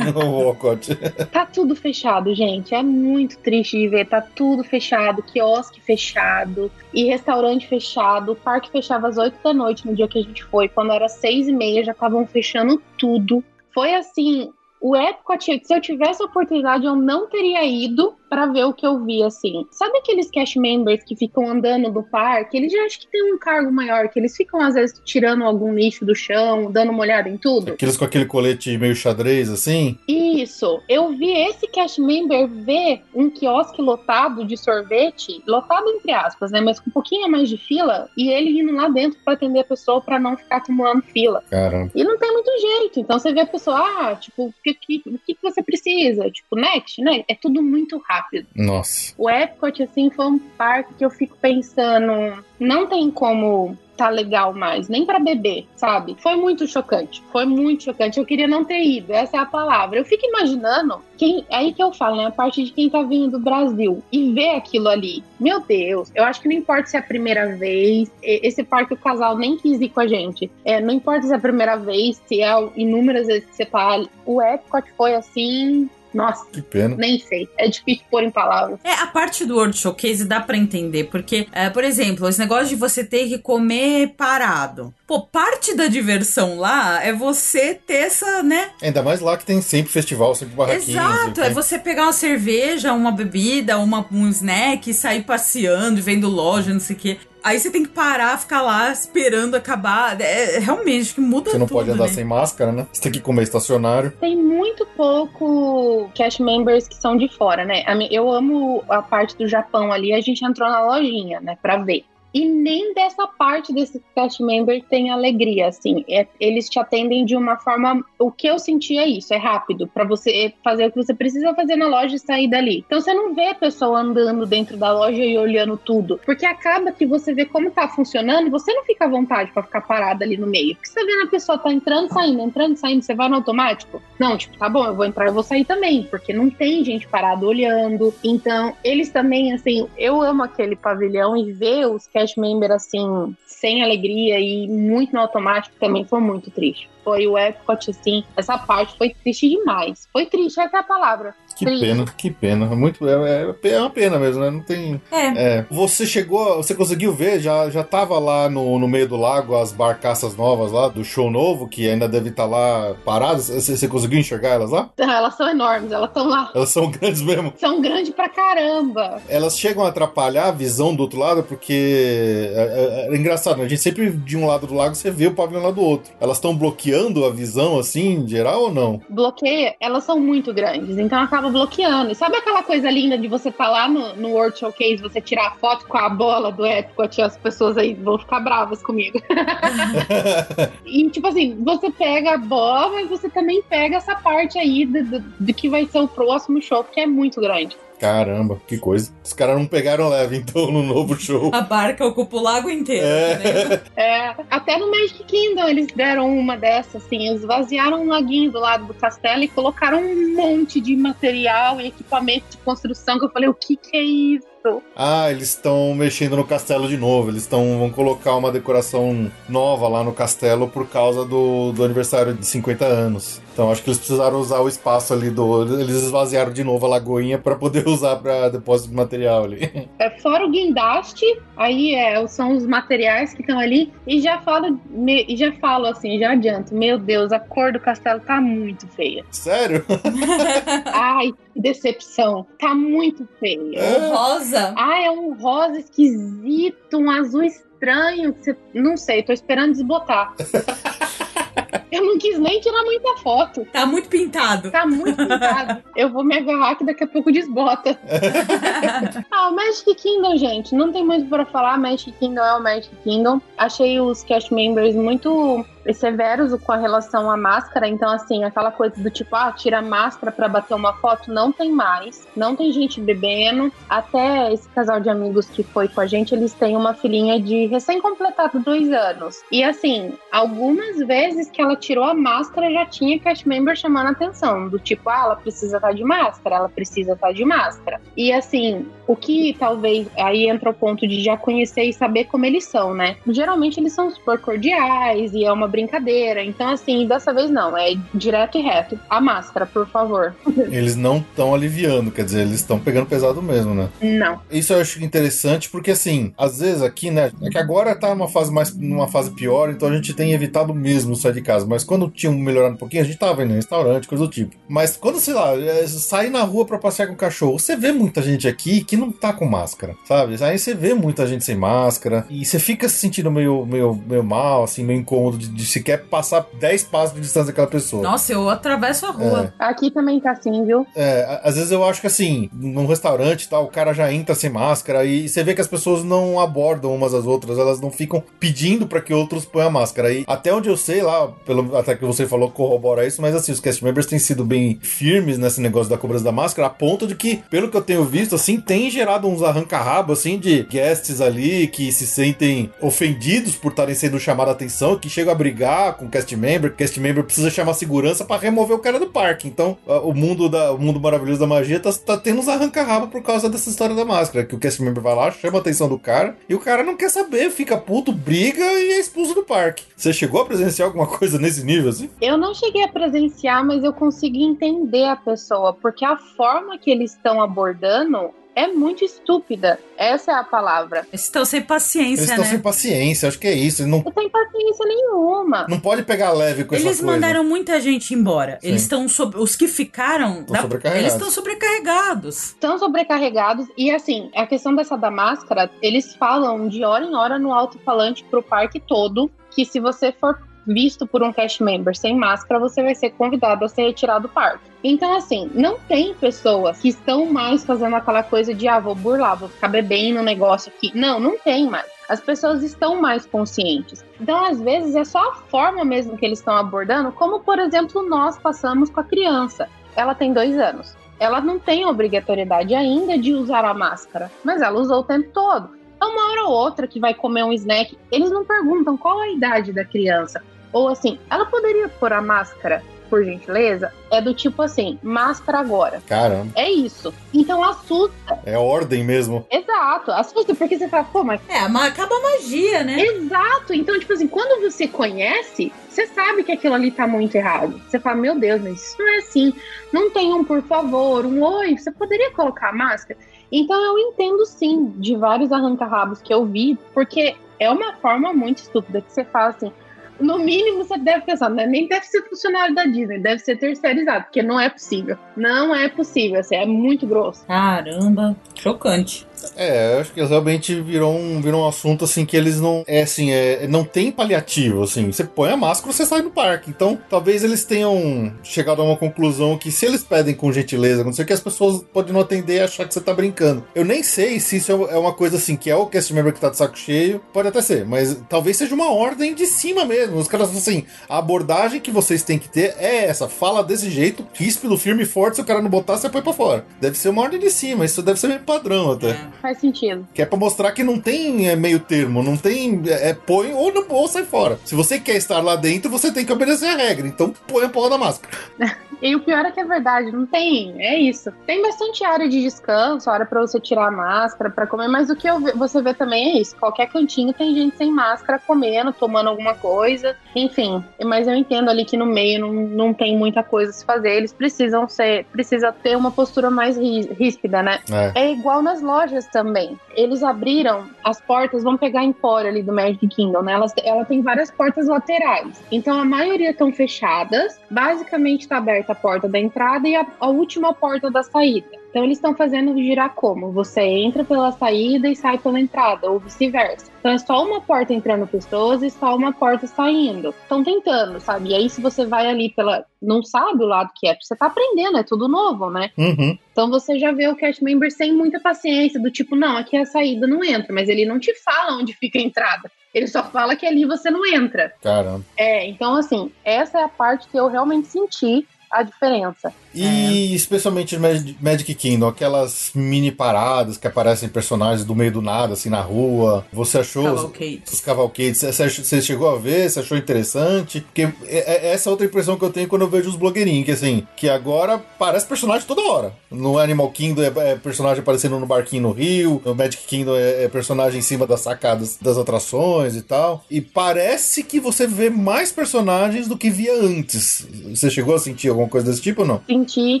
o. 0.14 0.56
Tá 1.32 1.44
tudo 1.46 1.74
fechado, 1.74 2.34
gente. 2.34 2.74
É 2.74 2.82
muito 2.82 3.36
triste 3.38 3.76
de 3.78 3.88
ver. 3.88 4.06
Tá 4.06 4.20
tudo 4.20 4.55
fechado, 4.64 5.22
quiosque 5.22 5.80
fechado 5.80 6.70
e 6.92 7.04
restaurante 7.04 7.66
fechado. 7.66 8.32
O 8.32 8.36
parque 8.36 8.70
fechava 8.70 9.08
às 9.08 9.16
8 9.16 9.42
da 9.42 9.52
noite 9.52 9.86
no 9.86 9.94
dia 9.94 10.08
que 10.08 10.18
a 10.18 10.22
gente 10.22 10.44
foi. 10.44 10.68
Quando 10.68 10.92
era 10.92 11.08
seis 11.08 11.48
e 11.48 11.52
meia, 11.52 11.84
já 11.84 11.92
estavam 11.92 12.26
fechando 12.26 12.82
tudo. 12.98 13.42
Foi 13.72 13.94
assim. 13.94 14.52
O 14.78 14.94
Epcot, 14.94 15.42
se 15.64 15.74
eu 15.74 15.80
tivesse 15.80 16.22
a 16.22 16.26
oportunidade, 16.26 16.84
eu 16.84 16.94
não 16.94 17.26
teria 17.26 17.64
ido 17.64 18.14
pra 18.28 18.46
ver 18.46 18.64
o 18.64 18.72
que 18.72 18.86
eu 18.86 19.04
vi, 19.04 19.22
assim. 19.22 19.66
Sabe 19.70 19.98
aqueles 19.98 20.30
cash 20.30 20.56
members 20.56 21.02
que 21.04 21.16
ficam 21.16 21.48
andando 21.48 21.90
do 21.90 22.02
parque? 22.02 22.56
Eles 22.56 22.72
já 22.72 22.82
acho 22.84 23.00
que 23.00 23.08
tem 23.08 23.32
um 23.32 23.38
cargo 23.38 23.70
maior, 23.70 24.08
que 24.08 24.18
eles 24.18 24.36
ficam, 24.36 24.60
às 24.60 24.74
vezes, 24.74 25.00
tirando 25.04 25.44
algum 25.44 25.74
lixo 25.74 26.04
do 26.04 26.14
chão, 26.14 26.70
dando 26.70 26.90
uma 26.90 27.00
olhada 27.00 27.28
em 27.28 27.36
tudo. 27.36 27.72
Aqueles 27.72 27.96
com 27.96 28.04
aquele 28.04 28.26
colete 28.26 28.76
meio 28.78 28.94
xadrez, 28.94 29.50
assim. 29.50 29.98
Isso. 30.08 30.80
Eu 30.88 31.10
vi 31.10 31.30
esse 31.30 31.66
cash 31.68 31.98
member 31.98 32.48
ver 32.48 33.02
um 33.14 33.30
quiosque 33.30 33.80
lotado 33.80 34.44
de 34.44 34.56
sorvete, 34.56 35.42
lotado 35.46 35.88
entre 35.88 36.12
aspas, 36.12 36.50
né? 36.50 36.60
Mas 36.60 36.80
com 36.80 36.90
um 36.90 36.92
pouquinho 36.92 37.26
a 37.26 37.28
mais 37.28 37.48
de 37.48 37.56
fila, 37.56 38.08
e 38.16 38.30
ele 38.30 38.60
indo 38.60 38.72
lá 38.72 38.88
dentro 38.88 39.18
pra 39.24 39.34
atender 39.34 39.60
a 39.60 39.64
pessoa 39.64 40.00
pra 40.00 40.18
não 40.18 40.36
ficar 40.36 40.56
acumulando 40.56 41.02
fila. 41.02 41.42
Caramba. 41.50 41.90
E 41.94 42.04
não 42.04 42.18
tem 42.18 42.32
muito 42.32 42.50
jeito. 42.60 43.00
Então 43.00 43.18
você 43.18 43.32
vê 43.32 43.40
a 43.40 43.46
pessoa, 43.46 43.76
ah, 43.78 44.16
tipo, 44.16 44.46
o 44.46 44.54
que, 44.62 45.02
o 45.06 45.18
que 45.18 45.36
você 45.42 45.62
precisa? 45.62 46.30
Tipo, 46.30 46.56
next, 46.56 47.00
né? 47.02 47.24
É 47.28 47.34
tudo 47.34 47.62
muito 47.62 47.98
rápido. 47.98 48.15
Nossa. 48.54 49.14
O 49.18 49.28
Epcot, 49.28 49.82
assim, 49.82 50.10
foi 50.10 50.26
um 50.26 50.38
parque 50.38 50.94
que 50.94 51.04
eu 51.04 51.10
fico 51.10 51.36
pensando, 51.40 52.42
não 52.58 52.86
tem 52.86 53.10
como 53.10 53.76
tá 53.96 54.08
legal 54.10 54.52
mais, 54.52 54.88
nem 54.88 55.04
pra 55.04 55.18
beber, 55.18 55.66
sabe? 55.74 56.16
Foi 56.18 56.36
muito 56.36 56.66
chocante, 56.66 57.22
foi 57.32 57.46
muito 57.46 57.84
chocante. 57.84 58.18
Eu 58.18 58.26
queria 58.26 58.46
não 58.46 58.64
ter 58.64 58.82
ido, 58.82 59.12
essa 59.12 59.38
é 59.38 59.40
a 59.40 59.46
palavra. 59.46 59.98
Eu 59.98 60.04
fico 60.04 60.26
imaginando, 60.26 61.00
quem, 61.16 61.44
é 61.48 61.56
aí 61.56 61.72
que 61.72 61.82
eu 61.82 61.92
falo, 61.92 62.16
né? 62.16 62.26
A 62.26 62.30
parte 62.30 62.62
de 62.62 62.70
quem 62.72 62.90
tá 62.90 63.02
vindo 63.02 63.32
do 63.32 63.40
Brasil 63.40 64.02
e 64.12 64.32
ver 64.32 64.50
aquilo 64.50 64.88
ali. 64.88 65.24
Meu 65.40 65.60
Deus, 65.60 66.12
eu 66.14 66.24
acho 66.24 66.40
que 66.40 66.48
não 66.48 66.54
importa 66.54 66.86
se 66.86 66.96
é 66.96 67.00
a 67.00 67.02
primeira 67.02 67.56
vez, 67.56 68.10
esse 68.22 68.62
parque 68.62 68.94
o 68.94 68.96
casal 68.96 69.36
nem 69.36 69.56
quis 69.56 69.80
ir 69.80 69.88
com 69.88 70.00
a 70.00 70.06
gente. 70.06 70.50
É, 70.64 70.80
não 70.80 70.92
importa 70.92 71.26
se 71.26 71.32
é 71.32 71.36
a 71.36 71.40
primeira 71.40 71.76
vez, 71.76 72.22
se 72.26 72.42
é 72.42 72.52
inúmeras 72.76 73.26
vezes 73.26 73.46
que 73.46 73.56
você 73.56 73.64
tá. 73.64 74.02
O 74.26 74.42
Epcot 74.42 74.84
foi 74.96 75.14
assim. 75.14 75.88
Nossa, 76.16 76.46
Que 76.52 76.62
pena. 76.62 76.96
nem 76.96 77.18
sei. 77.20 77.48
É 77.58 77.68
difícil 77.68 78.04
pôr 78.10 78.22
em 78.24 78.30
palavras. 78.30 78.78
É, 78.82 78.92
a 78.94 79.06
parte 79.06 79.44
do 79.44 79.54
World 79.56 79.76
Showcase 79.76 80.24
dá 80.24 80.40
pra 80.40 80.56
entender, 80.56 81.04
porque, 81.04 81.46
é, 81.52 81.68
por 81.70 81.84
exemplo, 81.84 82.26
esse 82.28 82.38
negócio 82.38 82.68
de 82.68 82.76
você 82.76 83.04
ter 83.04 83.28
que 83.28 83.38
comer 83.38 84.14
parado. 84.16 84.94
Pô, 85.06 85.20
parte 85.22 85.74
da 85.74 85.86
diversão 85.86 86.58
lá 86.58 87.02
é 87.04 87.12
você 87.12 87.74
ter 87.74 88.06
essa, 88.06 88.42
né? 88.42 88.70
Ainda 88.82 89.02
mais 89.02 89.20
lá 89.20 89.36
que 89.36 89.44
tem 89.44 89.60
sempre 89.62 89.92
festival, 89.92 90.34
sempre 90.34 90.54
barraquinhos. 90.56 90.88
Exato, 90.88 91.32
tem- 91.32 91.44
é 91.44 91.50
você 91.50 91.78
pegar 91.78 92.04
uma 92.04 92.12
cerveja, 92.12 92.92
uma 92.92 93.12
bebida, 93.12 93.78
uma, 93.78 94.04
um 94.10 94.28
snack, 94.30 94.90
e 94.90 94.94
sair 94.94 95.22
passeando, 95.22 95.98
e 95.98 96.02
vendo 96.02 96.28
loja, 96.28 96.72
não 96.72 96.80
sei 96.80 96.96
o 96.96 96.98
quê. 96.98 97.18
Aí 97.46 97.60
você 97.60 97.70
tem 97.70 97.84
que 97.84 97.90
parar, 97.90 98.36
ficar 98.40 98.60
lá 98.60 98.90
esperando 98.90 99.54
acabar. 99.54 100.20
É, 100.20 100.58
realmente, 100.58 101.14
que 101.14 101.20
muda 101.20 101.48
Você 101.48 101.58
não 101.58 101.66
tudo, 101.66 101.76
pode 101.76 101.90
andar 101.92 102.08
né? 102.08 102.12
sem 102.12 102.24
máscara, 102.24 102.72
né? 102.72 102.88
Você 102.92 103.02
tem 103.02 103.12
que 103.12 103.20
comer 103.20 103.44
estacionário. 103.44 104.12
Tem 104.20 104.36
muito 104.36 104.84
pouco 104.96 106.10
cast 106.12 106.42
members 106.42 106.88
que 106.88 106.96
são 106.96 107.16
de 107.16 107.28
fora, 107.28 107.64
né? 107.64 107.84
Eu 108.10 108.32
amo 108.32 108.82
a 108.88 109.00
parte 109.00 109.36
do 109.36 109.46
Japão 109.46 109.92
ali, 109.92 110.12
a 110.12 110.20
gente 110.20 110.44
entrou 110.44 110.68
na 110.68 110.84
lojinha, 110.84 111.38
né, 111.38 111.56
pra 111.62 111.76
ver. 111.76 112.04
E 112.36 112.46
nem 112.46 112.92
dessa 112.92 113.26
parte 113.26 113.72
desse 113.72 113.98
cast 114.14 114.42
member 114.42 114.84
tem 114.90 115.08
alegria, 115.08 115.68
assim. 115.68 116.04
É- 116.06 116.26
eles 116.38 116.68
te 116.68 116.78
atendem 116.78 117.24
de 117.24 117.34
uma 117.34 117.56
forma. 117.56 118.04
O 118.18 118.30
que 118.30 118.46
eu 118.46 118.58
senti 118.58 118.98
é 118.98 119.08
isso, 119.08 119.32
é 119.32 119.38
rápido, 119.38 119.88
pra 119.88 120.04
você 120.04 120.52
fazer 120.62 120.84
o 120.84 120.90
que 120.92 121.02
você 121.02 121.14
precisa 121.14 121.54
fazer 121.54 121.76
na 121.76 121.86
loja 121.86 122.14
e 122.14 122.18
sair 122.18 122.46
dali. 122.46 122.84
Então 122.86 123.00
você 123.00 123.14
não 123.14 123.34
vê 123.34 123.46
a 123.46 123.54
pessoa 123.54 124.00
andando 124.00 124.44
dentro 124.44 124.76
da 124.76 124.92
loja 124.92 125.24
e 125.24 125.38
olhando 125.38 125.78
tudo, 125.78 126.20
porque 126.26 126.44
acaba 126.44 126.92
que 126.92 127.06
você 127.06 127.32
vê 127.32 127.46
como 127.46 127.70
tá 127.70 127.88
funcionando, 127.88 128.50
você 128.50 128.70
não 128.74 128.84
fica 128.84 129.06
à 129.06 129.08
vontade 129.08 129.50
pra 129.52 129.62
ficar 129.62 129.80
parada 129.80 130.22
ali 130.22 130.36
no 130.36 130.46
meio. 130.46 130.74
Porque 130.74 130.88
você 130.90 131.06
vê 131.06 131.22
a 131.22 131.28
pessoa 131.28 131.56
tá 131.56 131.72
entrando, 131.72 132.12
saindo, 132.12 132.42
entrando, 132.42 132.76
saindo, 132.76 133.02
você 133.02 133.14
vai 133.14 133.30
no 133.30 133.36
automático? 133.36 134.02
Não, 134.18 134.36
tipo, 134.36 134.58
tá 134.58 134.68
bom, 134.68 134.84
eu 134.84 134.94
vou 134.94 135.06
entrar, 135.06 135.26
eu 135.26 135.32
vou 135.32 135.42
sair 135.42 135.64
também, 135.64 136.02
porque 136.02 136.34
não 136.34 136.50
tem 136.50 136.84
gente 136.84 137.08
parada 137.08 137.46
olhando. 137.46 138.12
Então, 138.22 138.74
eles 138.84 139.08
também, 139.08 139.54
assim, 139.54 139.88
eu 139.96 140.20
amo 140.20 140.42
aquele 140.42 140.76
pavilhão 140.76 141.34
e 141.34 141.50
ver 141.52 141.86
os 141.86 142.06
cast 142.06 142.25
members 142.34 142.72
assim, 142.72 143.36
sem 143.46 143.82
alegria 143.82 144.40
e 144.40 144.66
muito 144.68 145.12
no 145.12 145.20
automático 145.20 145.76
também 145.78 146.04
foi 146.04 146.20
muito 146.20 146.50
triste. 146.50 146.88
Foi 147.06 147.24
o 147.28 147.38
Epcot, 147.38 147.88
assim, 147.88 148.24
essa 148.36 148.58
parte 148.58 148.98
foi 148.98 149.10
triste 149.22 149.48
demais. 149.48 150.08
Foi 150.12 150.26
triste, 150.26 150.58
essa 150.58 150.76
é 150.76 150.80
a 150.80 150.82
palavra. 150.82 151.36
Que 151.56 151.64
Triste. 151.64 151.86
pena, 151.86 152.04
que 152.18 152.30
pena. 152.30 152.66
Muito, 152.66 153.08
é, 153.08 153.46
é, 153.64 153.68
é 153.70 153.80
uma 153.80 153.88
pena 153.88 154.18
mesmo, 154.18 154.42
né? 154.42 154.50
Não 154.50 154.60
tem. 154.60 155.00
É. 155.10 155.26
É, 155.60 155.66
você 155.70 156.04
chegou, 156.04 156.56
você 156.56 156.74
conseguiu 156.74 157.14
ver, 157.14 157.40
já, 157.40 157.70
já 157.70 157.82
tava 157.82 158.18
lá 158.18 158.50
no, 158.50 158.78
no 158.78 158.86
meio 158.86 159.08
do 159.08 159.16
lago 159.16 159.56
as 159.56 159.72
barcaças 159.72 160.36
novas 160.36 160.70
lá, 160.72 160.88
do 160.88 161.02
show 161.02 161.30
novo, 161.30 161.66
que 161.68 161.88
ainda 161.88 162.06
deve 162.08 162.28
estar 162.30 162.44
lá 162.44 162.94
paradas. 163.06 163.48
Você, 163.48 163.74
você 163.76 163.88
conseguiu 163.88 164.18
enxergar 164.18 164.50
elas 164.50 164.70
lá? 164.70 164.90
Elas 164.98 165.34
são 165.36 165.48
enormes, 165.48 165.92
elas 165.92 166.08
estão 166.08 166.28
lá. 166.28 166.50
Elas 166.54 166.68
são 166.70 166.90
grandes 166.92 167.22
mesmo. 167.22 167.52
São 167.56 167.80
grandes 167.80 168.12
pra 168.12 168.28
caramba. 168.28 169.22
Elas 169.28 169.56
chegam 169.58 169.84
a 169.86 169.88
atrapalhar 169.88 170.48
a 170.48 170.52
visão 170.52 170.94
do 170.94 171.04
outro 171.04 171.18
lado, 171.20 171.42
porque 171.44 172.50
é, 172.54 173.08
é- 173.08 173.14
é 173.14 173.16
engraçado, 173.16 173.58
né? 173.58 173.64
A 173.64 173.68
gente 173.68 173.80
sempre 173.80 174.10
de 174.10 174.36
um 174.36 174.46
lado 174.46 174.66
do 174.66 174.74
lago 174.74 174.94
você 174.94 175.10
vê 175.10 175.28
o 175.28 175.34
pavilhão 175.34 175.62
lá 175.62 175.70
do 175.70 175.80
outro. 175.80 176.12
Elas 176.20 176.36
estão 176.36 176.54
bloqueando 176.54 176.95
a 176.96 177.30
visão, 177.30 177.78
assim, 177.78 178.14
em 178.14 178.28
geral 178.28 178.62
ou 178.62 178.72
não? 178.72 179.00
bloqueia, 179.08 179.74
elas 179.80 180.04
são 180.04 180.18
muito 180.20 180.52
grandes, 180.52 180.98
então 180.98 181.18
acaba 181.20 181.48
bloqueando. 181.48 182.12
E 182.12 182.14
sabe 182.14 182.36
aquela 182.36 182.62
coisa 182.62 182.90
linda 182.90 183.18
de 183.18 183.28
você 183.28 183.48
estar 183.48 183.68
lá 183.68 183.88
no, 183.88 184.14
no 184.14 184.28
World 184.30 184.58
Showcase, 184.58 185.02
você 185.02 185.20
tirar 185.20 185.48
a 185.48 185.50
foto 185.52 185.86
com 185.86 185.98
a 185.98 186.08
bola 186.08 186.52
do 186.52 186.64
Epcot, 186.64 187.22
as 187.22 187.36
pessoas 187.36 187.76
aí 187.76 187.94
vão 187.94 188.18
ficar 188.18 188.40
bravas 188.40 188.82
comigo. 188.82 189.20
e 190.84 191.08
tipo 191.10 191.26
assim, 191.26 191.56
você 191.62 191.90
pega 191.90 192.34
a 192.34 192.38
bola, 192.38 192.90
mas 192.90 193.08
você 193.08 193.28
também 193.28 193.62
pega 193.62 193.96
essa 193.96 194.14
parte 194.14 194.58
aí 194.58 194.84
do, 194.86 195.04
do, 195.04 195.20
do 195.20 195.54
que 195.54 195.68
vai 195.68 195.86
ser 195.86 196.00
o 196.00 196.08
próximo 196.08 196.60
show, 196.60 196.84
que 196.84 197.00
é 197.00 197.06
muito 197.06 197.40
grande. 197.40 197.76
Caramba, 197.98 198.60
que 198.66 198.78
coisa. 198.78 199.12
Os 199.24 199.32
caras 199.32 199.56
não 199.56 199.66
pegaram 199.66 200.08
leve, 200.08 200.36
então, 200.38 200.70
no 200.70 200.82
novo 200.82 201.18
show. 201.18 201.50
A 201.54 201.62
barca 201.62 202.04
ocupa 202.04 202.36
o 202.36 202.42
lago 202.42 202.70
inteiro. 202.70 203.06
É. 203.06 203.38
né? 203.38 203.82
É, 203.96 204.34
até 204.50 204.78
no 204.78 204.90
Magic 204.90 205.24
Kingdom 205.24 205.68
eles 205.68 205.86
deram 205.94 206.36
uma 206.36 206.56
dessas, 206.56 207.04
assim, 207.04 207.28
eles 207.28 207.42
vaziaram 207.42 208.02
um 208.02 208.08
laguinho 208.08 208.50
do 208.50 208.60
lado 208.60 208.84
do 208.86 208.94
castelo 208.94 209.42
e 209.42 209.48
colocaram 209.48 210.00
um 210.00 210.34
monte 210.34 210.80
de 210.80 210.96
material 210.96 211.80
e 211.80 211.88
equipamento 211.88 212.46
de 212.50 212.56
construção 212.58 213.18
que 213.18 213.24
eu 213.24 213.30
falei, 213.30 213.48
o 213.48 213.54
que 213.54 213.76
que 213.76 213.96
é 213.96 214.02
isso? 214.02 214.55
Ah, 214.96 215.30
eles 215.30 215.48
estão 215.50 215.94
mexendo 215.94 216.36
no 216.36 216.44
castelo 216.44 216.88
de 216.88 216.96
novo. 216.96 217.30
Eles 217.30 217.42
estão 217.42 217.78
vão 217.78 217.90
colocar 217.90 218.34
uma 218.36 218.50
decoração 218.50 219.30
nova 219.48 219.88
lá 219.88 220.02
no 220.04 220.12
castelo 220.12 220.68
por 220.68 220.86
causa 220.88 221.24
do, 221.24 221.72
do 221.72 221.84
aniversário 221.84 222.34
de 222.34 222.46
50 222.46 222.84
anos. 222.84 223.40
Então 223.52 223.70
acho 223.70 223.82
que 223.82 223.88
eles 223.88 223.98
precisaram 223.98 224.38
usar 224.38 224.60
o 224.60 224.68
espaço 224.68 225.12
ali 225.14 225.30
do. 225.30 225.62
Eles 225.80 225.96
esvaziaram 226.02 226.52
de 226.52 226.62
novo 226.62 226.84
a 226.86 226.88
lagoinha 226.90 227.38
para 227.38 227.54
poder 227.56 227.86
usar 227.88 228.16
para 228.16 228.48
depósito 228.50 228.90
de 228.90 228.96
material 228.96 229.44
ali. 229.44 229.88
É, 229.98 230.10
fora 230.20 230.44
o 230.44 230.50
guindaste, 230.50 231.24
aí 231.56 231.94
é, 231.94 232.26
são 232.26 232.54
os 232.54 232.66
materiais 232.66 233.32
que 233.32 233.40
estão 233.40 233.58
ali, 233.58 233.90
e 234.06 234.20
já 234.20 234.38
falo, 234.42 234.78
me- 234.90 235.24
e 235.26 235.34
já 235.36 235.50
falo 235.52 235.86
assim, 235.86 236.18
já 236.18 236.32
adianto, 236.32 236.74
meu 236.74 236.98
Deus, 236.98 237.32
a 237.32 237.40
cor 237.40 237.72
do 237.72 237.80
castelo 237.80 238.20
tá 238.20 238.38
muito 238.38 238.86
feia. 238.88 239.24
Sério? 239.30 239.82
Ai, 240.92 241.32
que 241.54 241.60
decepção, 241.60 242.46
tá 242.58 242.74
muito 242.74 243.26
feia. 243.40 243.80
O 244.10 244.14
rosa. 244.14 244.55
Ah, 244.76 245.02
é 245.02 245.10
um 245.10 245.34
rosa 245.34 245.78
esquisito, 245.78 246.98
um 246.98 247.10
azul 247.10 247.42
estranho, 247.42 248.32
que 248.34 248.44
você, 248.44 248.56
não 248.74 248.96
sei, 248.96 249.22
tô 249.22 249.32
esperando 249.32 249.72
desbotar. 249.72 250.34
Eu 251.90 252.04
não 252.04 252.18
quis 252.18 252.38
nem 252.38 252.60
tirar 252.60 252.82
muita 252.84 253.16
foto. 253.18 253.66
Tá 253.72 253.86
muito 253.86 254.08
pintado. 254.08 254.70
Tá 254.70 254.86
muito 254.86 255.16
pintado. 255.16 255.82
Eu 255.94 256.10
vou 256.10 256.24
me 256.24 256.36
agarrar 256.36 256.76
que 256.76 256.84
daqui 256.84 257.04
a 257.04 257.06
pouco 257.06 257.32
desbota. 257.32 257.98
ah, 259.30 259.48
o 259.48 259.54
Magic 259.54 259.94
Kingdom, 259.94 260.36
gente, 260.36 260.74
não 260.74 260.92
tem 260.92 261.04
muito 261.04 261.28
pra 261.28 261.44
falar. 261.46 261.78
Magic 261.78 262.12
Kingdom 262.12 262.42
é 262.42 262.54
o 262.54 262.62
Magic 262.62 262.94
Kingdom. 263.04 263.40
Achei 263.56 264.00
os 264.00 264.22
cast 264.22 264.52
members 264.52 264.94
muito 264.94 265.64
severos 265.94 266.54
com 266.62 266.72
a 266.72 266.76
relação 266.76 267.30
à 267.30 267.36
máscara. 267.36 267.88
Então, 267.88 268.10
assim, 268.10 268.44
aquela 268.44 268.70
coisa 268.70 269.00
do 269.00 269.10
tipo, 269.10 269.34
ah, 269.34 269.52
tira 269.52 269.78
a 269.78 269.82
máscara 269.82 270.32
pra 270.32 270.48
bater 270.48 270.74
uma 270.74 270.92
foto, 270.94 271.32
não 271.32 271.52
tem 271.52 271.70
mais. 271.70 272.26
Não 272.36 272.56
tem 272.56 272.72
gente 272.72 273.00
bebendo. 273.00 273.72
Até 273.88 274.52
esse 274.52 274.68
casal 274.70 275.00
de 275.00 275.08
amigos 275.08 275.46
que 275.46 275.62
foi 275.62 275.88
com 275.88 276.00
a 276.00 276.06
gente, 276.06 276.34
eles 276.34 276.52
têm 276.54 276.76
uma 276.76 276.94
filhinha 276.94 277.40
de 277.40 277.66
recém-completado 277.66 278.60
dois 278.60 278.90
anos. 278.90 279.42
E 279.50 279.62
assim, 279.62 280.12
algumas 280.32 280.98
vezes 280.98 281.50
que 281.56 281.62
ela 281.62 281.74
tirou 281.74 282.04
a 282.04 282.12
máscara, 282.12 282.70
já 282.70 282.84
tinha 282.84 283.18
cast 283.18 283.48
member 283.48 283.74
chamando 283.74 284.08
a 284.08 284.10
atenção. 284.10 284.68
Do 284.68 284.78
tipo, 284.78 285.08
ah, 285.08 285.22
ela 285.22 285.36
precisa 285.36 285.76
estar 285.76 285.92
de 285.92 286.04
máscara, 286.04 286.56
ela 286.56 286.68
precisa 286.68 287.14
estar 287.14 287.32
de 287.32 287.44
máscara. 287.46 287.98
E 288.14 288.30
assim, 288.30 288.84
o 289.06 289.16
que 289.16 289.56
talvez 289.58 290.06
aí 290.18 290.48
entra 290.48 290.68
o 290.68 290.74
ponto 290.74 291.08
de 291.08 291.22
já 291.22 291.34
conhecer 291.36 291.84
e 291.84 291.94
saber 291.94 292.24
como 292.24 292.44
eles 292.44 292.64
são, 292.64 292.92
né? 292.92 293.16
Geralmente 293.28 293.80
eles 293.80 293.94
são 293.94 294.10
super 294.10 294.38
cordiais 294.38 295.32
e 295.32 295.46
é 295.46 295.52
uma 295.52 295.66
brincadeira. 295.66 296.44
Então, 296.44 296.68
assim, 296.68 297.06
dessa 297.06 297.32
vez 297.32 297.50
não, 297.50 297.76
é 297.76 297.94
direto 298.12 298.58
e 298.58 298.60
reto. 298.60 298.98
A 299.08 299.18
máscara, 299.18 299.64
por 299.64 299.88
favor. 299.88 300.34
Eles 300.70 300.96
não 300.96 301.18
estão 301.18 301.54
aliviando, 301.54 302.10
quer 302.10 302.24
dizer, 302.24 302.40
eles 302.42 302.56
estão 302.56 302.78
pegando 302.78 303.06
pesado 303.06 303.40
mesmo, 303.40 303.74
né? 303.74 303.88
Não. 304.02 304.40
Isso 304.50 304.72
eu 304.72 304.80
acho 304.80 305.02
interessante 305.02 305.70
porque, 305.70 305.92
assim, 305.92 306.32
às 306.36 306.60
vezes 306.60 306.82
aqui, 306.82 307.10
né? 307.10 307.30
É 307.42 307.48
que 307.48 307.58
agora 307.58 307.94
tá 307.94 308.14
numa 308.14 308.28
fase 308.28 308.52
mais 308.52 308.76
numa 308.76 309.08
fase 309.08 309.30
pior, 309.30 309.70
então 309.70 309.88
a 309.88 309.94
gente 309.94 310.12
tem 310.12 310.32
evitado 310.32 310.74
mesmo 310.74 311.14
sair 311.14 311.34
de 311.34 311.42
casa. 311.46 311.66
Mas 311.66 311.84
quando 311.84 312.10
tinha 312.10 312.30
melhorado 312.32 312.74
um 312.74 312.78
pouquinho, 312.78 313.02
a 313.02 313.06
gente 313.06 313.18
tava 313.18 313.42
indo 313.44 313.52
em 313.52 313.56
restaurante, 313.56 314.08
coisa 314.08 314.24
do 314.24 314.30
tipo. 314.30 314.56
Mas 314.68 314.96
quando, 314.96 315.18
sei 315.18 315.34
lá, 315.34 315.54
é, 315.54 315.86
sair 315.86 316.30
na 316.30 316.42
rua 316.42 316.66
pra 316.66 316.78
passear 316.78 317.06
com 317.06 317.14
o 317.14 317.16
cachorro, 317.16 317.58
você 317.58 317.76
vê 317.76 317.92
muita 317.92 318.22
gente 318.22 318.48
aqui 318.48 318.84
que 318.84 318.96
não 318.96 319.10
tá 319.10 319.32
com 319.32 319.46
máscara, 319.46 319.94
sabe? 320.04 320.36
Aí 320.42 320.58
você 320.58 320.74
vê 320.74 320.94
muita 320.94 321.26
gente 321.26 321.44
sem 321.44 321.56
máscara 321.56 322.26
e 322.28 322.44
você 322.44 322.58
fica 322.58 322.88
se 322.88 322.96
sentindo 322.96 323.30
meio, 323.30 323.64
meio, 323.64 323.94
meio 323.94 324.24
mal, 324.24 324.64
assim, 324.64 324.84
meio 324.84 325.00
incômodo 325.00 325.38
de, 325.38 325.48
de 325.48 325.64
sequer 325.64 326.04
passar 326.04 326.46
10 326.58 326.84
passos 326.84 327.14
de 327.14 327.20
distância 327.20 327.48
daquela 327.48 327.66
pessoa. 327.66 328.02
Nossa, 328.02 328.32
eu 328.32 328.48
atravesso 328.48 329.06
a 329.06 329.10
rua. 329.10 329.54
Aqui 329.58 329.90
também 329.90 330.20
tá 330.20 330.32
assim, 330.32 330.64
viu? 330.64 330.86
É, 330.94 331.40
às 331.42 331.54
vezes 331.56 331.70
eu 331.70 331.84
acho 331.84 332.00
que 332.00 332.06
assim, 332.06 332.50
num 332.52 332.86
restaurante 332.86 333.44
e 333.44 333.48
tal, 333.48 333.64
o 333.64 333.68
cara 333.68 333.92
já 333.92 334.12
entra 334.12 334.34
sem 334.34 334.50
máscara 334.50 335.04
e 335.04 335.28
você 335.28 335.42
vê 335.44 335.54
que 335.54 335.60
as 335.60 335.68
pessoas 335.68 336.02
não 336.02 336.40
abordam 336.40 336.94
umas 336.94 337.14
às 337.14 337.26
outras, 337.26 337.58
elas 337.58 337.80
não 337.80 337.90
ficam 337.90 338.22
pedindo 338.40 338.86
pra 338.86 339.00
que 339.00 339.14
outros 339.14 339.44
ponham 339.44 339.68
a 339.68 339.70
máscara. 339.70 340.12
E 340.12 340.24
até 340.26 340.52
onde 340.52 340.68
eu 340.68 340.76
sei 340.76 341.02
lá, 341.02 341.32
pelo, 341.44 341.76
até 341.76 341.94
que 341.94 342.04
você 342.04 342.26
falou 342.26 342.50
corrobora 342.50 343.06
isso, 343.06 343.20
mas 343.20 343.34
assim, 343.34 343.52
os 343.52 343.60
cast 343.60 343.84
members 343.84 344.06
têm 344.06 344.18
sido 344.18 344.44
bem 344.44 344.78
firmes 344.82 345.38
nesse 345.38 345.60
negócio 345.60 345.90
da 345.90 345.98
cobrança 345.98 346.24
da 346.24 346.32
máscara, 346.32 346.68
a 346.68 346.70
ponto 346.70 347.06
de 347.06 347.14
que, 347.14 347.42
pelo 347.50 347.70
que 347.70 347.76
eu 347.76 347.82
tenho 347.82 348.04
visto, 348.04 348.34
assim, 348.34 348.60
tem 348.60 348.90
gerado 348.90 349.28
uns 349.28 349.42
arranca-rabo, 349.42 350.12
assim, 350.12 350.38
de 350.38 350.62
guests 350.64 351.20
ali 351.20 351.66
que 351.68 351.92
se 351.92 352.06
sentem 352.06 352.70
ofendidos 352.80 353.56
por 353.56 353.70
estarem 353.70 353.94
sendo 353.94 354.18
chamados 354.18 354.52
a 354.52 354.56
atenção, 354.56 354.98
que 354.98 355.08
chegam 355.08 355.32
a 355.32 355.36
brigar 355.36 355.94
com 355.94 356.06
o 356.06 356.10
cast 356.10 356.34
member, 356.36 356.70
que 356.70 356.76
o 356.76 356.78
cast 356.78 357.00
member 357.00 357.24
precisa 357.24 357.50
chamar 357.50 357.74
segurança 357.74 358.24
pra 358.24 358.36
remover 358.36 358.76
o 358.76 358.80
cara 358.80 358.98
do 358.98 359.06
parque. 359.06 359.48
Então, 359.48 359.76
o 359.86 360.12
mundo 360.12 360.48
da 360.48 360.72
o 360.72 360.78
mundo 360.78 361.00
maravilhoso 361.00 361.40
da 361.40 361.46
magia 361.46 361.80
tá, 361.80 361.92
tá 361.92 362.16
tendo 362.16 362.40
uns 362.40 362.48
arranca-rabo 362.48 363.08
por 363.08 363.22
causa 363.22 363.48
dessa 363.48 363.70
história 363.70 363.94
da 363.94 364.04
máscara, 364.04 364.44
que 364.44 364.54
o 364.54 364.58
cast 364.58 364.82
member 364.82 365.02
vai 365.02 365.14
lá, 365.14 365.30
chama 365.30 365.58
a 365.58 365.60
atenção 365.60 365.88
do 365.88 365.98
cara, 365.98 366.36
e 366.48 366.54
o 366.54 366.60
cara 366.60 366.82
não 366.82 366.96
quer 366.96 367.10
saber, 367.10 367.50
fica 367.50 367.76
puto, 367.76 368.12
briga 368.12 368.64
e 368.64 368.92
é 368.92 369.00
expulso 369.00 369.34
do 369.34 369.42
parque. 369.42 369.84
Você 369.96 370.12
chegou 370.12 370.40
a 370.40 370.44
presenciar 370.44 370.86
alguma 370.88 371.06
coisa 371.06 371.25
nesse 371.34 371.64
nível, 371.64 371.90
assim? 371.90 372.10
Eu 372.20 372.36
não 372.36 372.54
cheguei 372.54 372.84
a 372.84 372.88
presenciar, 372.88 373.64
mas 373.64 373.82
eu 373.84 373.92
consegui 373.92 374.42
entender 374.44 375.04
a 375.04 375.16
pessoa, 375.16 375.72
porque 375.72 376.04
a 376.04 376.16
forma 376.16 376.78
que 376.78 376.90
eles 376.90 377.12
estão 377.12 377.40
abordando 377.40 378.30
é 378.56 378.66
muito 378.66 379.04
estúpida. 379.04 379.78
Essa 379.98 380.32
é 380.32 380.34
a 380.34 380.42
palavra. 380.42 381.06
Eles 381.12 381.24
estão 381.24 381.44
sem 381.44 381.60
paciência, 381.60 382.22
Eles 382.22 382.30
estão 382.30 382.44
né? 382.44 382.50
sem 382.50 382.58
paciência, 382.58 383.28
acho 383.28 383.38
que 383.38 383.46
é 383.46 383.52
isso. 383.52 383.82
Eles 383.82 383.90
não, 383.90 384.02
tem 384.02 384.30
paciência 384.30 384.86
nenhuma. 384.86 385.66
não 385.68 385.78
pode 385.78 386.02
pegar 386.04 386.32
leve 386.32 386.64
com 386.64 386.74
Eles 386.74 386.86
essa 386.86 387.02
coisa. 387.02 387.12
mandaram 387.12 387.44
muita 387.44 387.78
gente 387.78 388.14
embora. 388.14 388.58
Sim. 388.62 388.68
Eles 388.68 388.82
estão 388.82 389.06
sob... 389.10 389.36
os 389.36 389.54
que 389.54 389.68
ficaram, 389.68 390.46
sobrecarregados. 390.46 390.98
eles 391.00 391.12
estão 391.12 391.30
sobrecarregados. 391.30 392.36
Estão 392.46 392.78
sobrecarregados 392.78 393.66
e 393.76 393.90
assim, 393.90 394.30
a 394.34 394.46
questão 394.46 394.74
dessa 394.74 394.96
da 394.96 395.10
máscara, 395.10 395.70
eles 395.82 396.14
falam 396.14 396.66
de 396.66 396.82
hora 396.82 397.04
em 397.04 397.14
hora 397.14 397.38
no 397.38 397.52
alto-falante 397.52 398.24
pro 398.24 398.42
parque 398.42 398.80
todo 398.80 399.30
que 399.50 399.66
se 399.66 399.78
você 399.78 400.12
for 400.12 400.38
visto 400.66 401.06
por 401.06 401.22
um 401.22 401.32
cast 401.32 401.62
member 401.62 401.96
sem 401.96 402.16
máscara, 402.16 402.60
você 402.60 402.82
vai 402.82 402.94
ser 402.94 403.10
convidado 403.10 403.64
a 403.64 403.68
ser 403.68 403.82
retirado 403.82 404.26
do 404.26 404.32
parque. 404.32 404.64
Então, 404.82 405.16
assim, 405.16 405.50
não 405.54 405.78
tem 405.78 406.14
pessoas 406.14 406.80
que 406.80 406.88
estão 406.88 407.26
mais 407.26 407.64
fazendo 407.64 407.96
aquela 407.96 408.22
coisa 408.22 408.52
de, 408.52 408.66
ah, 408.66 408.80
vou 408.80 408.94
burlar, 408.94 409.36
vou 409.36 409.48
ficar 409.48 409.68
bebendo 409.68 410.20
um 410.20 410.24
negócio 410.24 410.72
aqui. 410.74 410.90
Não, 410.94 411.20
não 411.20 411.38
tem 411.38 411.68
mais. 411.68 411.86
As 412.08 412.20
pessoas 412.20 412.62
estão 412.62 413.00
mais 413.00 413.26
conscientes. 413.26 414.04
Então, 414.20 414.44
às 414.44 414.60
vezes, 414.60 414.94
é 414.94 415.04
só 415.04 415.30
a 415.30 415.34
forma 415.34 415.84
mesmo 415.84 416.16
que 416.16 416.24
eles 416.24 416.38
estão 416.38 416.56
abordando, 416.56 417.10
como, 417.12 417.40
por 417.40 417.58
exemplo, 417.58 418.08
nós 418.08 418.38
passamos 418.38 418.90
com 418.90 419.00
a 419.00 419.04
criança. 419.04 419.68
Ela 419.96 420.14
tem 420.14 420.32
dois 420.32 420.56
anos. 420.58 420.96
Ela 421.18 421.40
não 421.40 421.58
tem 421.58 421.86
obrigatoriedade 421.86 422.74
ainda 422.74 423.18
de 423.18 423.32
usar 423.32 423.64
a 423.64 423.72
máscara, 423.72 424.30
mas 424.44 424.60
ela 424.60 424.78
usou 424.78 425.00
o 425.00 425.04
tempo 425.04 425.30
todo. 425.32 425.70
Então, 425.96 426.12
uma 426.12 426.30
hora 426.30 426.44
ou 426.44 426.52
outra 426.52 426.86
que 426.86 427.00
vai 427.00 427.14
comer 427.14 427.42
um 427.42 427.52
snack, 427.52 427.98
eles 428.12 428.30
não 428.30 428.44
perguntam 428.44 428.96
qual 428.96 429.18
a 429.18 429.30
idade 429.30 429.72
da 429.72 429.84
criança. 429.84 430.42
Ou 430.76 430.90
assim, 430.90 431.18
ela 431.30 431.46
poderia 431.46 431.88
pôr 431.88 432.12
a 432.12 432.20
máscara, 432.20 432.82
por 433.08 433.24
gentileza? 433.24 433.90
É 434.10 434.20
do 434.20 434.34
tipo 434.34 434.60
assim, 434.60 434.98
máscara 435.02 435.58
agora. 435.58 436.02
Caramba, 436.06 436.52
É 436.54 436.70
isso. 436.70 437.14
Então 437.32 437.64
assusta. 437.64 438.38
é 438.44 438.58
ordem 438.58 439.02
mesmo. 439.02 439.46
Exato, 439.50 440.10
assusta, 440.10 440.54
porque 440.54 440.76
você 440.76 440.86
fala, 440.86 441.04
pô, 441.04 441.24
mas 441.24 441.40
É, 441.48 441.66
mas 441.66 441.92
acaba 441.92 442.14
a 442.14 442.20
magia, 442.20 442.84
né? 442.84 443.00
Exato. 443.00 443.72
Então, 443.72 443.98
tipo 443.98 444.12
assim, 444.12 444.28
quando 444.28 444.60
você 444.70 444.86
conhece, 444.86 445.72
você 445.88 446.08
sabe 446.08 446.44
que 446.44 446.52
aquilo 446.52 446.74
ali 446.74 446.90
tá 446.90 447.06
muito 447.06 447.36
errado. 447.36 447.80
Você 447.88 447.98
fala, 447.98 448.16
meu 448.16 448.38
Deus, 448.38 448.60
mas 448.60 448.82
isso 448.82 448.96
não 448.98 449.08
é 449.08 449.16
assim. 449.16 449.54
Não 449.90 450.10
tem 450.10 450.34
um 450.34 450.44
por 450.44 450.62
favor, 450.62 451.24
um 451.24 451.42
oi, 451.42 451.78
você 451.78 451.90
poderia 451.90 452.30
colocar 452.32 452.68
a 452.68 452.74
máscara? 452.74 453.18
Então 453.50 453.82
eu 453.82 453.98
entendo 453.98 454.44
sim 454.44 454.92
de 454.98 455.16
vários 455.16 455.50
arranca-rabos 455.50 456.20
que 456.20 456.34
eu 456.34 456.44
vi, 456.44 456.78
porque 456.92 457.34
é 457.58 457.70
uma 457.70 457.94
forma 457.94 458.34
muito 458.34 458.58
estúpida 458.58 459.00
que 459.00 459.10
você 459.10 459.24
fala 459.24 459.48
assim. 459.48 459.72
No 460.18 460.38
mínimo, 460.38 460.84
você 460.84 460.98
deve 460.98 461.24
pensar, 461.24 461.50
né? 461.50 461.66
nem 461.66 461.86
deve 461.86 462.06
ser 462.06 462.22
funcionário 462.28 462.74
da 462.74 462.84
Disney, 462.84 463.18
deve 463.18 463.38
ser 463.40 463.56
terceirizado, 463.56 464.24
porque 464.24 464.42
não 464.42 464.58
é 464.58 464.68
possível. 464.70 465.18
Não 465.36 465.74
é 465.74 465.88
possível, 465.88 466.40
assim, 466.40 466.56
é 466.56 466.66
muito 466.66 467.06
grosso. 467.06 467.44
Caramba, 467.46 468.36
chocante. 468.54 469.26
É, 469.56 469.98
acho 470.00 470.12
que 470.12 470.22
realmente 470.22 470.80
virou 470.80 471.14
um, 471.14 471.40
virou 471.40 471.62
um 471.62 471.68
assunto 471.68 472.04
assim 472.04 472.24
que 472.24 472.36
eles 472.36 472.60
não. 472.60 472.84
É 472.86 473.02
assim, 473.02 473.32
é, 473.32 473.66
não 473.66 473.84
tem 473.84 474.10
paliativo, 474.10 474.82
assim. 474.82 475.10
Você 475.10 475.24
põe 475.24 475.50
a 475.50 475.56
máscara 475.56 475.92
você 475.92 476.04
sai 476.04 476.22
do 476.22 476.30
parque. 476.30 476.70
Então, 476.70 476.98
talvez 477.08 477.42
eles 477.44 477.64
tenham 477.64 478.32
chegado 478.42 478.82
a 478.82 478.84
uma 478.84 478.96
conclusão 478.96 479.56
que 479.56 479.70
se 479.70 479.86
eles 479.86 480.02
pedem 480.02 480.34
com 480.34 480.52
gentileza, 480.52 481.04
não 481.04 481.12
sei 481.12 481.24
o 481.24 481.26
que, 481.26 481.32
as 481.32 481.40
pessoas 481.40 481.82
podem 481.92 482.12
não 482.12 482.20
atender 482.20 482.56
e 482.56 482.60
achar 482.60 482.86
que 482.86 482.92
você 482.92 483.00
tá 483.00 483.14
brincando. 483.14 483.64
Eu 483.74 483.84
nem 483.84 484.02
sei 484.02 484.40
se 484.40 484.56
isso 484.56 484.72
é 484.72 484.98
uma 484.98 485.12
coisa 485.12 485.36
assim 485.36 485.56
que 485.56 485.70
é 485.70 485.76
o 485.76 485.86
cast 485.86 486.12
member 486.12 486.32
que 486.32 486.40
tá 486.40 486.50
de 486.50 486.56
saco 486.56 486.78
cheio. 486.78 487.20
Pode 487.32 487.48
até 487.48 487.60
ser, 487.60 487.84
mas 487.84 488.16
talvez 488.28 488.56
seja 488.56 488.74
uma 488.74 488.92
ordem 488.92 489.34
de 489.34 489.46
cima 489.46 489.84
mesmo. 489.84 490.16
Os 490.16 490.28
caras 490.28 490.54
assim, 490.54 490.84
a 491.08 491.18
abordagem 491.18 491.80
que 491.80 491.90
vocês 491.90 492.22
têm 492.22 492.38
que 492.38 492.48
ter 492.48 492.74
é 492.78 493.06
essa. 493.06 493.28
Fala 493.28 493.62
desse 493.62 493.90
jeito, 493.90 494.26
ríspido, 494.34 494.76
firme 494.76 495.02
e 495.02 495.06
forte. 495.06 495.36
Se 495.36 495.42
o 495.42 495.44
cara 495.44 495.62
não 495.62 495.70
botar, 495.70 495.96
você 495.96 496.08
põe 496.08 496.22
pra 496.22 496.32
fora. 496.32 496.64
Deve 496.80 496.96
ser 496.96 497.08
uma 497.08 497.22
ordem 497.22 497.40
de 497.40 497.50
cima. 497.50 497.84
Isso 497.84 498.02
deve 498.02 498.18
ser 498.18 498.28
meio 498.28 498.40
padrão 498.40 498.92
até. 498.92 499.16
Faz 499.40 499.58
sentido. 499.58 500.06
Que 500.14 500.22
é 500.22 500.26
pra 500.26 500.38
mostrar 500.38 500.72
que 500.72 500.82
não 500.82 500.98
tem 501.00 501.48
é, 501.48 501.56
meio 501.56 501.78
termo, 501.80 502.22
não 502.22 502.36
tem. 502.36 502.82
É, 502.86 503.10
é, 503.10 503.14
põe 503.14 503.52
ou 503.52 503.72
não 503.72 503.84
ou 503.88 504.08
sai 504.08 504.24
fora. 504.24 504.58
Se 504.64 504.74
você 504.74 504.98
quer 504.98 505.16
estar 505.16 505.40
lá 505.40 505.56
dentro, 505.56 505.90
você 505.90 506.12
tem 506.12 506.24
que 506.24 506.32
obedecer 506.32 506.66
a 506.66 506.76
regra. 506.76 507.06
Então 507.06 507.32
põe 507.46 507.64
a 507.64 507.68
porra 507.68 507.90
da 507.90 507.98
máscara. 507.98 508.36
E 509.02 509.14
o 509.14 509.20
pior 509.20 509.44
é 509.44 509.50
que 509.50 509.60
é 509.60 509.64
verdade, 509.64 510.10
não 510.10 510.24
tem. 510.24 510.74
É 510.82 510.98
isso. 510.98 511.30
Tem 511.46 511.60
bastante 511.60 512.02
área 512.02 512.26
de 512.26 512.40
descanso, 512.40 513.10
área 513.10 513.26
pra 513.26 513.42
você 513.42 513.60
tirar 513.60 513.88
a 513.88 513.90
máscara, 513.90 514.48
pra 514.48 514.66
comer, 514.66 514.88
mas 514.88 515.10
o 515.10 515.14
que 515.16 515.28
eu 515.28 515.38
você 515.54 515.82
vê 515.82 515.92
também 515.92 516.30
é 516.30 516.40
isso. 516.40 516.56
Qualquer 516.56 516.86
cantinho 516.88 517.32
tem 517.34 517.54
gente 517.54 517.76
sem 517.76 517.92
máscara 517.92 518.38
comendo, 518.38 518.92
tomando 518.94 519.28
alguma 519.28 519.52
coisa. 519.54 520.16
Enfim, 520.34 520.82
mas 521.04 521.28
eu 521.28 521.34
entendo 521.34 521.68
ali 521.68 521.84
que 521.84 521.96
no 521.96 522.06
meio 522.06 522.40
não, 522.40 522.52
não 522.52 522.94
tem 522.94 523.16
muita 523.18 523.42
coisa 523.42 523.70
a 523.70 523.74
se 523.74 523.84
fazer. 523.84 524.12
Eles 524.14 524.32
precisam 524.32 524.88
ser, 524.88 525.26
precisa 525.26 525.70
ter 525.72 525.94
uma 525.96 526.10
postura 526.10 526.50
mais 526.50 526.76
rí- 526.78 527.06
ríspida, 527.18 527.62
né? 527.62 527.80
É. 527.90 528.22
É 528.24 528.32
igual 528.32 528.62
nas 528.62 528.80
lojas 528.80 529.15
também. 529.24 529.80
Eles 529.94 530.22
abriram 530.22 530.90
as 531.02 531.18
portas, 531.20 531.62
vamos 531.62 531.80
pegar 531.80 532.00
a 532.00 532.04
Empório 532.04 532.50
ali 532.50 532.62
do 532.62 532.72
Magic 532.72 533.08
Kingdom, 533.08 533.42
né? 533.42 533.54
Elas, 533.54 533.72
ela 533.82 534.04
tem 534.04 534.20
várias 534.20 534.50
portas 534.50 534.86
laterais. 534.86 535.62
Então 535.72 535.98
a 535.98 536.04
maioria 536.04 536.50
estão 536.50 536.70
fechadas. 536.70 537.58
Basicamente 537.70 538.42
está 538.42 538.58
aberta 538.58 538.92
a 538.92 538.94
porta 538.94 539.26
da 539.28 539.38
entrada 539.38 539.88
e 539.88 539.96
a, 539.96 540.06
a 540.20 540.28
última 540.28 540.74
porta 540.74 541.10
da 541.10 541.22
saída. 541.22 541.85
Então 541.96 542.04
eles 542.04 542.18
estão 542.18 542.34
fazendo 542.34 542.76
girar 542.76 543.14
como? 543.14 543.50
Você 543.52 543.80
entra 543.80 544.22
pela 544.22 544.52
saída 544.52 545.08
e 545.08 545.16
sai 545.16 545.38
pela 545.38 545.58
entrada, 545.58 546.10
ou 546.10 546.18
vice-versa. 546.18 546.90
Então 547.00 547.10
é 547.10 547.16
só 547.16 547.42
uma 547.42 547.58
porta 547.58 547.94
entrando 547.94 548.26
pessoas 548.26 548.82
e 548.82 548.90
só 548.90 549.16
uma 549.16 549.32
porta 549.32 549.66
saindo. 549.66 550.28
Estão 550.28 550.62
tentando, 550.62 551.18
sabe? 551.20 551.48
E 551.48 551.54
aí 551.54 551.70
se 551.70 551.80
você 551.80 552.04
vai 552.04 552.26
ali 552.26 552.50
pela. 552.50 552.84
Não 553.00 553.22
sabe 553.22 553.64
o 553.64 553.66
lado 553.66 553.92
que 553.96 554.06
é, 554.06 554.12
porque 554.12 554.26
você 554.26 554.36
tá 554.36 554.44
aprendendo, 554.44 554.98
é 554.98 555.02
tudo 555.02 555.26
novo, 555.26 555.70
né? 555.70 555.90
Uhum. 555.96 556.36
Então 556.52 556.68
você 556.68 556.98
já 556.98 557.12
vê 557.12 557.28
o 557.28 557.36
cast 557.36 557.64
member 557.64 557.90
sem 557.90 558.12
muita 558.12 558.40
paciência, 558.40 559.00
do 559.00 559.10
tipo, 559.10 559.34
não, 559.34 559.56
aqui 559.56 559.74
é 559.74 559.80
a 559.80 559.86
saída, 559.86 560.26
não 560.26 560.44
entra, 560.44 560.74
mas 560.74 560.90
ele 560.90 561.06
não 561.06 561.18
te 561.18 561.32
fala 561.42 561.78
onde 561.78 561.94
fica 561.94 562.18
a 562.18 562.22
entrada. 562.22 562.70
Ele 562.92 563.06
só 563.06 563.22
fala 563.22 563.56
que 563.56 563.64
ali 563.64 563.86
você 563.86 564.10
não 564.10 564.26
entra. 564.26 564.70
Caramba. 564.82 565.24
É, 565.34 565.66
então 565.66 565.94
assim, 565.94 566.30
essa 566.44 566.78
é 566.78 566.82
a 566.82 566.88
parte 566.88 567.26
que 567.28 567.38
eu 567.38 567.48
realmente 567.48 567.88
senti 567.88 568.46
a 568.70 568.82
diferença. 568.82 569.52
E 569.74 570.34
especialmente 570.34 570.96
no 570.96 571.02
Magic 571.40 571.74
Kingdom, 571.74 572.08
aquelas 572.08 572.70
mini 572.74 573.12
paradas 573.12 573.76
que 573.76 573.86
aparecem 573.86 574.28
personagens 574.28 574.84
do 574.84 574.94
meio 574.94 575.12
do 575.12 575.22
nada, 575.22 575.52
assim, 575.52 575.68
na 575.68 575.80
rua. 575.80 576.46
Você 576.52 576.78
achou 576.78 577.04
os, 577.04 577.20
Cavalcades. 577.20 577.72
os 577.72 577.80
cavalcades? 577.80 578.42
Você, 578.42 579.02
chegou 579.02 579.28
a 579.28 579.36
ver? 579.36 579.68
Você 579.68 579.80
achou 579.80 579.96
interessante? 579.96 580.80
Porque 580.80 581.02
é, 581.26 581.68
é 581.68 581.72
essa 581.72 581.90
outra 581.90 582.06
impressão 582.06 582.38
que 582.38 582.44
eu 582.44 582.50
tenho 582.50 582.68
quando 582.68 582.82
eu 582.82 582.88
vejo 582.88 583.10
os 583.10 583.16
blogueirinhos, 583.16 583.66
que 583.66 583.72
assim, 583.72 584.06
que 584.16 584.28
agora 584.28 584.82
parece 584.98 585.26
personagem 585.26 585.66
toda 585.66 585.82
hora. 585.82 586.12
No 586.30 586.58
Animal 586.58 586.90
Kingdom 586.90 587.22
é, 587.22 587.52
é 587.52 587.56
personagem 587.56 588.00
aparecendo 588.00 588.38
no 588.40 588.46
barquinho 588.46 588.82
no 588.82 588.92
rio, 588.92 589.42
no 589.44 589.54
Magic 589.54 589.84
Kingdom 589.86 590.16
é, 590.16 590.44
é 590.44 590.48
personagem 590.48 590.98
em 590.98 591.02
cima 591.02 591.26
das 591.26 591.40
sacadas 591.40 591.98
das 592.00 592.16
atrações 592.16 592.96
e 592.96 593.02
tal. 593.02 593.44
E 593.50 593.60
parece 593.60 594.42
que 594.42 594.58
você 594.58 594.86
vê 594.86 595.10
mais 595.10 595.52
personagens 595.52 596.28
do 596.28 596.36
que 596.36 596.50
via 596.50 596.74
antes. 596.80 597.46
Você 597.70 597.90
chegou 597.90 598.14
a 598.14 598.18
sentir 598.18 598.48
alguma 598.56 598.68
coisa 598.68 598.86
desse 598.86 599.02
tipo 599.02 599.22
ou 599.22 599.28
não? 599.28 599.42
Senti 599.46 600.00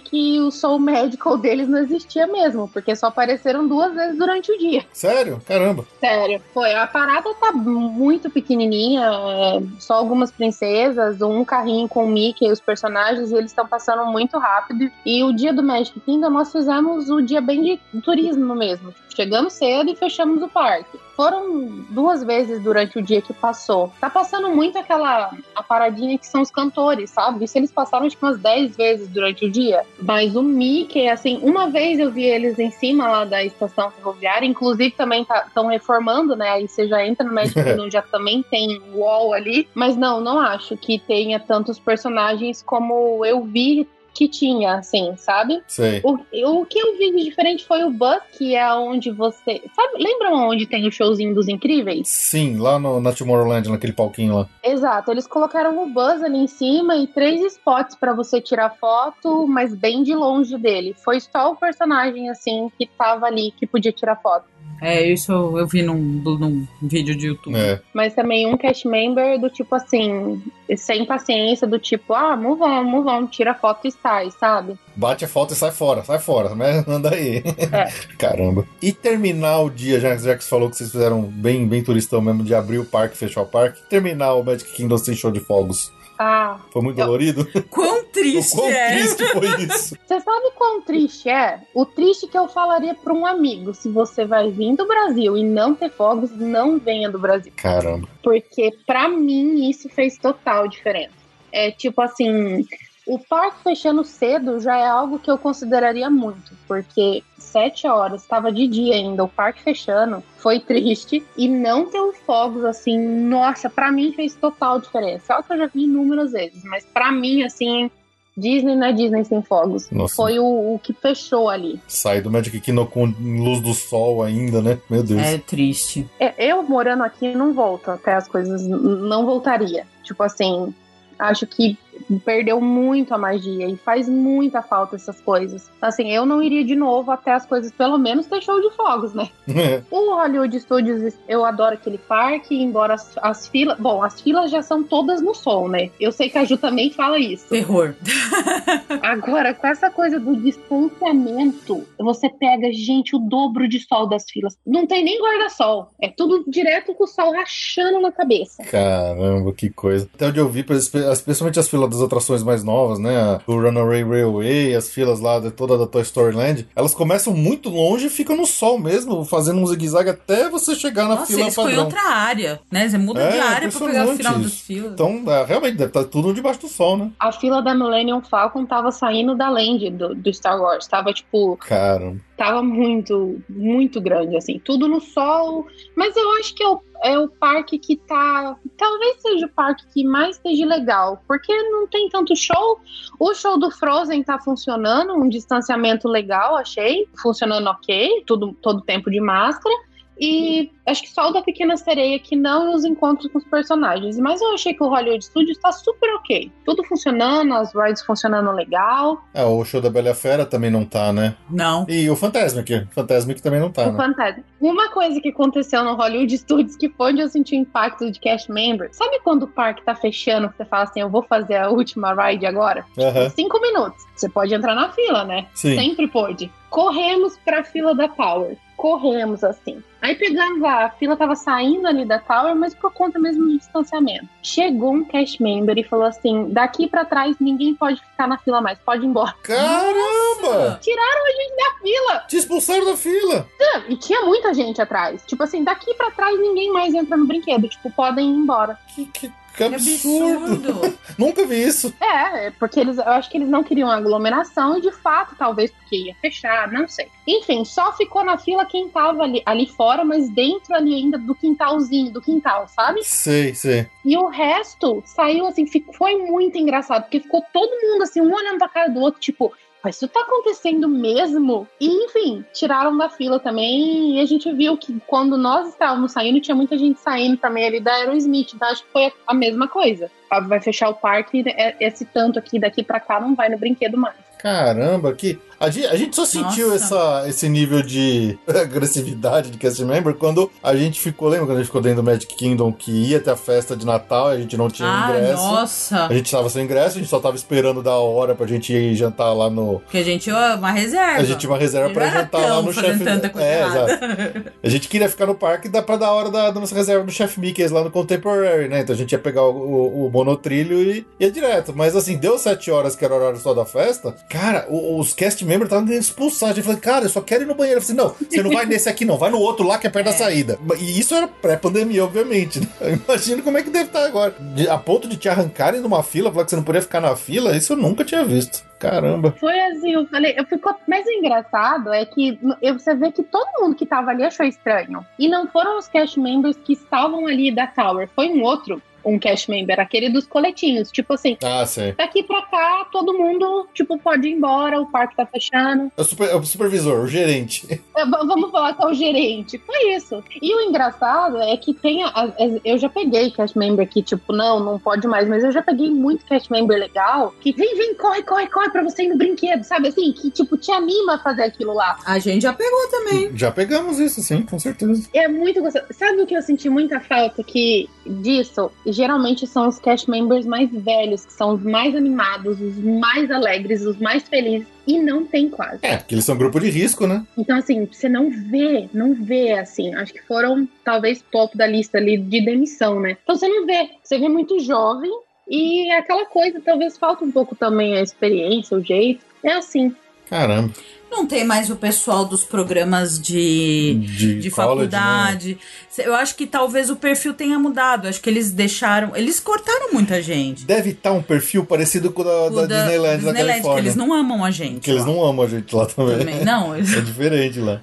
que 0.00 0.40
o 0.40 0.50
Soul 0.50 0.78
Medical 0.78 1.36
deles 1.36 1.68
não 1.68 1.78
existia 1.78 2.26
mesmo, 2.26 2.68
porque 2.68 2.96
só 2.96 3.06
apareceram 3.06 3.66
duas 3.66 3.94
vezes 3.94 4.18
durante 4.18 4.50
o 4.50 4.58
dia. 4.58 4.84
Sério? 4.92 5.40
Caramba. 5.46 5.84
Sério, 6.00 6.40
foi. 6.52 6.74
A 6.74 6.86
parada 6.86 7.32
tá 7.34 7.52
muito 7.52 8.30
pequenininha, 8.30 9.06
é, 9.06 9.62
só 9.78 9.94
algumas 9.94 10.30
princesas, 10.30 11.20
um 11.20 11.44
carrinho 11.44 11.88
com 11.88 12.04
o 12.04 12.08
Mickey 12.08 12.46
e 12.46 12.52
os 12.52 12.60
personagens, 12.60 13.30
e 13.30 13.34
eles 13.34 13.50
estão 13.50 13.66
passando 13.66 14.04
muito 14.06 14.38
rápido. 14.38 14.90
E 15.04 15.22
o 15.22 15.32
dia 15.32 15.52
do 15.52 15.62
Magic 15.62 15.98
Kingdom 16.00 16.30
nós 16.30 16.50
fizemos 16.50 17.10
o 17.10 17.20
dia 17.20 17.40
bem 17.40 17.62
de 17.62 18.00
turismo 18.02 18.54
mesmo. 18.54 18.94
Chegamos 19.16 19.54
cedo 19.54 19.90
e 19.90 19.96
fechamos 19.96 20.42
o 20.42 20.48
parque. 20.48 20.98
Foram 21.16 21.66
duas 21.88 22.22
vezes 22.22 22.62
durante 22.62 22.98
o 22.98 23.02
dia 23.02 23.22
que 23.22 23.32
passou. 23.32 23.90
Tá 23.98 24.10
passando 24.10 24.50
muito 24.50 24.76
aquela 24.78 25.30
a 25.54 25.62
paradinha 25.62 26.18
que 26.18 26.26
são 26.26 26.42
os 26.42 26.50
cantores, 26.50 27.08
sabe? 27.08 27.42
Isso 27.42 27.56
eles 27.56 27.72
passaram 27.72 28.06
que 28.06 28.18
umas 28.20 28.38
10 28.46 28.76
vezes 28.76 29.08
durante 29.08 29.44
o 29.44 29.50
dia. 29.50 29.82
Mas 30.00 30.36
o 30.36 30.42
Mickey, 30.42 31.08
assim, 31.08 31.40
uma 31.42 31.68
vez 31.68 31.98
eu 31.98 32.12
vi 32.12 32.22
eles 32.22 32.60
em 32.60 32.70
cima 32.70 33.08
lá 33.08 33.24
da 33.24 33.42
estação 33.42 33.90
ferroviária, 33.90 34.46
inclusive 34.46 34.92
também 34.92 35.26
estão 35.46 35.66
reformando, 35.66 36.36
né? 36.36 36.50
Aí 36.50 36.68
você 36.68 36.86
já 36.86 37.04
entra 37.04 37.26
no 37.26 37.34
Magic 37.34 37.54
Kingdom, 37.60 37.90
já 37.90 38.02
também 38.02 38.44
tem 38.44 38.80
wall 38.94 39.32
ali. 39.32 39.68
Mas 39.74 39.96
não, 39.96 40.20
não 40.20 40.38
acho 40.38 40.76
que 40.76 41.00
tenha 41.00 41.40
tantos 41.40 41.80
personagens 41.80 42.62
como 42.62 43.24
eu 43.24 43.42
vi 43.42 43.88
que 44.16 44.26
tinha, 44.28 44.76
assim, 44.76 45.14
sabe? 45.18 45.62
Sei. 45.66 46.00
O, 46.02 46.18
o 46.60 46.64
que 46.64 46.78
eu 46.78 46.96
vi 46.96 47.14
de 47.14 47.24
diferente 47.24 47.66
foi 47.66 47.84
o 47.84 47.90
Buzz, 47.90 48.22
que 48.32 48.56
é 48.56 48.72
onde 48.72 49.10
você. 49.10 49.60
Sabe, 49.74 50.02
lembram 50.02 50.48
onde 50.48 50.66
tem 50.66 50.88
o 50.88 50.90
showzinho 50.90 51.34
dos 51.34 51.48
incríveis? 51.48 52.08
Sim, 52.08 52.56
lá 52.56 52.78
no, 52.78 52.98
na 52.98 53.12
Tomorrowland, 53.12 53.68
naquele 53.68 53.92
palquinho 53.92 54.36
lá. 54.36 54.48
Exato, 54.64 55.10
eles 55.10 55.26
colocaram 55.26 55.82
o 55.82 55.90
Buzz 55.90 56.22
ali 56.22 56.38
em 56.38 56.46
cima 56.46 56.96
e 56.96 57.06
três 57.06 57.42
spots 57.52 57.94
pra 57.94 58.14
você 58.14 58.40
tirar 58.40 58.70
foto, 58.80 59.46
mas 59.46 59.74
bem 59.74 60.02
de 60.02 60.14
longe 60.14 60.56
dele. 60.56 60.94
Foi 61.04 61.20
só 61.20 61.52
o 61.52 61.56
personagem, 61.56 62.30
assim, 62.30 62.70
que 62.78 62.86
tava 62.86 63.26
ali, 63.26 63.52
que 63.54 63.66
podia 63.66 63.92
tirar 63.92 64.16
foto. 64.16 64.56
É, 64.80 65.10
isso 65.10 65.32
eu, 65.32 65.58
eu 65.58 65.66
vi 65.66 65.82
num, 65.82 65.96
num 65.96 66.66
vídeo 66.82 67.16
de 67.16 67.28
YouTube. 67.28 67.56
É. 67.56 67.80
Mas 67.94 68.14
também 68.14 68.46
um 68.46 68.56
cast 68.56 68.86
member 68.86 69.40
do 69.40 69.48
tipo 69.48 69.74
assim, 69.74 70.42
sem 70.76 71.04
paciência, 71.04 71.66
do 71.66 71.78
tipo, 71.78 72.14
ah, 72.14 72.36
move 72.36 72.62
on, 72.62 72.84
move 72.84 73.08
on, 73.08 73.26
tira 73.26 73.54
foto 73.54 73.86
e 73.86 73.92
sai, 73.92 74.30
sabe? 74.30 74.76
Bate 74.94 75.24
a 75.24 75.28
foto 75.28 75.52
e 75.52 75.56
sai 75.56 75.70
fora, 75.70 76.02
sai 76.02 76.18
fora, 76.18 76.54
né? 76.54 76.84
Anda 76.88 77.14
aí. 77.14 77.42
É. 77.72 77.92
Caramba. 78.16 78.66
E 78.80 78.92
terminar 78.92 79.60
o 79.60 79.70
dia, 79.70 80.00
já, 80.00 80.16
já 80.16 80.36
que 80.36 80.42
você 80.42 80.50
falou 80.50 80.70
que 80.70 80.76
vocês 80.76 80.90
fizeram 80.90 81.22
bem, 81.22 81.68
bem 81.68 81.84
turistão 81.84 82.20
mesmo, 82.20 82.42
de 82.42 82.54
abrir 82.54 82.78
o 82.78 82.84
parque, 82.84 83.16
fechar 83.16 83.42
o 83.42 83.46
parque, 83.46 83.82
terminar 83.88 84.34
o 84.34 84.42
Magic 84.42 84.72
Kingdom 84.72 84.98
sem 84.98 85.14
show 85.14 85.30
de 85.30 85.40
fogos. 85.40 85.92
Ah, 86.18 86.58
Foi 86.70 86.82
muito 86.82 86.98
Eu- 86.98 87.06
dolorido? 87.06 87.46
Quão 87.70 88.00
O 88.00 88.04
triste 88.04 88.56
quão 88.56 88.68
é. 88.68 88.88
triste 88.96 89.24
foi 89.26 89.46
isso? 89.64 89.96
você 90.06 90.20
sabe 90.20 90.50
quão 90.56 90.80
triste 90.80 91.28
é? 91.28 91.60
O 91.74 91.84
triste 91.84 92.26
que 92.26 92.38
eu 92.38 92.48
falaria 92.48 92.94
pra 92.94 93.12
um 93.12 93.26
amigo, 93.26 93.74
se 93.74 93.88
você 93.90 94.24
vai 94.24 94.50
vir 94.50 94.74
do 94.76 94.86
Brasil 94.86 95.36
e 95.36 95.44
não 95.44 95.74
ter 95.74 95.90
fogos, 95.90 96.30
não 96.32 96.78
venha 96.78 97.10
do 97.10 97.18
Brasil. 97.18 97.52
Caramba. 97.56 98.08
Porque 98.22 98.72
pra 98.86 99.08
mim 99.08 99.68
isso 99.68 99.88
fez 99.90 100.16
total 100.16 100.66
diferença. 100.68 101.12
É 101.52 101.70
tipo 101.70 102.00
assim, 102.00 102.64
o 103.06 103.18
parque 103.18 103.62
fechando 103.62 104.02
cedo 104.04 104.58
já 104.60 104.76
é 104.76 104.86
algo 104.86 105.18
que 105.18 105.30
eu 105.30 105.36
consideraria 105.38 106.08
muito, 106.10 106.52
porque 106.66 107.22
sete 107.56 107.86
horas, 107.86 108.20
estava 108.20 108.52
de 108.52 108.68
dia 108.68 108.96
ainda, 108.96 109.24
o 109.24 109.28
parque 109.28 109.62
fechando, 109.62 110.22
foi 110.36 110.60
triste. 110.60 111.24
E 111.38 111.48
não 111.48 111.86
ter 111.86 112.00
os 112.00 112.18
fogos, 112.18 112.62
assim, 112.64 112.98
nossa, 112.98 113.70
pra 113.70 113.90
mim 113.90 114.12
fez 114.12 114.34
total 114.34 114.78
diferença. 114.78 115.32
É 115.32 115.38
o 115.38 115.42
que 115.42 115.54
eu 115.54 115.58
já 115.58 115.66
vi 115.66 115.84
inúmeras 115.84 116.32
vezes, 116.32 116.62
mas 116.64 116.84
pra 116.84 117.10
mim, 117.10 117.42
assim, 117.42 117.90
Disney 118.36 118.76
não 118.76 118.88
é 118.88 118.92
Disney 118.92 119.24
sem 119.24 119.42
fogos. 119.42 119.90
Nossa. 119.90 120.14
Foi 120.14 120.38
o, 120.38 120.74
o 120.74 120.78
que 120.82 120.92
fechou 120.92 121.48
ali. 121.48 121.80
Sair 121.88 122.20
do 122.20 122.30
Magic 122.30 122.60
Kingdom 122.60 122.84
com 122.84 123.06
luz 123.06 123.62
do 123.62 123.72
sol 123.72 124.22
ainda, 124.22 124.60
né? 124.60 124.78
Meu 124.90 125.02
Deus. 125.02 125.22
É 125.22 125.38
triste. 125.38 126.06
É, 126.20 126.34
eu 126.38 126.62
morando 126.62 127.04
aqui 127.04 127.34
não 127.34 127.54
volto 127.54 127.90
até 127.90 128.12
as 128.12 128.28
coisas, 128.28 128.66
não 128.66 129.24
voltaria. 129.24 129.86
Tipo 130.02 130.22
assim, 130.22 130.74
acho 131.18 131.46
que 131.46 131.78
perdeu 132.24 132.60
muito 132.60 133.14
a 133.14 133.18
magia 133.18 133.68
e 133.68 133.76
faz 133.76 134.08
muita 134.08 134.62
falta 134.62 134.96
essas 134.96 135.20
coisas. 135.20 135.70
Assim, 135.80 136.10
eu 136.10 136.24
não 136.26 136.42
iria 136.42 136.64
de 136.64 136.74
novo 136.74 137.10
até 137.10 137.32
as 137.32 137.46
coisas, 137.46 137.72
pelo 137.72 137.98
menos 137.98 138.26
ter 138.26 138.42
show 138.42 138.60
de 138.60 138.70
fogos, 138.74 139.14
né? 139.14 139.28
O 139.90 140.14
Hollywood 140.14 140.58
Studios, 140.60 141.14
eu 141.28 141.44
adoro 141.44 141.74
aquele 141.74 141.98
parque, 141.98 142.54
embora 142.54 142.94
as, 142.94 143.14
as 143.22 143.48
filas. 143.48 143.78
Bom, 143.78 144.02
as 144.02 144.20
filas 144.20 144.50
já 144.50 144.62
são 144.62 144.82
todas 144.82 145.22
no 145.22 145.34
sol, 145.34 145.68
né? 145.68 145.90
Eu 145.98 146.12
sei 146.12 146.28
que 146.28 146.38
a 146.38 146.44
Ju 146.44 146.56
também 146.56 146.90
fala 146.90 147.18
isso. 147.18 147.48
Terror. 147.48 147.94
Agora, 149.02 149.54
com 149.54 149.66
essa 149.66 149.90
coisa 149.90 150.18
do 150.18 150.36
distanciamento, 150.36 151.86
você 151.98 152.28
pega, 152.28 152.72
gente, 152.72 153.14
o 153.14 153.18
dobro 153.18 153.68
de 153.68 153.80
sol 153.80 154.08
das 154.08 154.24
filas. 154.28 154.56
Não 154.66 154.86
tem 154.86 155.04
nem 155.04 155.20
guarda-sol. 155.20 155.88
É 156.00 156.08
tudo 156.08 156.44
direto 156.48 156.94
com 156.94 157.04
o 157.04 157.06
sol 157.06 157.32
rachando 157.32 158.00
na 158.00 158.12
cabeça. 158.12 158.62
Caramba, 158.64 159.52
que 159.52 159.70
coisa. 159.70 160.08
Até 160.14 160.26
onde 160.26 160.38
eu 160.38 160.48
vi, 160.48 160.64
especialmente 161.12 161.58
as 161.58 161.68
filas 161.68 161.85
das 161.88 162.00
atrações 162.00 162.42
mais 162.42 162.62
novas, 162.64 162.98
né? 162.98 163.40
O 163.46 163.54
Runaway 163.60 164.02
Railway, 164.04 164.74
as 164.74 164.90
filas 164.90 165.20
lá 165.20 165.38
de 165.40 165.50
toda 165.50 165.76
da 165.78 165.86
Toy 165.86 166.02
Story 166.02 166.34
Land, 166.34 166.66
elas 166.74 166.94
começam 166.94 167.32
muito 167.34 167.68
longe 167.68 168.06
e 168.06 168.10
ficam 168.10 168.36
no 168.36 168.46
sol 168.46 168.78
mesmo, 168.78 169.24
fazendo 169.24 169.60
um 169.60 169.66
zigue-zague 169.66 170.10
até 170.10 170.48
você 170.48 170.74
chegar 170.74 171.04
na 171.08 171.16
Nossa, 171.16 171.26
fila 171.26 171.50
foi 171.50 171.64
padrão. 171.64 171.84
outra 171.84 172.02
área, 172.02 172.60
né? 172.70 172.88
Você 172.88 172.98
muda 172.98 173.20
de 173.30 173.36
É, 173.36 173.40
área 173.40 173.68
pra 173.70 173.86
pegar 173.86 174.06
o 174.06 174.16
final 174.16 174.32
isso. 174.34 174.42
dos 174.42 174.60
fios. 174.60 174.92
Então, 174.92 175.22
é, 175.26 175.44
realmente, 175.44 175.76
deve 175.76 175.90
estar 175.90 176.04
tudo 176.04 176.32
debaixo 176.34 176.60
do 176.60 176.68
sol, 176.68 176.96
né? 176.96 177.10
A 177.18 177.32
fila 177.32 177.62
da 177.62 177.74
Millennium 177.74 178.22
Falcon 178.22 178.64
tava 178.66 178.90
saindo 178.92 179.34
da 179.34 179.48
land 179.48 179.90
do, 179.90 180.14
do 180.14 180.32
Star 180.32 180.60
Wars. 180.60 180.86
Tava, 180.86 181.12
tipo, 181.12 181.56
Caramba. 181.58 182.20
Tava 182.36 182.62
muito, 182.62 183.40
muito 183.48 184.00
grande, 184.00 184.36
assim. 184.36 184.58
Tudo 184.58 184.86
no 184.86 185.00
sol. 185.00 185.66
Mas 185.96 186.16
eu 186.16 186.30
acho 186.38 186.54
que 186.54 186.62
é 186.62 186.68
o, 186.68 186.80
é 187.02 187.18
o 187.18 187.28
parque 187.28 187.78
que 187.78 187.96
tá. 187.96 188.56
Talvez 188.76 189.20
seja 189.22 189.46
o 189.46 189.50
parque 189.50 189.84
que 189.92 190.04
mais 190.04 190.36
esteja 190.36 190.66
legal. 190.66 191.22
Porque 191.26 191.52
não 191.70 191.86
tem 191.86 192.08
tanto 192.08 192.36
show. 192.36 192.80
O 193.18 193.34
show 193.34 193.58
do 193.58 193.70
Frozen 193.70 194.22
tá 194.22 194.38
funcionando, 194.38 195.14
um 195.14 195.28
distanciamento 195.28 196.08
legal, 196.08 196.56
achei. 196.56 197.08
Funcionando 197.20 197.68
ok, 197.68 198.22
tudo, 198.26 198.52
todo 198.60 198.82
tempo 198.82 199.10
de 199.10 199.20
máscara. 199.20 199.74
E 200.18 200.70
acho 200.86 201.02
que 201.02 201.10
só 201.10 201.28
o 201.28 201.32
da 201.32 201.42
Pequena 201.42 201.76
Sereia 201.76 202.18
que 202.18 202.34
não 202.34 202.72
e 202.72 202.74
os 202.74 202.84
encontros 202.84 203.30
com 203.30 203.38
os 203.38 203.44
personagens. 203.44 204.18
Mas 204.18 204.40
eu 204.40 204.54
achei 204.54 204.72
que 204.72 204.82
o 204.82 204.88
Hollywood 204.88 205.24
Studios 205.24 205.58
tá 205.58 205.70
super 205.72 206.14
ok. 206.14 206.50
Tudo 206.64 206.82
funcionando, 206.84 207.52
as 207.54 207.74
rides 207.74 208.02
funcionando 208.02 208.50
legal. 208.52 209.22
É, 209.34 209.44
o 209.44 209.64
show 209.64 209.80
da 209.80 209.90
Bela 209.90 210.14
Fera 210.14 210.46
também 210.46 210.70
não 210.70 210.84
tá, 210.84 211.12
né? 211.12 211.34
Não. 211.50 211.84
E 211.88 212.08
o 212.08 212.16
Fantasmic, 212.16 212.72
o 212.74 212.88
Fantasmic 212.92 213.42
também 213.42 213.60
não 213.60 213.70
tá, 213.70 213.88
O 213.88 213.92
né? 213.92 213.96
Fantasma. 213.96 214.42
Uma 214.60 214.88
coisa 214.90 215.20
que 215.20 215.28
aconteceu 215.28 215.84
no 215.84 215.94
Hollywood 215.94 216.36
Studios 216.38 216.76
que 216.76 216.88
foi 216.88 217.12
onde 217.12 217.20
eu 217.20 217.28
senti 217.28 217.54
o 217.54 217.60
impacto 217.60 218.10
de 218.10 218.18
cast 218.18 218.50
member. 218.50 218.88
Sabe 218.92 219.20
quando 219.20 219.42
o 219.42 219.48
parque 219.48 219.84
tá 219.84 219.94
fechando, 219.94 220.48
que 220.48 220.56
você 220.56 220.64
fala 220.64 220.84
assim, 220.84 221.00
eu 221.00 221.10
vou 221.10 221.22
fazer 221.22 221.56
a 221.56 221.68
última 221.68 222.14
ride 222.14 222.46
agora? 222.46 222.84
Aham. 222.98 223.28
Cinco 223.30 223.60
minutos. 223.60 224.02
Você 224.14 224.28
pode 224.28 224.54
entrar 224.54 224.74
na 224.74 224.90
fila, 224.90 225.24
né? 225.24 225.46
Sim. 225.54 225.76
Sempre 225.76 226.08
pôde. 226.08 226.50
Corremos 226.70 227.36
pra 227.44 227.62
fila 227.62 227.94
da 227.94 228.08
Tower. 228.08 228.56
Corremos 228.76 229.42
assim. 229.42 229.82
Aí 230.02 230.14
pegamos 230.14 230.62
a, 230.62 230.90
fila, 230.90 231.16
tava 231.16 231.34
saindo 231.34 231.86
ali 231.86 232.04
da 232.04 232.18
Tower, 232.18 232.54
mas 232.54 232.74
por 232.74 232.92
conta 232.92 233.18
mesmo 233.18 233.44
do 233.44 233.58
distanciamento. 233.58 234.28
Chegou 234.42 234.92
um 234.92 235.04
cast 235.04 235.42
member 235.42 235.76
e 235.78 235.82
falou 235.82 236.04
assim: 236.04 236.50
daqui 236.50 236.86
pra 236.86 237.04
trás 237.04 237.36
ninguém 237.40 237.74
pode 237.74 238.00
ficar 238.00 238.28
na 238.28 238.38
fila 238.38 238.60
mais, 238.60 238.78
pode 238.78 239.04
ir 239.04 239.08
embora. 239.08 239.34
Caramba! 239.42 240.78
Tiraram 240.80 241.26
a 241.26 241.30
gente 241.30 241.56
da 241.56 241.78
fila! 241.80 242.24
Te 242.28 242.36
expulsaram 242.36 242.84
da 242.84 242.96
fila! 242.96 243.46
E 243.88 243.96
tinha 243.96 244.22
muita 244.22 244.54
gente 244.54 244.80
atrás. 244.80 245.22
Tipo 245.26 245.42
assim, 245.42 245.62
daqui 245.62 245.94
pra 245.94 246.10
trás 246.10 246.38
ninguém 246.38 246.72
mais 246.72 246.94
entra 246.94 247.16
no 247.16 247.26
brinquedo. 247.26 247.68
Tipo, 247.68 247.90
podem 247.90 248.30
ir 248.30 248.36
embora. 248.36 248.78
Que, 248.94 249.06
que, 249.06 249.32
que 249.56 249.68
Que 249.68 249.74
absurdo! 249.74 250.54
absurdo. 250.54 250.98
Nunca 251.16 251.46
vi 251.46 251.62
isso. 251.62 251.92
É, 252.00 252.46
é, 252.46 252.50
porque 252.50 252.78
eles, 252.78 252.98
eu 252.98 253.08
acho 253.08 253.30
que 253.30 253.38
eles 253.38 253.48
não 253.48 253.64
queriam 253.64 253.90
aglomeração 253.90 254.76
e 254.76 254.82
de 254.82 254.92
fato, 254.92 255.34
talvez 255.36 255.70
porque 255.70 255.96
ia 255.96 256.14
fechar, 256.20 256.70
não 256.70 256.86
sei. 256.86 257.08
Enfim, 257.26 257.64
só 257.64 257.92
ficou 257.96 258.22
na 258.24 258.36
fila 258.36 258.66
quem 258.66 258.88
tava 258.88 259.22
ali, 259.22 259.42
ali 259.46 259.66
fora, 259.66 260.04
mas 260.04 260.28
dentro 260.28 260.74
ali 260.74 260.94
ainda 260.94 261.18
do 261.18 261.34
quintalzinho, 261.34 262.12
do 262.12 262.20
quintal, 262.20 262.68
sabe? 262.68 263.02
Sei, 263.02 263.54
sei. 263.54 263.86
E 264.04 264.16
o 264.16 264.28
resto 264.28 265.02
saiu 265.06 265.46
assim, 265.46 265.66
ficou, 265.66 265.94
foi 265.94 266.16
muito 266.16 266.58
engraçado, 266.58 267.02
porque 267.02 267.20
ficou 267.20 267.42
todo 267.52 267.70
mundo 267.82 268.02
assim, 268.02 268.20
um 268.20 268.32
olhando 268.32 268.58
pra 268.58 268.68
cara 268.68 268.88
do 268.88 269.00
outro, 269.00 269.20
tipo, 269.20 269.52
mas 269.86 269.94
isso 269.94 270.08
tá 270.08 270.18
acontecendo 270.20 270.88
mesmo? 270.88 271.64
E 271.80 271.86
enfim, 271.86 272.44
tiraram 272.52 272.96
da 272.98 273.08
fila 273.08 273.38
também. 273.38 274.16
E 274.16 274.20
a 274.20 274.24
gente 274.26 274.52
viu 274.52 274.76
que 274.76 274.98
quando 275.06 275.38
nós 275.38 275.68
estávamos 275.68 276.10
saindo, 276.10 276.40
tinha 276.40 276.56
muita 276.56 276.76
gente 276.76 276.98
saindo 276.98 277.36
também 277.36 277.64
ali 277.64 277.78
da 277.78 277.92
Aerosmith. 277.94 278.52
Então 278.52 278.68
acho 278.68 278.82
que 278.82 278.90
foi 278.90 279.12
a 279.24 279.32
mesma 279.32 279.68
coisa. 279.68 280.10
Ah, 280.28 280.40
Vai 280.40 280.60
fechar 280.60 280.88
o 280.88 280.94
parque, 280.94 281.44
é- 281.46 281.76
esse 281.78 282.04
tanto 282.04 282.36
aqui 282.36 282.58
daqui 282.58 282.82
pra 282.82 282.98
cá 282.98 283.20
não 283.20 283.36
vai 283.36 283.48
no 283.48 283.56
brinquedo 283.56 283.96
mais. 283.96 284.16
Caramba, 284.38 285.14
que. 285.14 285.38
A 285.58 285.70
gente, 285.70 285.86
a 285.86 285.96
gente 285.96 286.14
só 286.14 286.24
sentiu 286.24 286.68
Nossa. 286.70 286.84
essa, 286.84 287.28
esse 287.28 287.48
nível 287.48 287.82
de 287.82 288.38
agressividade 288.46 289.50
de 289.50 289.58
cast 289.58 289.82
member 289.84 290.14
quando 290.14 290.50
a 290.62 290.74
gente 290.76 291.00
ficou. 291.00 291.28
Lembra 291.28 291.46
quando 291.46 291.56
a 291.56 291.60
gente 291.60 291.66
ficou 291.66 291.80
dentro 291.80 292.02
do 292.02 292.04
Magic 292.04 292.34
Kingdom 292.34 292.72
que 292.72 292.90
ia 292.90 293.20
ter 293.20 293.30
a 293.30 293.36
festa 293.36 293.76
de 293.76 293.86
Natal 293.86 294.32
e 294.32 294.36
a 294.36 294.38
gente 294.40 294.56
não 294.56 294.68
tinha 294.68 294.88
Ah, 294.88 295.10
ingresso? 295.10 295.42
nossa. 295.42 296.06
A 296.06 296.12
gente 296.14 296.30
tava 296.30 296.48
sem 296.50 296.64
ingresso, 296.64 296.96
a 296.96 297.00
gente 297.00 297.08
só 297.08 297.18
tava 297.18 297.36
esperando 297.36 297.82
da 297.82 297.94
hora 297.94 298.34
pra 298.34 298.46
gente 298.46 298.72
ir 298.72 298.94
jantar 298.94 299.32
lá 299.32 299.48
no. 299.48 299.80
Porque 299.80 299.98
a 299.98 300.04
gente, 300.04 300.30
ó, 300.30 300.56
uma 300.56 300.70
reserva. 300.72 301.20
A 301.20 301.24
gente 301.24 301.38
tinha 301.38 301.50
uma 301.50 301.58
reserva 301.58 301.90
pra 301.92 302.08
jantar 302.10 302.40
lá 302.50 302.62
no 302.62 302.72
chefe. 302.72 303.04
É, 303.38 303.62
exato. 303.66 304.52
A 304.62 304.68
gente 304.68 304.88
queria 304.88 305.08
ficar 305.08 305.26
no 305.26 305.34
parque 305.34 305.68
dá 305.68 305.82
pra 305.82 305.96
dar 305.96 306.12
hora 306.12 306.30
da, 306.30 306.50
da 306.50 306.60
nossa 306.60 306.74
reserva 306.74 307.04
do 307.04 307.10
Chef 307.12 307.38
Mickey's 307.38 307.70
lá 307.70 307.82
no 307.82 307.90
Contemporary, 307.90 308.68
né? 308.68 308.80
Então 308.80 308.94
a 308.94 308.98
gente 308.98 309.12
ia 309.12 309.18
pegar 309.18 309.42
o, 309.42 309.50
o, 309.56 310.06
o 310.06 310.10
monotrilho 310.10 310.80
e 310.82 311.06
ia 311.18 311.30
direto. 311.30 311.72
Mas 311.74 311.96
assim, 311.96 312.16
deu 312.18 312.38
sete 312.38 312.70
horas 312.70 312.94
que 312.94 313.04
era 313.04 313.14
o 313.14 313.16
horário 313.16 313.38
só 313.38 313.54
da 313.54 313.64
festa. 313.64 314.14
Cara, 314.28 314.66
os 314.70 315.14
cast 315.14 315.44
members 315.46 315.68
estavam 315.68 315.86
querendo 315.86 316.02
expulsar. 316.02 316.50
A 316.50 316.52
gente 316.52 316.64
falou, 316.64 316.80
cara, 316.80 317.04
eu 317.04 317.08
só 317.08 317.20
quero 317.20 317.44
ir 317.44 317.46
no 317.46 317.54
banheiro. 317.54 317.78
Eu 317.80 317.82
falei, 317.82 318.02
assim, 318.04 318.18
não, 318.20 318.28
você 318.30 318.42
não 318.42 318.50
vai 318.50 318.66
nesse 318.66 318.88
aqui, 318.88 319.04
não, 319.04 319.16
vai 319.16 319.30
no 319.30 319.38
outro 319.38 319.66
lá 319.66 319.78
que 319.78 319.86
é 319.86 319.90
perto 319.90 320.06
da 320.06 320.12
saída. 320.12 320.58
E 320.78 320.98
isso 320.98 321.14
era 321.14 321.26
pré-pandemia, 321.28 322.04
obviamente. 322.04 322.60
Né? 322.60 322.66
Eu 322.80 322.94
imagino 322.96 323.42
como 323.42 323.56
é 323.58 323.62
que 323.62 323.70
deve 323.70 323.86
estar 323.86 324.04
agora. 324.04 324.34
De- 324.38 324.68
a 324.68 324.76
ponto 324.76 325.08
de 325.08 325.16
te 325.16 325.28
arrancarem 325.28 325.80
numa 325.80 326.02
fila, 326.02 326.30
falar 326.30 326.44
que 326.44 326.50
você 326.50 326.56
não 326.56 326.62
podia 326.64 326.82
ficar 326.82 327.00
na 327.00 327.14
fila, 327.16 327.56
isso 327.56 327.72
eu 327.72 327.76
nunca 327.76 328.04
tinha 328.04 328.24
visto. 328.24 328.64
Caramba. 328.78 329.34
Foi 329.40 329.58
assim, 329.58 329.92
eu 329.92 330.06
falei, 330.06 330.34
eu 330.36 330.44
ficou 330.44 330.74
mais 330.86 331.06
engraçado 331.06 331.92
é 331.92 332.04
que 332.04 332.38
eu- 332.60 332.78
você 332.78 332.94
vê 332.94 333.10
que 333.12 333.22
todo 333.22 333.46
mundo 333.60 333.74
que 333.76 333.86
tava 333.86 334.10
ali 334.10 334.24
achou 334.24 334.44
estranho. 334.44 335.04
E 335.18 335.28
não 335.28 335.46
foram 335.48 335.78
os 335.78 335.88
cast 335.88 336.18
members 336.20 336.56
que 336.64 336.72
estavam 336.74 337.26
ali 337.26 337.54
da 337.54 337.66
Tower, 337.66 338.08
foi 338.14 338.28
um 338.28 338.42
outro, 338.42 338.82
um 339.06 339.18
cast 339.18 339.50
member, 339.50 339.78
aquele 339.80 340.08
dos 340.10 340.26
coletinhos. 340.26 340.90
Tipo 340.90 341.14
assim, 341.14 341.36
Ah, 341.42 341.64
sei. 341.64 341.92
daqui 341.92 342.22
pra 342.22 342.42
cá, 342.42 342.86
todo 342.90 343.14
mundo, 343.16 343.66
tipo, 343.72 343.98
pode 343.98 344.28
ir 344.28 344.32
embora, 344.32 344.80
o 344.80 344.86
parque 344.86 345.16
tá 345.16 345.24
fechando. 345.24 345.90
É 345.96 346.00
o, 346.00 346.04
super- 346.04 346.28
é 346.30 346.34
o 346.36 346.42
supervisor, 346.44 347.00
o 347.04 347.06
gerente. 347.08 347.66
É, 347.96 348.04
vamos 348.04 348.50
falar 348.50 348.74
com 348.74 348.88
o 348.88 348.94
gerente. 348.94 349.56
Foi 349.58 349.94
isso. 349.94 350.22
E 350.42 350.54
o 350.54 350.60
engraçado 350.60 351.38
é 351.40 351.56
que 351.56 351.72
tem. 351.72 352.02
A, 352.04 352.08
a, 352.08 352.28
eu 352.62 352.76
já 352.76 352.90
peguei 352.90 353.30
cast 353.30 353.56
member 353.56 353.88
que, 353.88 354.02
tipo, 354.02 354.34
não, 354.34 354.60
não 354.60 354.78
pode 354.78 355.06
mais, 355.08 355.26
mas 355.26 355.42
eu 355.42 355.50
já 355.50 355.62
peguei 355.62 355.90
muito 355.90 356.24
cast 356.26 356.52
member 356.52 356.78
legal 356.78 357.34
que 357.40 357.52
vem, 357.52 357.74
vem, 357.74 357.94
corre, 357.94 358.22
corre, 358.22 358.46
corre 358.48 358.68
pra 358.68 358.82
você 358.82 359.04
ir 359.04 359.08
no 359.08 359.16
brinquedo, 359.16 359.62
sabe? 359.64 359.88
Assim, 359.88 360.12
que, 360.12 360.30
tipo, 360.30 360.58
te 360.58 360.70
anima 360.70 361.14
a 361.14 361.18
fazer 361.18 361.44
aquilo 361.44 361.72
lá. 361.72 361.98
A 362.04 362.18
gente 362.18 362.42
já 362.42 362.52
pegou 362.52 362.88
também. 362.90 363.30
Já 363.34 363.50
pegamos 363.50 363.98
isso, 363.98 364.20
sim, 364.20 364.42
com 364.42 364.58
certeza. 364.58 365.08
É 365.14 365.26
muito 365.26 365.62
gostoso. 365.62 365.86
Sabe 365.92 366.20
o 366.20 366.26
que 366.26 366.36
eu 366.36 366.42
senti 366.42 366.68
muita 366.68 367.00
falta 367.00 367.42
que 367.42 367.88
disso? 368.06 368.70
Geralmente 368.96 369.46
são 369.46 369.68
os 369.68 369.78
cast 369.78 370.10
members 370.10 370.46
mais 370.46 370.70
velhos, 370.72 371.26
que 371.26 371.32
são 371.32 371.54
os 371.54 371.62
mais 371.62 371.94
animados, 371.94 372.58
os 372.60 372.78
mais 372.78 373.30
alegres, 373.30 373.82
os 373.84 373.98
mais 373.98 374.26
felizes 374.26 374.66
e 374.86 374.98
não 374.98 375.26
tem 375.26 375.50
quase. 375.50 375.80
É, 375.82 375.98
porque 375.98 376.14
eles 376.14 376.24
são 376.24 376.36
grupo 376.36 376.58
de 376.58 376.70
risco, 376.70 377.06
né? 377.06 377.26
Então, 377.36 377.58
assim, 377.58 377.84
você 377.84 378.08
não 378.08 378.30
vê, 378.30 378.88
não 378.94 379.12
vê, 379.14 379.52
assim, 379.52 379.94
acho 379.94 380.14
que 380.14 380.22
foram 380.22 380.66
talvez 380.82 381.22
topo 381.30 381.58
da 381.58 381.66
lista 381.66 381.98
ali 381.98 382.16
de 382.16 382.42
demissão, 382.42 382.98
né? 382.98 383.18
Então 383.22 383.36
você 383.36 383.46
não 383.46 383.66
vê, 383.66 383.90
você 384.02 384.18
vê 384.18 384.28
muito 384.28 384.58
jovem 384.60 385.10
e 385.46 385.90
aquela 385.92 386.24
coisa, 386.24 386.60
talvez 386.64 386.96
falta 386.96 387.22
um 387.22 387.30
pouco 387.30 387.54
também 387.54 387.98
a 387.98 388.02
experiência, 388.02 388.76
o 388.76 388.82
jeito. 388.82 389.24
É 389.42 389.52
assim. 389.52 389.94
Caramba. 390.30 390.72
Não 391.10 391.26
tem 391.26 391.44
mais 391.44 391.70
o 391.70 391.76
pessoal 391.76 392.24
dos 392.24 392.44
programas 392.44 393.18
de, 393.18 393.94
De 393.94 394.40
de 394.40 394.50
college, 394.50 394.90
né? 394.90 394.98
faculdade. 395.00 395.58
Eu 395.98 396.14
acho 396.14 396.34
que 396.36 396.46
talvez 396.46 396.90
o 396.90 396.96
perfil 396.96 397.32
tenha 397.32 397.58
mudado. 397.58 398.06
Acho 398.06 398.20
que 398.20 398.28
eles 398.28 398.50
deixaram. 398.50 399.16
Eles 399.16 399.40
cortaram 399.40 399.92
muita 399.94 400.20
gente. 400.20 400.64
Deve 400.66 400.90
estar 400.90 401.12
um 401.12 401.22
perfil 401.22 401.64
parecido 401.64 402.10
com 402.12 402.20
o 402.20 402.24
da, 402.24 402.42
O 402.48 402.66
da, 402.66 402.80
Disneyland 402.82 403.24
da 403.24 403.32
que 403.32 403.38
Califórnia. 403.38 403.80
eles 403.80 403.96
não 403.96 404.12
amam 404.12 404.44
a 404.44 404.50
gente. 404.50 404.80
Que 404.80 404.90
eles 404.90 405.06
lá. 405.06 405.12
não 405.12 405.24
amam 405.24 405.46
a 405.46 405.48
gente 405.48 405.74
lá 405.74 405.86
também. 405.86 406.18
Também. 406.18 406.44
Não, 406.44 406.74
É 406.74 406.80
diferente 406.82 407.60
lá. 407.60 407.80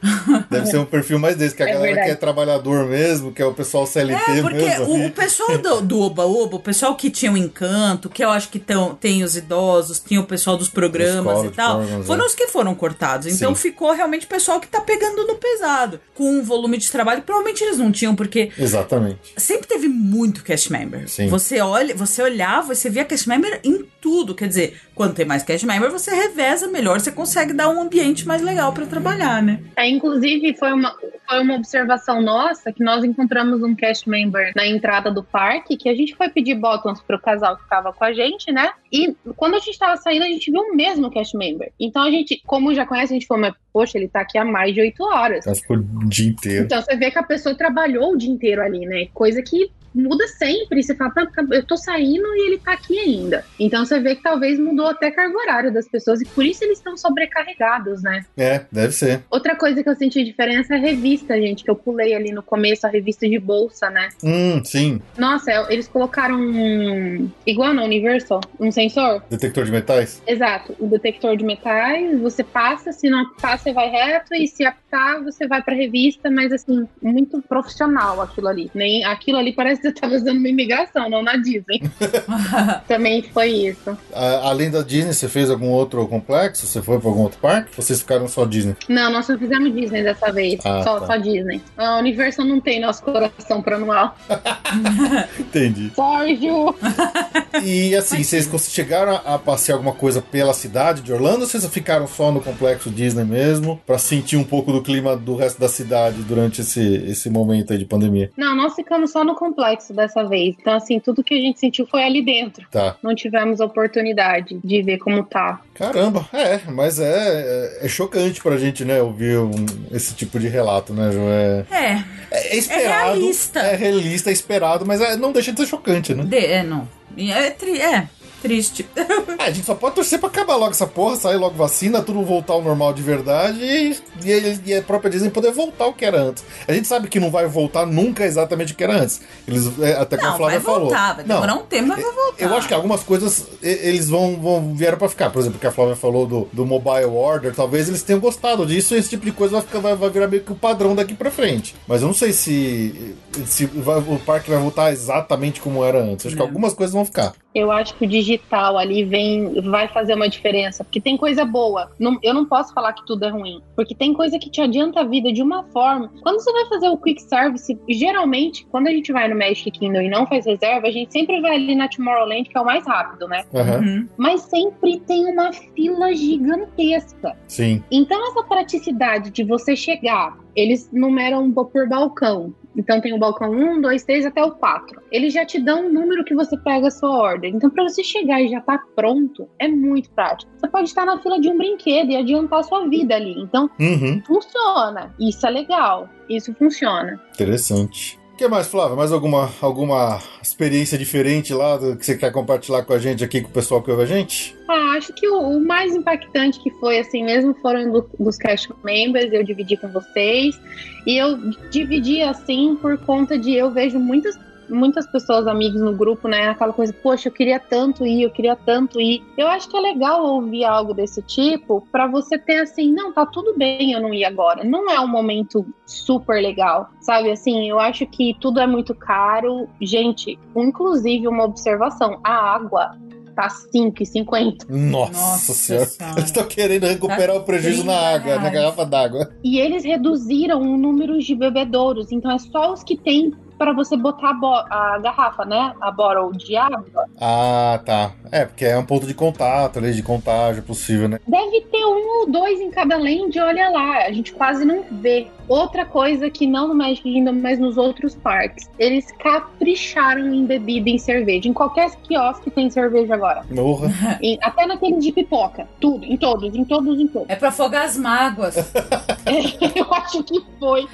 Deve 0.51 0.67
ser 0.67 0.77
um 0.77 0.85
perfil 0.85 1.17
mais 1.17 1.35
desse, 1.35 1.55
que 1.55 1.63
a 1.63 1.67
É 1.67 1.73
galera 1.73 1.85
verdade. 1.87 2.07
que 2.09 2.11
é 2.13 2.15
trabalhador 2.15 2.85
mesmo, 2.85 3.31
que 3.31 3.41
é 3.41 3.45
o 3.45 3.53
pessoal 3.53 3.87
CLT 3.87 4.31
É, 4.31 4.41
porque 4.41 4.57
mesmo. 4.57 4.85
o, 4.85 5.07
o 5.07 5.11
pessoal 5.11 5.57
do, 5.57 5.81
do 5.81 5.99
Oba 6.01 6.23
Oba, 6.25 6.57
o 6.57 6.59
pessoal 6.59 6.95
que 6.95 7.09
tinha 7.09 7.31
o 7.31 7.37
encanto, 7.37 8.09
que 8.09 8.23
eu 8.23 8.29
acho 8.29 8.49
que 8.49 8.59
tão, 8.59 8.93
tem 8.93 9.23
os 9.23 9.35
idosos, 9.35 9.99
tinha 9.99 10.19
o 10.21 10.25
pessoal 10.25 10.55
dos 10.55 10.69
programas 10.69 11.39
Os 11.39 11.45
e 11.45 11.49
tal, 11.49 11.81
foram 12.03 12.23
é. 12.25 12.27
os 12.27 12.35
que 12.35 12.45
foram 12.47 12.75
cortados. 12.75 13.12
Então 13.25 13.55
Sim. 13.55 13.61
ficou 13.61 13.91
realmente 13.91 14.25
o 14.25 14.29
pessoal 14.29 14.59
que 14.59 14.67
tá 14.67 14.81
pegando 14.81 15.25
no 15.25 15.35
pesado. 15.35 15.99
Com 16.13 16.29
um 16.39 16.43
volume 16.43 16.77
de 16.77 16.91
trabalho 16.91 17.21
que 17.21 17.25
provavelmente 17.25 17.63
eles 17.63 17.77
não 17.77 17.91
tinham, 17.91 18.15
porque 18.15 18.51
Exatamente. 18.57 19.33
sempre 19.37 19.67
teve 19.67 19.87
muito 19.87 20.43
cast 20.43 20.71
member. 20.71 21.07
Sim. 21.09 21.27
Você 21.27 21.59
olha, 21.61 21.95
você 21.95 22.21
olhava 22.21 22.73
você 22.75 22.89
via 22.89 23.05
cast 23.05 23.27
member 23.27 23.59
em 23.63 23.85
tudo. 24.01 24.35
Quer 24.35 24.47
dizer, 24.47 24.81
quando 24.95 25.15
tem 25.15 25.25
mais 25.25 25.43
cast 25.43 25.65
member, 25.65 25.91
você 25.91 26.13
reveza 26.13 26.67
melhor, 26.67 26.99
você 26.99 27.11
consegue 27.11 27.53
dar 27.53 27.69
um 27.69 27.81
ambiente 27.81 28.27
mais 28.27 28.41
legal 28.41 28.73
pra 28.73 28.85
trabalhar, 28.85 29.41
né? 29.41 29.59
É, 29.75 29.87
inclusive, 29.87 30.55
foi 30.55 30.71
uma, 30.71 30.95
foi 31.27 31.39
uma 31.41 31.55
observação 31.55 32.21
nossa 32.21 32.71
que 32.71 32.83
nós 32.83 33.03
encontramos 33.03 33.61
um 33.63 33.75
cast 33.75 34.07
member 34.09 34.51
na 34.55 34.65
entrada 34.65 35.11
do 35.11 35.23
parque, 35.23 35.77
que 35.77 35.89
a 35.89 35.95
gente 35.95 36.15
foi 36.15 36.29
pedir 36.29 36.55
bottoms 36.55 37.01
pro 37.01 37.19
casal 37.19 37.57
que 37.57 37.63
ficava 37.63 37.91
com 37.91 38.03
a 38.03 38.13
gente, 38.13 38.51
né? 38.51 38.71
E 38.91 39.15
quando 39.35 39.55
a 39.55 39.59
gente 39.59 39.77
tava 39.77 39.97
saindo, 39.97 40.23
a 40.23 40.27
gente 40.27 40.51
viu 40.51 40.61
o 40.61 40.75
mesmo 40.75 41.09
cast 41.09 41.35
member. 41.35 41.71
Então 41.79 42.03
a 42.03 42.11
gente, 42.11 42.41
como 42.45 42.73
já 42.73 42.85
conhece, 42.85 43.13
a 43.13 43.15
gente 43.15 43.27
falou, 43.27 43.41
mas 43.41 43.55
poxa, 43.71 43.97
ele 43.97 44.07
tá 44.07 44.21
aqui 44.21 44.37
há 44.37 44.45
mais 44.45 44.73
de 44.73 44.81
oito 44.81 45.03
horas. 45.03 45.47
Acho 45.47 45.61
que 45.63 45.73
o 45.73 45.83
dia 46.07 46.29
inteiro. 46.29 46.65
Então 46.65 46.81
você 46.81 46.95
vê 46.95 47.09
que 47.09 47.17
a 47.17 47.23
pessoa 47.23 47.55
trabalhou 47.55 48.13
o 48.13 48.17
dia 48.17 48.29
inteiro 48.29 48.61
ali, 48.61 48.85
né? 48.85 49.07
Coisa 49.13 49.41
que 49.41 49.71
muda 49.93 50.27
sempre. 50.27 50.81
Você 50.81 50.95
fala, 50.95 51.11
"Tá, 51.11 51.27
eu 51.51 51.63
tô 51.65 51.77
saindo 51.77 52.25
e 52.35 52.47
ele 52.47 52.57
tá 52.57 52.73
aqui 52.73 52.97
ainda. 52.99 53.45
Então 53.59 53.85
você 53.85 53.99
vê 53.99 54.15
que 54.15 54.23
talvez 54.23 54.59
mudou 54.59 54.87
até 54.87 55.07
a 55.07 55.11
carga 55.11 55.37
horária 55.37 55.71
das 55.71 55.87
pessoas 55.87 56.21
e 56.21 56.25
por 56.25 56.45
isso 56.45 56.63
eles 56.63 56.77
estão 56.77 56.95
sobrecarregados, 56.97 58.01
né? 58.01 58.25
É, 58.37 58.65
deve 58.71 58.93
ser. 58.93 59.23
Outra 59.29 59.55
coisa 59.55 59.83
que 59.83 59.89
eu 59.89 59.95
senti 59.95 60.23
diferença 60.23 60.73
é 60.73 60.77
a 60.77 60.81
revista, 60.81 61.35
gente, 61.39 61.63
que 61.63 61.69
eu 61.69 61.75
pulei 61.75 62.13
ali 62.13 62.31
no 62.31 62.41
começo, 62.43 62.85
a 62.85 62.89
revista 62.89 63.27
de 63.27 63.39
bolsa, 63.39 63.89
né? 63.89 64.09
Hum, 64.23 64.61
sim. 64.63 65.01
Nossa, 65.17 65.51
é- 65.51 65.73
eles 65.73 65.87
colocaram 65.87 66.39
um. 66.39 67.29
igual 67.45 67.73
na 67.73 67.83
Universal, 67.83 68.39
um 68.59 68.71
sensor. 68.71 69.23
Detector 69.29 69.65
de 69.65 69.71
metais? 69.71 70.21
Exato, 70.27 70.75
o 70.79 70.87
detector 70.87 71.35
de 71.37 71.43
metais, 71.45 72.19
você 72.19 72.43
passa, 72.43 72.91
se 72.91 73.09
não 73.09 73.19
apitar, 73.19 73.59
você 73.59 73.71
vai 73.73 73.89
reto, 73.89 74.33
e 74.33 74.47
se 74.47 74.65
apitar, 74.65 75.23
você 75.23 75.47
vai 75.47 75.61
pra 75.61 75.73
revista, 75.75 76.29
mas 76.31 76.51
assim, 76.51 76.87
muito 77.01 77.41
profissional 77.41 78.21
aquilo 78.21 78.47
ali. 78.47 78.71
Nem, 78.73 79.03
aquilo 79.05 79.37
ali 79.37 79.53
parece 79.53 79.82
você 79.83 79.91
tava 79.91 80.15
usando 80.15 80.37
uma 80.37 80.47
imigração, 80.47 81.09
não 81.09 81.21
na 81.21 81.35
Disney. 81.37 81.81
Também 82.87 83.21
foi 83.21 83.49
isso. 83.49 83.97
A- 84.13 84.49
além 84.49 84.71
da 84.71 84.81
Disney, 84.81 85.13
você 85.13 85.27
fez 85.27 85.49
algum 85.49 85.69
outro 85.69 86.07
complexo? 86.07 86.65
Você 86.65 86.81
foi 86.81 86.99
pra 86.99 87.09
algum 87.09 87.21
outro 87.23 87.39
parque? 87.39 87.75
Vocês 87.75 87.99
ficaram 87.99 88.27
só 88.27 88.45
Disney? 88.45 88.75
Não, 88.87 89.11
nós 89.11 89.25
só 89.25 89.37
fizemos 89.37 89.73
Disney 89.73 90.03
dessa 90.03 90.31
vez. 90.31 90.59
Ah, 90.65 90.81
só, 90.83 90.99
tá. 91.01 91.07
só 91.07 91.17
Disney. 91.17 91.61
A 91.77 91.97
Universal 91.97 92.45
não 92.45 92.59
tem 92.61 92.79
nosso 92.79 93.03
coração 93.03 93.61
pro 93.61 93.75
anual. 93.75 94.15
Entendi. 95.39 95.91
Sorry, 95.95 96.35
Ju. 96.37 96.73
E 97.63 97.95
assim, 97.95 98.23
vocês 98.23 98.49
chegaram 98.71 99.21
a 99.23 99.37
passear 99.37 99.75
alguma 99.75 99.93
coisa 99.93 100.21
pela 100.21 100.53
cidade 100.53 101.01
de 101.01 101.13
Orlando 101.13 101.41
ou 101.41 101.45
vocês 101.47 101.65
ficaram 101.67 102.07
só 102.07 102.31
no 102.31 102.41
complexo 102.41 102.89
Disney 102.89 103.23
mesmo? 103.23 103.79
Pra 103.85 103.97
sentir 103.99 104.37
um 104.37 104.43
pouco 104.43 104.71
do 104.71 104.81
clima 104.81 105.15
do 105.15 105.35
resto 105.35 105.59
da 105.61 105.69
cidade 105.69 106.23
durante 106.23 106.61
esse, 106.61 106.81
esse 107.07 107.29
momento 107.29 107.71
aí 107.71 107.77
de 107.79 107.85
pandemia? 107.85 108.31
Não, 108.35 108.55
nós 108.55 108.73
ficamos 108.73 109.11
só 109.11 109.23
no 109.23 109.35
complexo 109.35 109.72
dessa 109.93 110.23
vez. 110.23 110.55
Então, 110.59 110.73
assim, 110.73 110.99
tudo 110.99 111.23
que 111.23 111.33
a 111.33 111.39
gente 111.39 111.59
sentiu 111.59 111.87
foi 111.87 112.03
ali 112.03 112.21
dentro. 112.23 112.65
Tá. 112.71 112.95
Não 113.01 113.15
tivemos 113.15 113.59
oportunidade 113.59 114.59
de 114.63 114.81
ver 114.81 114.97
como 114.99 115.23
tá. 115.23 115.59
Caramba, 115.73 116.27
é, 116.33 116.59
mas 116.71 116.99
é, 116.99 117.79
é, 117.81 117.85
é 117.85 117.87
chocante 117.87 118.41
pra 118.41 118.57
gente, 118.57 118.85
né, 118.85 119.01
ouvir 119.01 119.37
um- 119.39 119.65
esse 119.91 120.13
tipo 120.13 120.39
de 120.39 120.47
relato, 120.47 120.93
né, 120.93 121.11
Ju? 121.11 121.19
É, 121.19 121.65
É, 121.71 122.03
é, 122.31 122.47
é 122.53 122.55
esperado. 122.57 123.05
realista. 123.05 123.59
É 123.59 123.75
realista, 123.75 124.29
é 124.29 124.33
esperado, 124.33 124.85
mas 124.85 125.01
é- 125.01 125.15
não 125.15 125.31
deixa 125.31 125.51
de 125.51 125.59
ser 125.59 125.67
chocante, 125.67 126.13
né? 126.13 126.23
de, 126.23 126.37
é 126.37 126.63
não. 126.63 126.87
É, 127.17 127.49
tri- 127.51 127.79
é 127.79 128.07
triste. 128.43 128.85
É, 129.43 129.47
a 129.47 129.51
gente 129.51 129.65
só 129.65 129.75
pode 129.75 129.95
torcer 129.95 130.19
pra 130.19 130.29
acabar 130.29 130.55
logo 130.55 130.71
essa 130.71 130.87
porra, 130.87 131.17
sair 131.17 131.35
logo 131.35 131.55
vacina, 131.55 132.01
tudo 132.01 132.21
voltar 132.23 132.53
ao 132.53 132.61
normal 132.61 132.93
de 132.93 133.01
verdade 133.01 133.59
e, 133.61 133.97
e, 134.23 134.61
e 134.67 134.73
a 134.75 134.81
própria 134.81 135.09
Disney 135.11 135.29
poder 135.31 135.51
voltar 135.51 135.83
ao 135.85 135.93
que 135.93 136.05
era 136.05 136.17
antes. 136.21 136.45
A 136.65 136.71
gente 136.71 136.87
sabe 136.87 137.09
que 137.09 137.19
não 137.19 137.29
vai 137.29 137.45
voltar 137.45 137.85
nunca 137.85 138.23
exatamente 138.25 138.71
o 138.71 138.75
que 138.75 138.83
era 138.85 139.01
antes. 139.01 139.19
Eles, 139.45 139.67
é, 139.81 139.93
até 139.95 140.15
como 140.15 140.29
a 140.29 140.31
Não, 140.31 140.37
Flávia 140.37 140.59
vai 140.61 140.73
voltar, 140.75 140.95
falou. 140.97 141.15
vai 141.15 141.25
Não, 141.25 141.35
demorar 141.35 141.55
um 141.55 141.65
tempo, 141.65 141.87
mas 141.89 142.01
vai 142.01 142.13
voltar. 142.13 142.45
Eu 142.45 142.55
acho 142.55 142.67
que 142.69 142.73
algumas 142.73 143.03
coisas 143.03 143.47
eles 143.61 144.07
vão, 144.07 144.37
vão 144.39 144.73
vieram 144.75 144.97
pra 144.97 145.09
ficar. 145.09 145.29
Por 145.29 145.39
exemplo, 145.39 145.59
que 145.59 145.67
a 145.67 145.71
Flávia 145.71 145.95
falou 145.97 146.25
do, 146.25 146.47
do 146.53 146.65
mobile 146.65 147.05
order, 147.05 147.53
talvez 147.53 147.89
eles 147.89 148.01
tenham 148.03 148.21
gostado 148.21 148.65
disso 148.65 148.95
e 148.95 148.97
esse 148.99 149.09
tipo 149.09 149.25
de 149.25 149.31
coisa 149.33 149.53
vai, 149.55 149.61
ficar, 149.61 149.79
vai, 149.79 149.95
vai 149.95 150.09
virar 150.09 150.27
meio 150.27 150.43
que 150.43 150.51
o 150.53 150.55
padrão 150.55 150.95
daqui 150.95 151.13
pra 151.13 151.29
frente. 151.31 151.75
Mas 151.87 152.01
eu 152.01 152.07
não 152.07 152.15
sei 152.15 152.31
se, 152.31 153.13
se 153.45 153.65
vai- 153.65 153.99
o 153.99 154.19
parque 154.19 154.49
vai 154.49 154.59
voltar 154.59 154.91
exatamente 154.93 155.59
como 155.59 155.83
era 155.83 156.01
antes. 156.01 156.27
Acho 156.27 156.35
que 156.35 156.39
Não. 156.41 156.47
algumas 156.47 156.73
coisas 156.73 156.93
vão 156.93 157.03
ficar. 157.03 157.33
Eu 157.53 157.71
acho 157.71 157.93
que 157.95 158.05
o 158.05 158.07
digital 158.07 158.77
ali 158.77 159.03
vem, 159.03 159.61
vai 159.61 159.87
fazer 159.87 160.15
uma 160.15 160.27
diferença, 160.27 160.83
porque 160.83 160.99
tem 160.99 161.15
coisa 161.17 161.45
boa. 161.45 161.91
Não- 161.99 162.17
eu 162.23 162.33
não 162.33 162.45
posso 162.45 162.73
falar 162.73 162.93
que 162.93 163.05
tudo 163.05 163.25
é 163.25 163.29
ruim, 163.29 163.61
porque 163.75 163.93
tem 163.93 164.13
coisa 164.13 164.39
que 164.39 164.49
te 164.49 164.59
adianta 164.61 165.01
a 165.01 165.03
vida 165.03 165.31
de 165.31 165.41
uma 165.41 165.63
forma. 165.65 166.11
Quando 166.21 166.39
você 166.41 166.51
vai 166.51 166.65
fazer 166.65 166.89
o 166.89 166.97
quick 166.97 167.21
service, 167.21 167.77
geralmente, 167.89 168.65
quando 168.71 168.87
a 168.87 168.91
gente 168.91 169.11
vai 169.11 169.27
no 169.27 169.37
Magic 169.37 169.69
Kingdom 169.71 170.01
e 170.01 170.09
não 170.09 170.25
faz 170.25 170.45
reserva, 170.45 170.87
a 170.87 170.91
gente 170.91 171.11
sempre 171.11 171.39
vai 171.41 171.55
ali 171.55 171.75
na 171.75 171.87
Tomorrowland, 171.87 172.49
que 172.49 172.57
é 172.57 172.61
o 172.61 172.65
mais 172.65 172.85
rápido, 172.85 173.27
né? 173.27 173.43
Uhum. 173.53 174.07
Mas 174.17 174.41
sempre 174.41 174.99
tem 175.01 175.25
uma 175.31 175.51
fila 175.53 176.13
gigantesca. 176.13 177.37
Sim. 177.47 177.83
Então, 177.91 178.19
essa 178.29 178.43
praticidade 178.43 179.29
de 179.31 179.43
você 179.43 179.75
chegar, 179.75 180.37
eles 180.55 180.89
numeram 180.91 181.51
por 181.51 181.87
balcão. 181.87 182.53
Então, 182.75 182.99
tem 182.99 183.13
o 183.13 183.19
balcão 183.19 183.51
1, 183.51 183.81
2, 183.81 184.03
3 184.03 184.25
até 184.25 184.43
o 184.43 184.51
4. 184.51 185.01
Eles 185.11 185.33
já 185.33 185.45
te 185.45 185.59
dão 185.59 185.85
um 185.85 185.91
número 185.93 186.23
que 186.23 186.33
você 186.33 186.57
pega 186.57 186.87
a 186.87 186.91
sua 186.91 187.09
ordem. 187.17 187.55
Então, 187.55 187.69
para 187.69 187.83
você 187.83 188.03
chegar 188.03 188.41
e 188.41 188.49
já 188.49 188.61
tá 188.61 188.79
pronto, 188.95 189.47
é 189.59 189.67
muito 189.67 190.09
prático. 190.11 190.51
Você 190.57 190.67
pode 190.67 190.89
estar 190.89 191.05
na 191.05 191.19
fila 191.19 191.39
de 191.39 191.49
um 191.49 191.57
brinquedo 191.57 192.09
e 192.11 192.15
adiantar 192.17 192.59
a 192.59 192.63
sua 192.63 192.87
vida 192.87 193.15
ali. 193.15 193.33
Então, 193.39 193.69
Uhum. 193.79 194.21
funciona. 194.25 195.13
Isso 195.19 195.45
é 195.45 195.49
legal. 195.49 196.09
Isso 196.29 196.53
funciona. 196.55 197.21
Interessante. 197.33 198.19
O 198.33 198.35
que 198.35 198.47
mais, 198.47 198.67
Flávia? 198.67 198.95
Mais 198.95 199.11
alguma, 199.11 199.49
alguma 199.61 200.19
experiência 200.41 200.97
diferente 200.97 201.53
lá 201.53 201.77
que 201.77 202.03
você 202.03 202.17
quer 202.17 202.31
compartilhar 202.31 202.83
com 202.83 202.91
a 202.93 202.97
gente 202.97 203.23
aqui, 203.23 203.41
com 203.41 203.47
o 203.49 203.51
pessoal 203.53 203.81
que 203.81 203.91
ouve 203.91 204.01
a 204.03 204.05
gente? 204.07 204.55
Ah, 204.67 204.95
acho 204.97 205.13
que 205.13 205.27
o, 205.29 205.37
o 205.39 205.63
mais 205.65 205.95
impactante 205.95 206.59
que 206.59 206.71
foi, 206.71 206.97
assim, 206.99 207.23
mesmo 207.23 207.53
foram 207.61 207.91
do- 207.91 208.09
dos 208.19 208.35
cash 208.37 208.67
members, 208.83 209.31
eu 209.31 209.43
dividi 209.43 209.77
com 209.77 209.87
vocês. 209.89 210.59
E 211.05 211.15
eu 211.15 211.37
dividi, 211.69 212.21
assim, 212.23 212.75
por 212.81 212.97
conta 212.97 213.37
de 213.37 213.53
eu 213.53 213.69
vejo 213.71 213.99
muitas, 213.99 214.35
muitas 214.73 215.05
pessoas, 215.07 215.47
amigos 215.47 215.79
no 215.81 215.93
grupo, 215.95 216.27
né? 216.27 216.49
Aquela 216.49 216.73
coisa, 216.73 216.91
poxa, 216.93 217.29
eu 217.29 217.31
queria 217.33 217.59
tanto 217.59 218.05
ir, 218.05 218.23
eu 218.23 218.29
queria 218.31 218.55
tanto 218.55 218.99
ir. 218.99 219.23
Eu 219.37 219.47
acho 219.47 219.69
que 219.69 219.77
é 219.77 219.79
legal 219.79 220.25
ouvir 220.25 220.63
algo 220.65 220.93
desse 220.93 221.21
tipo 221.21 221.87
pra 221.91 222.07
você 222.07 222.37
ter, 222.37 222.61
assim, 222.61 222.91
não, 222.91 223.13
tá 223.13 223.25
tudo 223.25 223.53
bem 223.57 223.91
eu 223.93 224.01
não 224.01 224.13
ir 224.13 224.25
agora. 224.25 224.63
Não 224.63 224.89
é 224.89 224.99
um 224.99 225.07
momento 225.07 225.65
super 225.85 226.41
legal, 226.41 226.89
sabe? 227.01 227.31
Assim, 227.31 227.69
eu 227.69 227.79
acho 227.79 228.05
que 228.07 228.35
tudo 228.39 228.59
é 228.59 228.67
muito 228.67 228.93
caro. 228.95 229.67
Gente, 229.81 230.37
inclusive 230.55 231.27
uma 231.27 231.43
observação, 231.45 232.19
a 232.23 232.33
água 232.55 232.97
tá 233.35 233.47
5,50. 233.47 234.65
Nossa, 234.69 235.11
Nossa 235.11 235.53
senhora. 235.53 235.85
Senhora. 235.85 236.13
Eles 236.19 236.25
estão 236.25 236.43
querendo 236.45 236.85
recuperar 236.85 237.35
Tá 237.35 237.41
o 237.41 237.43
prejuízo 237.43 237.83
na 237.83 237.93
30 237.93 238.05
água, 238.15 238.35
na 238.35 238.41
reais. 238.41 238.53
garrafa 238.53 238.85
d'água. 238.85 239.29
E 239.43 239.59
eles 239.59 239.83
reduziram 239.83 240.61
o 240.61 240.77
número 240.77 241.17
de 241.19 241.33
bebedouros, 241.35 242.11
então 242.11 242.31
é 242.31 242.37
só 242.37 242.73
os 242.73 242.83
que 242.83 242.95
tem 242.95 243.33
para 243.63 243.71
você 243.71 243.95
botar 243.95 244.31
a, 244.69 244.95
a 244.95 244.99
garrafa, 244.99 245.45
né? 245.45 245.73
A 245.79 245.89
bottle 245.89 246.37
de 246.37 246.55
água. 246.57 247.05
Ah, 247.19 247.79
tá. 247.85 248.11
É, 248.29 248.43
porque 248.45 248.65
é 248.65 248.77
um 248.77 248.85
ponto 248.85 249.07
de 249.07 249.13
contato 249.13 249.79
ali, 249.79 249.93
de 249.93 250.03
contágio 250.03 250.61
possível, 250.63 251.07
né? 251.07 251.17
Deve 251.25 251.61
ter 251.61 251.85
um 251.85 252.19
ou 252.21 252.29
dois 252.29 252.59
em 252.59 252.69
cada 252.69 252.97
land, 252.97 253.39
olha 253.39 253.69
lá. 253.69 253.99
A 254.05 254.11
gente 254.11 254.33
quase 254.33 254.65
não 254.65 254.83
vê. 254.91 255.27
Outra 255.47 255.85
coisa 255.85 256.29
que 256.29 256.45
não 256.47 256.67
no 256.69 256.75
Magic 256.75 257.03
Kingdom, 257.03 257.33
mas 257.33 257.59
nos 257.59 257.77
outros 257.77 258.15
parques. 258.15 258.69
Eles 258.79 259.11
capricharam 259.19 260.33
em 260.33 260.45
bebida 260.45 260.89
e 260.89 260.93
em 260.93 260.97
cerveja. 260.97 261.47
Em 261.47 261.53
qualquer 261.53 261.91
quiosque 262.03 262.49
tem 262.49 262.69
cerveja 262.69 263.13
agora. 263.13 263.43
Porra. 263.53 263.91
Em- 264.21 264.37
até 264.41 264.65
naquele 264.65 264.97
de 264.99 265.11
pipoca. 265.11 265.67
Tudo, 265.79 266.05
em 266.05 266.15
todos, 266.17 266.53
em 266.55 266.63
todos, 266.65 266.99
em 266.99 267.07
todos. 267.07 267.29
É 267.29 267.35
pra 267.35 267.49
afogar 267.49 267.85
as 267.85 267.97
mágoas. 267.97 268.55
Eu 269.75 269.93
acho 269.93 270.23
que 270.23 270.41
foi. 270.59 270.87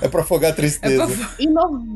É 0.00 0.08
pra 0.08 0.22
afogar 0.22 0.50
a 0.50 0.52
É 0.52 0.56
tristeza. 0.56 1.06
pra... 1.06 1.28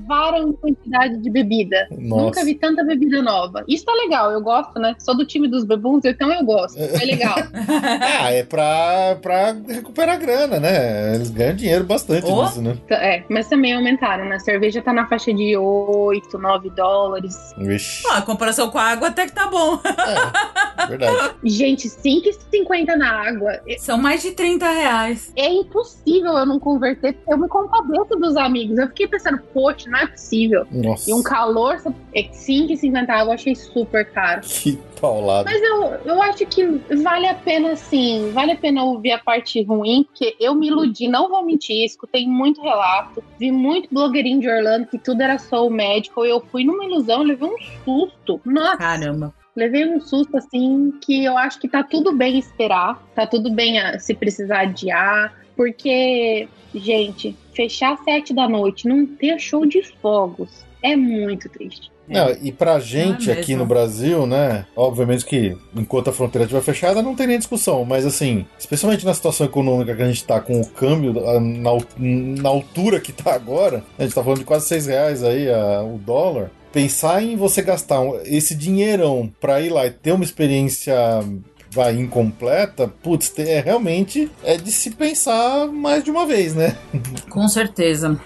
Inovaram 0.06 0.48
em 0.48 0.52
quantidade 0.52 1.16
de 1.18 1.30
bebida. 1.30 1.88
Nossa. 1.90 2.22
Nunca 2.24 2.44
vi 2.44 2.54
tanta 2.54 2.84
bebida 2.84 3.20
nova. 3.22 3.64
Isso 3.68 3.84
tá 3.84 3.92
legal, 3.92 4.30
eu 4.30 4.40
gosto, 4.40 4.78
né? 4.78 4.94
Sou 4.98 5.16
do 5.16 5.26
time 5.26 5.48
dos 5.48 5.64
bebuns, 5.64 6.04
então 6.04 6.32
eu 6.32 6.44
gosto. 6.44 6.78
É 6.78 7.04
legal. 7.04 7.34
Ah, 8.18 8.30
é 8.32 8.42
pra, 8.44 9.16
pra 9.20 9.56
recuperar 9.68 10.18
grana, 10.18 10.58
né? 10.60 11.14
Eles 11.14 11.30
ganham 11.30 11.54
dinheiro 11.56 11.84
bastante 11.84 12.26
Oh. 12.30 12.42
nisso, 12.44 12.62
né? 12.62 12.76
É, 12.90 13.22
mas 13.28 13.48
também 13.48 13.74
aumentaram, 13.74 14.24
né? 14.26 14.36
A 14.36 14.40
cerveja 14.40 14.80
tá 14.82 14.92
na 14.92 15.06
faixa 15.06 15.32
de 15.32 15.56
8, 15.56 16.38
9 16.38 16.70
dólares. 16.70 17.34
Vixe. 17.58 18.02
Ah, 18.10 18.18
a 18.18 18.22
comparação 18.22 18.70
com 18.70 18.78
a 18.78 18.82
água 18.84 19.08
até 19.08 19.26
que 19.26 19.32
tá 19.32 19.46
bom. 19.48 19.78
É, 20.78 20.86
verdade. 20.86 21.34
Gente, 21.44 21.88
5,50 21.88 22.96
na 22.96 23.28
água. 23.28 23.60
É- 23.66 23.78
São 23.78 23.98
mais 23.98 24.22
de 24.22 24.32
30 24.32 24.68
reais. 24.70 25.32
É 25.36 25.48
impossível 25.48 26.32
eu 26.32 26.46
não 26.46 26.58
converter, 26.58 27.16
eu 27.28 27.38
me 27.38 27.48
compadeço 27.48 28.16
dos 28.18 28.36
amigos. 28.36 28.78
Eu 28.78 28.88
fiquei 28.88 29.06
pensando, 29.08 29.38
poxa, 29.52 29.85
não 29.90 29.98
é 29.98 30.06
possível. 30.06 30.66
Nossa. 30.70 31.10
E 31.10 31.14
um 31.14 31.22
calor, 31.22 31.80
é 32.14 32.22
5,50 32.22 33.08
água, 33.08 33.30
eu 33.30 33.32
achei 33.32 33.54
super 33.54 34.10
caro. 34.10 34.42
Que 34.42 34.78
paulada. 35.00 35.50
Mas 35.50 35.62
eu, 35.62 36.14
eu 36.14 36.22
acho 36.22 36.46
que 36.46 36.64
vale 37.02 37.28
a 37.28 37.34
pena, 37.34 37.76
sim. 37.76 38.30
Vale 38.32 38.52
a 38.52 38.56
pena 38.56 38.84
ouvir 38.84 39.12
a 39.12 39.18
parte 39.18 39.62
ruim, 39.62 40.04
porque 40.04 40.36
eu 40.40 40.54
me 40.54 40.68
iludi, 40.68 41.08
não 41.08 41.28
vou 41.28 41.44
mentir, 41.44 41.84
escutei 41.84 42.26
muito 42.26 42.62
relato, 42.62 43.22
vi 43.38 43.50
muito 43.50 43.88
blogueirinho 43.92 44.40
de 44.40 44.48
Orlando 44.48 44.86
que 44.86 44.98
tudo 44.98 45.20
era 45.20 45.38
só 45.38 45.66
o 45.66 45.70
médico. 45.70 46.24
Eu 46.24 46.40
fui 46.40 46.64
numa 46.64 46.84
ilusão, 46.84 47.22
levei 47.22 47.48
um 47.48 47.56
susto. 47.84 48.40
Nossa, 48.44 48.78
Caramba. 48.78 49.34
Levei 49.56 49.86
um 49.86 50.00
susto 50.00 50.36
assim 50.36 50.92
que 51.00 51.24
eu 51.24 51.36
acho 51.36 51.58
que 51.58 51.68
tá 51.68 51.82
tudo 51.82 52.12
bem 52.12 52.38
esperar, 52.38 53.02
tá 53.14 53.26
tudo 53.26 53.50
bem 53.50 53.78
ah, 53.78 53.98
se 53.98 54.14
precisar 54.14 54.60
adiar, 54.60 55.34
porque, 55.56 56.48
gente, 56.74 57.34
fechar 57.54 57.94
às 57.94 58.04
sete 58.04 58.34
da 58.34 58.48
noite, 58.48 58.86
não 58.86 59.06
ter 59.06 59.38
show 59.40 59.64
de 59.64 59.82
fogos, 60.00 60.50
é 60.82 60.94
muito 60.94 61.48
triste. 61.48 61.90
Não, 62.08 62.30
e 62.40 62.52
pra 62.52 62.78
gente 62.78 63.28
é 63.30 63.32
aqui 63.32 63.56
no 63.56 63.66
Brasil, 63.66 64.28
né? 64.28 64.64
Obviamente 64.76 65.24
que 65.24 65.56
enquanto 65.74 66.08
a 66.08 66.12
fronteira 66.12 66.44
estiver 66.44 66.62
fechada, 66.62 67.02
não 67.02 67.16
tem 67.16 67.26
nem 67.26 67.36
discussão. 67.36 67.84
Mas 67.84 68.06
assim, 68.06 68.46
especialmente 68.56 69.04
na 69.04 69.12
situação 69.12 69.44
econômica 69.44 69.92
que 69.92 70.02
a 70.02 70.06
gente 70.06 70.22
tá 70.24 70.40
com 70.40 70.60
o 70.60 70.68
câmbio 70.68 71.12
na, 71.12 71.72
na 71.98 72.48
altura 72.48 73.00
que 73.00 73.10
tá 73.10 73.34
agora, 73.34 73.82
a 73.98 74.04
gente 74.04 74.14
tá 74.14 74.22
falando 74.22 74.38
de 74.38 74.44
quase 74.44 74.68
6 74.68 74.86
reais 74.86 75.24
aí 75.24 75.50
a- 75.50 75.82
o 75.82 75.98
dólar. 75.98 76.52
Pensar 76.76 77.22
em 77.22 77.36
você 77.36 77.62
gastar 77.62 78.02
esse 78.26 78.54
dinheirão 78.54 79.32
pra 79.40 79.62
ir 79.62 79.70
lá 79.70 79.86
e 79.86 79.90
ter 79.90 80.12
uma 80.12 80.22
experiência 80.22 80.94
vai 81.70 81.94
incompleta, 81.94 82.86
putz, 82.86 83.32
é 83.38 83.60
realmente 83.60 84.30
é 84.44 84.58
de 84.58 84.70
se 84.70 84.90
pensar 84.90 85.68
mais 85.68 86.04
de 86.04 86.10
uma 86.10 86.26
vez, 86.26 86.54
né? 86.54 86.76
Com 87.32 87.48
certeza. 87.48 88.20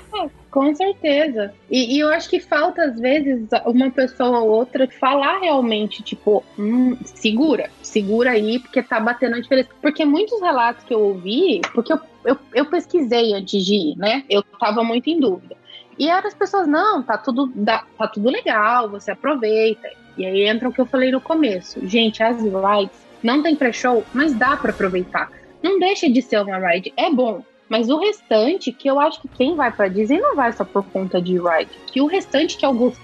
Com 0.50 0.74
certeza. 0.74 1.54
E, 1.70 1.94
e 1.94 2.00
eu 2.00 2.08
acho 2.08 2.28
que 2.28 2.40
falta, 2.40 2.82
às 2.82 2.98
vezes, 2.98 3.46
uma 3.66 3.88
pessoa 3.88 4.40
ou 4.40 4.48
outra 4.50 4.88
falar 4.98 5.38
realmente, 5.38 6.02
tipo, 6.02 6.42
hum, 6.58 6.96
segura, 7.04 7.70
segura 7.84 8.32
aí, 8.32 8.58
porque 8.58 8.82
tá 8.82 8.98
batendo 8.98 9.36
a 9.36 9.40
diferença. 9.40 9.68
Porque 9.80 10.04
muitos 10.04 10.40
relatos 10.40 10.84
que 10.84 10.92
eu 10.92 11.00
ouvi, 11.00 11.60
porque 11.72 11.92
eu, 11.92 12.00
eu, 12.24 12.36
eu 12.52 12.66
pesquisei 12.66 13.32
antes 13.32 13.64
de 13.64 13.74
ir, 13.74 13.96
né? 13.96 14.24
Eu 14.28 14.42
tava 14.58 14.82
muito 14.82 15.08
em 15.08 15.20
dúvida. 15.20 15.59
E 16.00 16.08
eram 16.08 16.26
as 16.26 16.34
pessoas, 16.34 16.66
não, 16.66 17.02
tá 17.02 17.18
tudo, 17.18 17.52
tá 17.64 18.08
tudo 18.08 18.30
legal, 18.30 18.88
você 18.88 19.10
aproveita. 19.10 19.86
E 20.16 20.24
aí 20.24 20.48
entra 20.48 20.66
o 20.66 20.72
que 20.72 20.80
eu 20.80 20.86
falei 20.86 21.10
no 21.12 21.20
começo. 21.20 21.86
Gente, 21.86 22.22
as 22.22 22.38
rides 22.42 22.96
não 23.22 23.42
tem 23.42 23.54
pré-show, 23.54 24.02
mas 24.14 24.32
dá 24.32 24.56
pra 24.56 24.70
aproveitar. 24.70 25.30
Não 25.62 25.78
deixa 25.78 26.08
de 26.08 26.22
ser 26.22 26.40
uma 26.40 26.56
ride, 26.58 26.90
é 26.96 27.10
bom. 27.10 27.44
Mas 27.68 27.90
o 27.90 27.98
restante, 27.98 28.72
que 28.72 28.88
eu 28.88 28.98
acho 28.98 29.20
que 29.20 29.28
quem 29.28 29.54
vai 29.54 29.70
pra 29.70 29.88
Disney 29.88 30.18
não 30.18 30.34
vai 30.34 30.50
só 30.54 30.64
por 30.64 30.82
conta 30.84 31.20
de 31.20 31.34
ride. 31.34 31.70
Que 31.92 32.00
o 32.00 32.06
restante 32.06 32.56
que 32.56 32.64
é 32.64 32.68
o 32.68 32.72
gosto. 32.72 32.98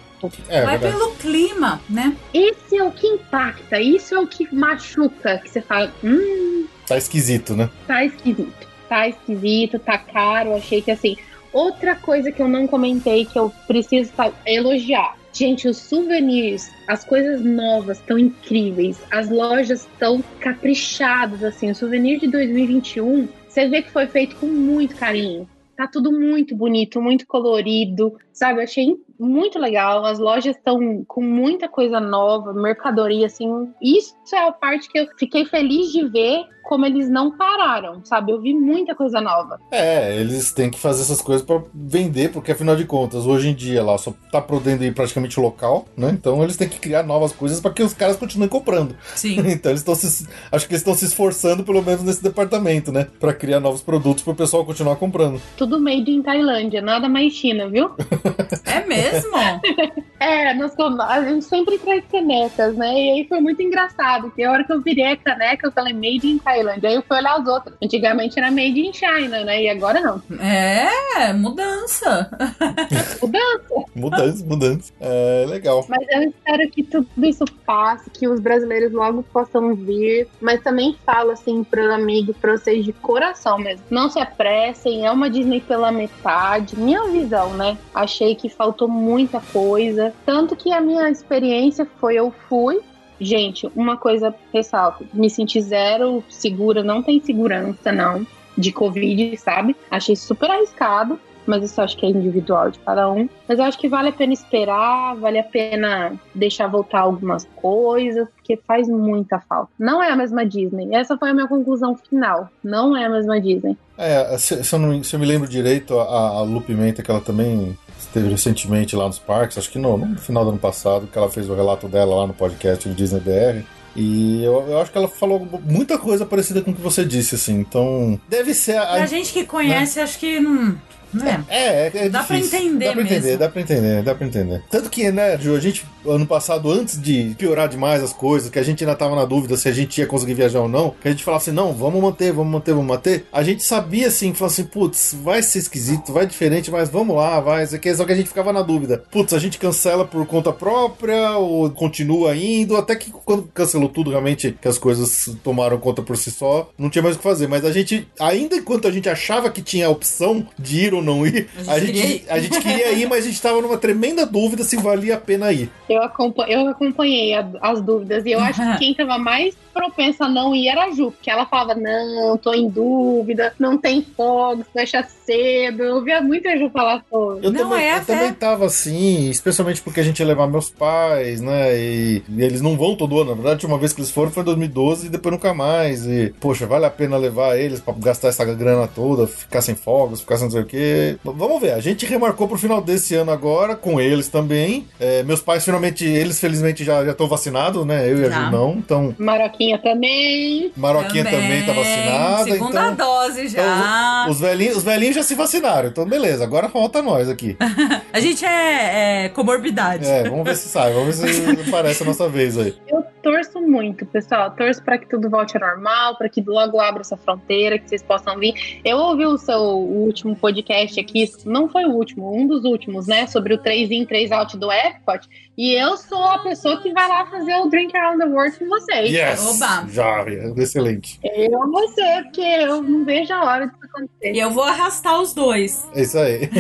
É, 0.49 0.65
Vai 0.65 0.79
verdade. 0.79 0.97
pelo 0.99 1.15
clima, 1.17 1.79
né? 1.91 2.17
Esse 2.33 2.79
é 2.79 2.83
o 2.83 2.91
que 2.91 3.07
impacta, 3.07 3.79
isso 3.79 4.15
é 4.15 4.19
o 4.19 4.27
que 4.27 4.53
machuca. 4.53 5.37
Que 5.45 5.51
você 5.51 5.61
fala, 5.61 5.93
hum, 6.03 6.67
Tá 6.87 6.97
esquisito, 6.97 7.55
né? 7.55 7.69
tá 7.87 8.03
esquisito. 8.03 8.67
Tá 8.89 9.07
esquisito, 9.07 9.79
tá 9.79 9.99
caro. 9.99 10.55
Achei 10.57 10.81
que 10.81 10.91
assim. 10.91 11.17
Outra 11.57 11.97
coisa 11.97 12.31
que 12.31 12.43
eu 12.43 12.49
não 12.49 12.67
comentei 12.67 13.25
que 13.25 13.39
eu 13.39 13.51
preciso 13.67 14.13
fa- 14.13 14.31
elogiar. 14.45 15.17
Gente, 15.33 15.67
os 15.67 15.79
souvenirs, 15.79 16.71
as 16.87 17.03
coisas 17.03 17.43
novas 17.43 17.99
estão 17.99 18.19
incríveis. 18.19 19.03
As 19.11 19.31
lojas 19.31 19.87
estão 19.87 20.23
caprichadas, 20.39 21.43
assim. 21.43 21.71
O 21.71 21.75
souvenir 21.75 22.21
de 22.21 22.27
2021, 22.27 23.27
você 23.49 23.67
vê 23.69 23.81
que 23.81 23.91
foi 23.91 24.07
feito 24.07 24.37
com 24.37 24.47
muito 24.47 24.95
carinho. 24.97 25.49
Tá 25.77 25.87
tudo 25.87 26.11
muito 26.11 26.55
bonito, 26.55 27.01
muito 27.03 27.27
colorido, 27.27 28.19
sabe? 28.33 28.61
Eu 28.61 28.65
achei 28.65 28.97
muito 29.19 29.59
legal. 29.59 30.05
As 30.05 30.19
lojas 30.19 30.57
estão 30.57 31.05
com 31.07 31.23
muita 31.23 31.69
coisa 31.69 32.01
nova, 32.01 32.53
mercadoria, 32.53 33.27
assim. 33.27 33.49
Isso 33.81 34.15
é 34.35 34.47
a 34.49 34.53
parte 34.53 34.89
que 34.91 34.99
eu 34.99 35.07
fiquei 35.19 35.45
feliz 35.45 35.93
de 35.93 36.07
ver 36.09 36.45
como 36.67 36.85
eles 36.85 37.09
não 37.09 37.37
pararam, 37.37 38.05
sabe? 38.05 38.33
Eu 38.33 38.41
vi 38.41 38.55
muita 38.55 38.95
coisa 38.95 39.21
nova. 39.21 39.61
É, 39.71 40.17
eles 40.17 40.53
têm 40.53 40.71
que 40.71 40.79
fazer 40.79 41.03
essas 41.03 41.23
coisas 41.23 41.45
pra 41.45 41.63
vender, 41.75 42.33
porque 42.33 42.53
afinal 42.53 42.77
de 42.77 42.85
contas, 42.85 43.27
hoje 43.27 43.49
em 43.49 43.55
dia 43.55 43.83
lá 43.83 43.97
só 43.97 44.13
tá 44.31 44.41
podendo 44.41 44.85
ir 44.85 44.95
praticamente 44.95 45.39
local, 45.39 45.87
né? 45.97 46.11
Então 46.13 46.43
eles 46.43 46.57
têm 46.57 46.69
que 46.69 46.79
criar 46.79 47.03
novas 47.03 47.33
coisas 47.33 47.61
para 47.61 47.73
que 47.73 47.83
os 47.83 47.95
caras 47.95 48.17
continuem 48.17 48.49
comprando. 48.49 48.97
Sim. 49.15 49.37
Então 49.57 49.71
eles 49.71 49.81
estão 49.81 49.95
se. 49.95 50.29
Acho 50.53 50.67
que 50.67 50.75
eles 50.75 50.83
estão 50.83 50.95
se 50.95 51.05
esforçando, 51.05 51.65
pelo 51.65 51.83
menos 51.83 52.03
nesse 52.03 52.23
departamento, 52.23 52.93
né? 52.93 53.07
Pra 53.19 53.33
criar 53.33 53.61
novos 53.61 53.81
produtos 53.81 54.23
pro 54.23 54.35
pessoal 54.35 54.67
continuar 54.67 54.97
comprando. 54.97 55.41
Tudo 55.57 55.81
made 55.81 56.11
in 56.11 56.23
Tailândia, 56.23 56.83
nada 56.83 57.09
mais 57.09 57.33
China, 57.33 57.69
viu? 57.69 57.91
É 58.67 58.85
mesmo? 58.85 59.31
É, 60.19 60.55
nós, 60.55 60.73
a 60.79 61.23
gente 61.23 61.45
sempre 61.45 61.79
traz 61.79 62.03
canecas, 62.11 62.75
né? 62.75 62.91
E 62.91 63.11
aí 63.11 63.29
foi 63.29 63.39
muito 63.39 63.63
engraçado, 63.63 64.23
porque 64.23 64.43
a 64.43 64.51
hora 64.51 64.65
que 64.65 64.73
eu 64.73 64.81
virei 64.81 65.05
a 65.05 65.17
caneca, 65.17 65.67
eu 65.67 65.73
falei 65.73 65.93
made 65.93 66.27
in 66.27 66.39
Tailândia. 66.39 66.56
Aí 66.85 66.95
eu 66.95 67.03
fui 67.03 67.17
olhar 67.17 67.39
as 67.39 67.47
outras. 67.47 67.75
Antigamente 67.83 68.39
era 68.39 68.51
made 68.51 68.81
in 68.81 68.93
China, 68.93 69.45
né? 69.45 69.63
E 69.63 69.69
agora 69.69 70.01
não. 70.01 70.23
É, 70.41 71.33
mudança. 71.33 72.31
Mudança. 73.21 73.85
Mudança, 73.95 74.45
mudança. 74.45 74.93
É 75.01 75.47
legal. 75.49 75.85
Mas 75.89 76.07
eu 76.11 76.23
espero 76.23 76.71
que 76.71 76.83
tudo 76.83 77.09
isso 77.23 77.45
passe, 77.65 78.11
que 78.11 78.29
os 78.29 78.41
brasileiros 78.41 78.93
logo 78.93 79.23
possam 79.23 79.75
vir. 79.75 80.29
Mas 80.41 80.63
também 80.63 80.97
falo 81.05 81.31
assim 81.31 81.65
para 81.65 81.95
amigos, 81.95 82.37
para 82.37 82.57
vocês 82.57 82.85
de 82.85 82.93
coração 82.93 83.59
mesmo. 83.59 83.85
Não 83.91 84.09
se 84.11 84.19
apressem, 84.19 85.07
é 85.07 85.11
uma 85.11 85.31
Disney 85.31 85.61
pela 85.61 85.91
metade. 85.91 86.79
Minha 86.79 87.05
visão, 87.05 87.55
né? 87.55 87.77
Achei 87.95 88.35
que 88.35 88.49
faltou 88.49 88.89
muita 88.89 89.41
coisa. 89.53 90.13
Tanto 90.25 90.57
que 90.57 90.73
a 90.73 90.81
minha 90.81 91.11
experiência 91.11 91.87
foi: 91.99 92.17
eu 92.17 92.33
fui. 92.49 92.81
Gente, 93.21 93.71
uma 93.75 93.97
coisa 93.97 94.35
ressalto: 94.53 95.07
me 95.13 95.31
senti 95.31 95.61
zero 95.61 96.23
segura, 96.29 96.83
não 96.83 97.03
tem 97.03 97.21
segurança, 97.21 97.93
não, 97.93 98.27
de 98.57 98.73
Covid, 98.73 99.37
sabe? 99.37 99.77
Achei 99.91 100.17
super 100.17 100.51
arriscado 100.51 101.19
mas 101.47 101.63
isso 101.63 101.81
acho 101.81 101.97
que 101.97 102.05
é 102.05 102.09
individual 102.09 102.71
de 102.71 102.79
cada 102.81 103.11
um. 103.11 103.29
Mas 103.49 103.61
acho 103.61 103.79
que 103.79 103.89
vale 103.89 104.09
a 104.09 104.13
pena 104.13 104.33
esperar, 104.33 105.15
vale 105.17 105.39
a 105.39 105.45
pena 105.45 106.15
deixar 106.35 106.67
voltar 106.67 107.01
algumas 107.01 107.47
coisas, 107.57 108.29
porque 108.31 108.59
faz 108.67 108.89
muita 108.89 109.39
falta. 109.41 109.71
Não 109.79 110.03
é 110.03 110.11
a 110.11 110.17
mesma 110.17 110.45
Disney. 110.45 110.95
Essa 110.95 111.17
foi 111.17 111.31
a 111.31 111.35
minha 111.35 111.49
conclusão 111.49 111.97
final. 111.97 112.51
Não 112.63 112.97
é 112.97 113.05
a 113.05 113.09
mesma 113.09 113.41
Disney. 113.41 113.77
É, 113.97 114.37
se, 114.37 114.63
se 114.63 114.75
eu, 114.75 114.79
não, 114.79 115.03
se 115.03 115.15
eu 115.15 115.21
me 115.21 115.27
lembro 115.27 115.49
direito, 115.49 115.99
a, 115.99 116.05
a 116.05 116.43
Lu 116.43 116.61
Pimenta, 116.61 117.03
que 117.03 117.11
ela 117.11 117.21
também 117.21 117.77
esteve 117.99 118.29
recentemente 118.29 118.97
lá 118.97 119.07
nos 119.07 119.19
parques, 119.19 119.59
acho 119.59 119.71
que 119.71 119.79
no, 119.79 119.97
no 119.97 120.19
final 120.19 120.45
do 120.45 120.51
ano 120.51 120.59
passado, 120.59 121.07
que 121.07 121.17
ela 121.17 121.31
fez 121.31 121.49
o 121.49 121.55
relato 121.55 121.89
dela 121.89 122.17
lá 122.17 122.27
no 122.27 122.35
podcast 122.35 122.89
do 122.89 122.95
Disney 122.95 123.21
BR. 123.21 123.65
E 123.97 124.45
eu, 124.45 124.67
eu 124.69 124.79
acho 124.79 124.93
que 124.93 124.99
ela 124.99 125.09
falou 125.09 125.49
muita 125.65 125.97
coisa 125.97 126.27
parecida 126.27 126.61
com 126.61 126.71
o 126.71 126.75
que 126.75 126.83
você 126.83 127.03
disse, 127.03 127.35
assim. 127.35 127.55
Então, 127.55 128.21
deve 128.29 128.53
ser 128.53 128.77
a. 128.77 128.87
Pra 128.87 129.07
gente 129.07 129.33
que 129.33 129.45
conhece, 129.45 129.99
acho 129.99 130.19
que 130.19 130.39
não. 130.39 130.79
Né? 131.13 131.45
É, 131.49 131.87
é, 131.87 131.93
é 131.95 132.09
Dá 132.09 132.23
pra 132.23 132.37
difícil. 132.37 132.59
entender 132.59 132.87
Dá 132.87 132.93
pra 132.93 133.03
entender, 133.03 133.21
mesmo. 133.23 133.39
dá 133.39 133.49
pra 133.49 133.61
entender, 133.61 134.03
dá 134.03 134.15
pra 134.15 134.27
entender. 134.27 134.63
Tanto 134.71 134.91
que, 134.91 135.11
né, 135.11 135.39
Ju, 135.39 135.55
a 135.55 135.61
gente, 135.61 135.85
ano 136.07 136.27
passado, 136.27 136.71
antes 136.71 137.01
de 137.01 137.35
piorar 137.39 137.69
demais 137.69 138.03
as 138.03 138.13
coisas, 138.13 138.51
que 138.51 138.59
a 138.59 138.63
gente 138.63 138.85
ainda 138.85 138.97
tava 138.97 139.15
na 139.15 139.25
dúvida 139.25 139.57
se 139.57 139.69
a 139.69 139.73
gente 139.73 139.99
ia 139.99 140.07
conseguir 140.07 140.35
viajar 140.35 140.61
ou 140.61 140.69
não, 140.69 140.95
que 141.01 141.09
a 141.09 141.11
gente 141.11 141.25
falava 141.25 141.43
assim, 141.43 141.53
não, 141.53 141.73
vamos 141.73 142.01
manter, 142.01 142.33
vamos 142.33 142.53
manter, 142.53 142.73
vamos 142.73 142.87
manter. 142.89 143.27
A 143.33 143.43
gente 143.43 143.63
sabia, 143.63 144.09
assim, 144.09 144.33
falava 144.35 144.53
assim, 144.53 144.65
putz, 144.65 145.17
vai 145.23 145.43
ser 145.43 145.59
esquisito, 145.61 146.13
vai 146.13 146.27
diferente, 146.27 146.71
mas 146.71 146.89
vamos 146.89 147.17
lá, 147.17 147.41
vai, 147.41 147.65
isso 147.65 147.75
aqui. 147.77 147.95
só 147.95 148.05
que 148.05 148.13
a 148.13 148.17
gente 148.17 148.29
ficava 148.29 148.53
na 148.53 148.63
dúvida. 148.63 149.03
Putz, 149.11 149.33
a 149.33 149.39
gente 149.39 149.59
cancela 149.59 150.05
por 150.05 150.25
conta 150.27 150.53
própria 150.53 151.37
ou 151.39 151.71
continua 151.71 152.37
indo, 152.37 152.77
até 152.77 152.95
que 152.97 153.11
quando 153.11 153.45
cancelou 153.55 153.89
tudo, 153.89 154.11
realmente, 154.11 154.57
que 154.61 154.69
as 154.69 154.79
coisas 154.79 155.31
tomaram 155.43 155.79
conta 155.79 156.03
por 156.03 156.17
si 156.17 156.31
só, 156.31 156.71
não 156.79 156.91
tinha 156.91 157.03
mais 157.03 157.15
o 157.15 157.19
que 157.19 157.25
fazer. 157.25 157.47
Mas 157.49 157.65
a 157.65 157.73
gente, 157.73 158.07
ainda 158.21 158.57
enquanto 158.57 158.87
a 158.89 158.91
gente 158.91 159.09
achava 159.09 159.51
que 159.51 159.63
tinha 159.63 159.87
a 159.87 159.91
opção 159.91 160.47
de 160.59 160.81
ir 160.87 160.95
ou 160.97 161.03
não 161.03 161.27
ir, 161.27 161.49
A 161.67 161.73
a 161.73 161.79
gente 161.79 161.93
queria 161.93 162.07
gente, 162.09 162.25
ir. 162.25 162.31
a 162.31 162.39
gente 162.39 162.61
queria 162.61 162.93
ir, 162.93 163.09
mas 163.09 163.25
a 163.25 163.29
gente 163.29 163.41
tava 163.43 163.61
numa 163.61 163.77
tremenda 163.79 164.25
dúvida 164.27 164.65
se 164.65 164.77
valia 164.77 165.15
a 165.15 165.19
pena 165.21 165.53
ir. 165.53 165.71
Eu, 165.89 166.03
acompa- 166.03 166.47
eu 166.49 166.69
acompanhei 166.69 167.35
a- 167.35 167.49
as 167.61 167.81
dúvidas 167.81 168.25
e 168.27 168.33
eu 168.33 168.41
acho 168.41 168.61
que 168.61 168.79
quem 168.79 168.95
tava 168.95 169.19
mais 169.19 169.55
propensa 169.73 170.25
a 170.25 170.29
não 170.29 170.55
ir 170.55 170.69
era 170.69 170.85
a 170.85 170.91
Ju, 170.91 171.11
porque 171.13 171.31
ela 171.31 171.45
falava: 171.47 171.75
não, 171.75 172.37
tô 172.39 172.53
em 172.55 172.69
dúvida, 172.69 173.53
não 173.59 173.77
tem 173.77 174.03
fogos, 174.17 174.65
fecha 174.73 175.07
cedo. 175.25 175.83
Eu 175.83 176.03
via 176.03 176.21
muita 176.21 176.57
Ju 176.59 176.71
falar 176.71 177.05
sobre. 177.11 177.47
Eu, 177.47 177.53
Não, 177.53 177.69
também, 177.71 177.85
é 177.85 177.97
eu 177.99 178.05
também 178.05 178.33
tava 178.33 178.65
assim, 178.67 179.29
especialmente 179.29 179.83
porque 179.83 180.01
a 180.01 180.03
gente 180.03 180.19
ia 180.21 180.27
levar 180.27 180.47
meus 180.47 180.71
pais, 180.71 181.41
né? 181.41 181.77
E, 181.79 182.23
e 182.29 182.43
eles 182.43 182.61
não 182.63 182.77
vão 182.77 182.97
todo 182.97 183.21
ano. 183.21 183.31
Na 183.31 183.35
verdade, 183.43 183.67
uma 183.67 183.79
vez 183.79 183.93
que 183.93 184.01
eles 184.01 184.11
foram 184.11 184.31
foi 184.31 184.43
em 184.43 184.47
2012 184.47 185.07
e 185.07 185.11
depois 185.11 185.33
nunca 185.35 185.53
mais. 185.53 186.07
E, 186.07 186.33
poxa, 186.41 186.67
vale 186.67 186.87
a 186.87 186.91
pena 186.91 187.17
levar 187.17 187.59
eles 187.59 187.81
pra 187.81 187.93
gastar 187.99 188.29
essa 188.29 188.45
grana 188.45 188.87
toda, 188.89 189.27
ficar 189.27 189.61
sem 189.61 189.75
fogos, 189.75 190.21
ficar 190.21 190.37
sem 190.37 190.45
não 190.47 190.53
sei 190.53 190.63
o 190.63 190.67
quê. 190.67 190.86
Vamos 191.25 191.61
ver, 191.61 191.73
a 191.73 191.81
gente 191.81 192.07
remarcou 192.07 192.49
pro 192.49 192.59
final 192.59 192.81
desse 192.81 193.15
ano 193.15 193.31
agora, 193.31 193.75
com 193.75 194.01
eles 194.01 194.29
também. 194.29 194.87
É, 194.99 195.23
meus 195.23 195.41
pais 195.41 195.65
finalmente, 195.65 196.05
eles 196.05 196.41
felizmente 196.41 196.85
já 196.85 197.03
estão 197.05 197.29
vacinados, 197.29 197.85
né? 197.85 198.11
Eu 198.11 198.19
e 198.19 198.27
a. 198.27 198.31
Ju 198.31 198.51
não. 198.51 198.73
Então, 198.73 199.15
Maroquinha 199.19 199.79
também. 199.79 200.73
Maroquinha 200.77 201.25
também, 201.25 201.65
tá 201.65 201.73
vacinada. 201.73 202.45
Segunda 202.45 202.93
então, 202.93 202.95
dose 202.95 203.49
já. 203.49 203.63
então, 203.63 204.31
os 204.31 204.41
velhinhos, 204.41 204.77
os 204.77 204.85
velhinhos 204.85 205.15
já 205.15 205.23
se 205.23 205.35
vacinaram, 205.35 205.89
então 205.89 206.05
beleza, 206.05 206.45
agora 206.45 206.69
falta 206.69 207.03
nós 207.03 207.29
aqui. 207.29 207.57
A 208.13 208.21
gente 208.21 208.45
é, 208.45 209.25
é 209.25 209.29
comorbidade. 209.29 210.07
É, 210.07 210.29
vamos 210.29 210.45
ver 210.45 210.57
se 210.57 210.69
sai, 210.69 210.93
vamos 210.93 211.19
ver 211.19 211.29
se 211.33 211.61
aparece 211.69 212.03
a 212.03 212.07
nossa 212.07 212.29
vez 212.29 212.57
aí. 212.59 212.75
Eu 212.89 213.05
torço 213.23 213.61
muito, 213.61 214.07
pessoal. 214.07 214.51
Torço 214.53 214.83
para 214.83 214.99
que 214.99 215.09
tudo 215.09 215.29
volte 215.29 215.57
ao 215.57 215.69
normal, 215.69 216.17
para 216.17 216.29
que 216.29 216.41
logo 216.41 216.81
abra 216.81 217.01
essa 217.01 217.17
fronteira, 217.17 217.79
que 217.79 217.89
vocês 217.89 218.03
possam 218.03 218.39
vir. 218.39 218.81
Eu 218.85 218.99
ouvi 218.99 219.27
o 219.27 219.37
seu 219.37 219.61
último 219.61 220.37
podcast 220.37 220.76
aqui, 221.01 221.31
não 221.45 221.69
foi 221.69 221.85
o 221.85 221.93
último, 221.93 222.35
um 222.35 222.47
dos 222.47 222.65
últimos, 222.65 223.07
né? 223.07 223.27
Sobre 223.27 223.55
o 223.55 223.59
3 223.59 223.91
in, 223.91 224.05
3 224.05 224.33
out 224.33 224.57
do 224.57 224.71
Epcot. 224.71 225.29
E 225.57 225.73
eu 225.73 225.97
sou 225.97 226.23
a 226.23 226.41
pessoa 226.41 226.83
que 226.83 226.93
vai 226.93 227.09
lá 227.09 227.25
fazer 227.27 227.55
o 227.55 227.67
Drink 227.71 227.97
Around 227.97 228.19
the 228.19 228.27
World 228.27 228.59
com 228.59 228.67
vocês. 228.67 229.11
Yes! 229.11 229.41
Oba! 229.47 229.87
Já, 229.89 230.23
excelente. 230.55 231.19
Eu 231.25 231.71
vou 231.71 231.89
ser, 231.89 232.25
porque 232.25 232.43
eu 232.43 232.83
não 232.83 233.07
vejo 233.07 233.33
a 233.33 233.43
hora 233.43 233.67
disso 233.67 233.79
acontecer. 233.85 234.33
E 234.35 234.39
eu 234.39 234.51
vou 234.51 234.65
arrastar 234.65 235.19
os 235.19 235.33
dois. 235.33 235.89
É 235.95 236.03
isso 236.03 236.19
aí. 236.19 236.51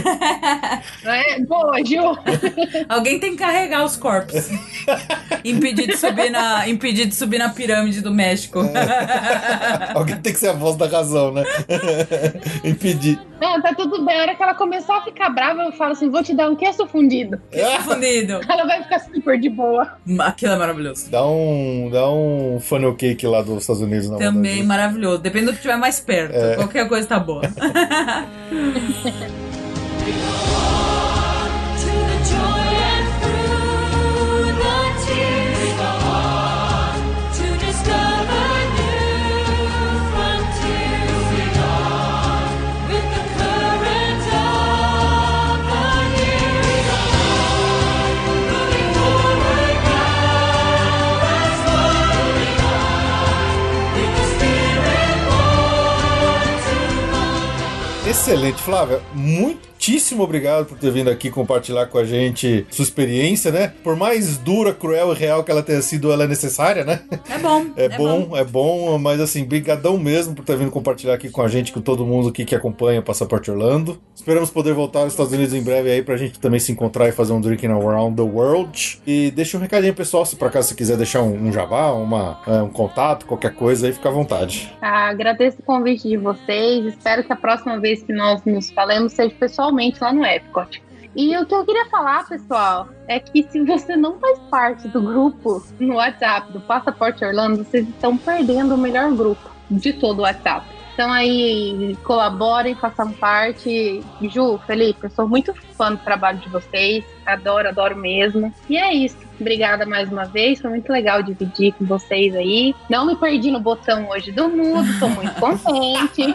É, 1.04 1.40
boa, 1.40 1.78
Ju. 1.84 2.18
Alguém 2.88 3.20
tem 3.20 3.32
que 3.32 3.36
carregar 3.38 3.84
os 3.84 3.96
corpos. 3.96 4.48
impedir 5.44 5.86
de 5.86 5.96
subir 5.96 6.30
na, 6.30 6.68
impedir 6.68 7.06
de 7.06 7.14
subir 7.14 7.38
na 7.38 7.48
pirâmide 7.48 8.00
do 8.00 8.12
México. 8.12 8.60
Alguém 9.94 10.20
tem 10.20 10.32
que 10.32 10.38
ser 10.38 10.48
a 10.48 10.52
voz 10.52 10.76
da 10.76 10.86
razão, 10.86 11.32
né? 11.32 11.44
Impedir. 12.64 13.18
Não, 13.40 13.60
tá 13.60 13.74
tudo 13.74 14.04
bem. 14.04 14.18
A 14.18 14.22
hora 14.22 14.34
que 14.34 14.42
ela 14.42 14.54
começar 14.54 14.96
a 14.96 15.02
ficar 15.02 15.30
brava, 15.30 15.62
eu 15.62 15.72
falo 15.72 15.92
assim: 15.92 16.10
vou 16.10 16.22
te 16.22 16.34
dar 16.34 16.50
um 16.50 16.56
queijo 16.56 16.86
fundido. 16.86 17.40
Confundido. 17.52 18.40
Ela 18.48 18.64
vai 18.64 18.82
ficar 18.86 19.00
super 19.00 19.38
de 19.38 19.48
boa. 19.48 19.92
Aquilo 20.20 20.52
é 20.52 20.56
maravilhoso. 20.56 21.10
Dá 21.10 21.26
um, 21.26 21.90
dá 21.90 22.10
um 22.10 22.58
funnel 22.60 22.94
cake 22.94 23.26
lá 23.26 23.42
dos 23.42 23.62
Estados 23.62 23.82
Unidos 23.82 24.08
na 24.08 24.16
Também 24.16 24.62
maravilhoso. 24.62 25.18
Depende 25.18 25.46
do 25.46 25.52
que 25.52 25.60
tiver 25.60 25.76
mais 25.76 26.00
perto. 26.00 26.34
É. 26.34 26.56
Qualquer 26.56 26.88
coisa 26.88 27.06
tá 27.06 27.18
boa. 27.18 27.42
Excelente, 58.06 58.62
Flávia. 58.62 59.02
Muitíssimo 59.88 60.24
obrigado 60.24 60.66
por 60.66 60.76
ter 60.76 60.90
vindo 60.90 61.08
aqui 61.08 61.30
compartilhar 61.30 61.86
com 61.86 61.96
a 61.96 62.04
gente 62.04 62.66
sua 62.70 62.82
experiência, 62.82 63.52
né? 63.52 63.72
Por 63.84 63.94
mais 63.94 64.36
dura, 64.36 64.74
cruel 64.74 65.12
e 65.12 65.14
real 65.14 65.44
que 65.44 65.50
ela 65.52 65.62
tenha 65.62 65.80
sido, 65.80 66.10
ela 66.10 66.24
é 66.24 66.26
necessária, 66.26 66.84
né? 66.84 67.02
É 67.30 67.38
bom. 67.38 67.66
É, 67.76 67.88
bom, 67.90 68.36
é 68.36 68.42
bom, 68.42 68.98
mas 68.98 69.20
assim, 69.20 69.44
brigadão 69.44 69.98
mesmo 69.98 70.34
por 70.34 70.44
ter 70.44 70.56
vindo 70.56 70.70
compartilhar 70.70 71.14
aqui 71.14 71.28
com 71.30 71.42
a 71.42 71.48
gente, 71.48 71.72
com 71.72 71.80
todo 71.80 72.06
mundo 72.06 72.30
aqui 72.30 72.44
que 72.44 72.54
acompanha 72.54 73.00
o 73.00 73.02
Passaporte 73.02 73.50
Orlando. 73.50 74.00
Esperamos 74.14 74.50
poder 74.50 74.72
voltar 74.72 75.00
aos 75.00 75.12
Estados 75.12 75.32
Unidos 75.32 75.52
em 75.52 75.62
breve 75.62 75.90
aí 75.90 76.02
pra 76.02 76.16
gente 76.16 76.40
também 76.40 76.58
se 76.58 76.72
encontrar 76.72 77.08
e 77.08 77.12
fazer 77.12 77.32
um 77.32 77.40
Drinking 77.40 77.68
Around 77.68 78.16
the 78.16 78.22
World. 78.22 79.00
E 79.06 79.30
deixa 79.30 79.58
um 79.58 79.60
recadinho 79.60 79.94
pessoal, 79.94 80.24
se 80.24 80.34
por 80.36 80.48
acaso 80.48 80.68
você 80.68 80.74
quiser 80.74 80.96
deixar 80.96 81.22
um, 81.22 81.48
um 81.48 81.52
jabá, 81.52 81.92
uma, 81.92 82.40
é, 82.46 82.62
um 82.62 82.70
contato, 82.70 83.26
qualquer 83.26 83.54
coisa 83.54 83.86
aí, 83.86 83.92
fica 83.92 84.08
à 84.08 84.12
vontade. 84.12 84.72
Ah, 84.80 85.10
agradeço 85.10 85.58
o 85.60 85.62
convite 85.62 86.08
de 86.08 86.16
vocês. 86.16 86.86
Espero 86.86 87.22
que 87.22 87.32
a 87.32 87.36
próxima 87.36 87.78
vez 87.78 88.02
que 88.02 88.12
nós 88.12 88.42
nos 88.44 88.70
falemos 88.70 89.12
seja 89.12 89.34
pessoalmente 89.38 89.75
lá 90.00 90.12
no 90.12 90.24
Epcot. 90.24 90.82
E 91.14 91.34
o 91.38 91.46
que 91.46 91.54
eu 91.54 91.64
queria 91.64 91.86
falar, 91.86 92.28
pessoal, 92.28 92.88
é 93.08 93.18
que 93.18 93.42
se 93.44 93.64
você 93.64 93.96
não 93.96 94.18
faz 94.18 94.38
parte 94.50 94.86
do 94.88 95.00
grupo 95.00 95.64
no 95.80 95.94
WhatsApp 95.94 96.52
do 96.52 96.60
Passaporte 96.60 97.24
Orlando, 97.24 97.64
vocês 97.64 97.88
estão 97.88 98.18
perdendo 98.18 98.74
o 98.74 98.78
melhor 98.78 99.10
grupo 99.12 99.50
de 99.70 99.94
todo 99.94 100.18
o 100.18 100.22
WhatsApp. 100.22 100.75
Então 100.96 101.12
aí, 101.12 101.94
colaborem, 102.04 102.74
façam 102.74 103.12
parte. 103.12 104.02
Ju, 104.22 104.58
Felipe, 104.66 105.04
eu 105.04 105.10
sou 105.10 105.28
muito 105.28 105.52
fã 105.76 105.92
do 105.92 105.98
trabalho 105.98 106.38
de 106.38 106.48
vocês. 106.48 107.04
Adoro, 107.26 107.68
adoro 107.68 107.94
mesmo. 107.94 108.50
E 108.66 108.78
é 108.78 108.94
isso. 108.94 109.18
Obrigada 109.38 109.84
mais 109.84 110.10
uma 110.10 110.24
vez. 110.24 110.58
Foi 110.58 110.70
muito 110.70 110.90
legal 110.90 111.22
dividir 111.22 111.74
com 111.74 111.84
vocês 111.84 112.34
aí. 112.34 112.74
Não 112.88 113.04
me 113.04 113.14
perdi 113.14 113.50
no 113.50 113.60
botão 113.60 114.08
hoje 114.08 114.32
do 114.32 114.48
mudo. 114.48 114.88
Tô 114.98 115.06
muito 115.08 115.34
contente. 115.38 116.34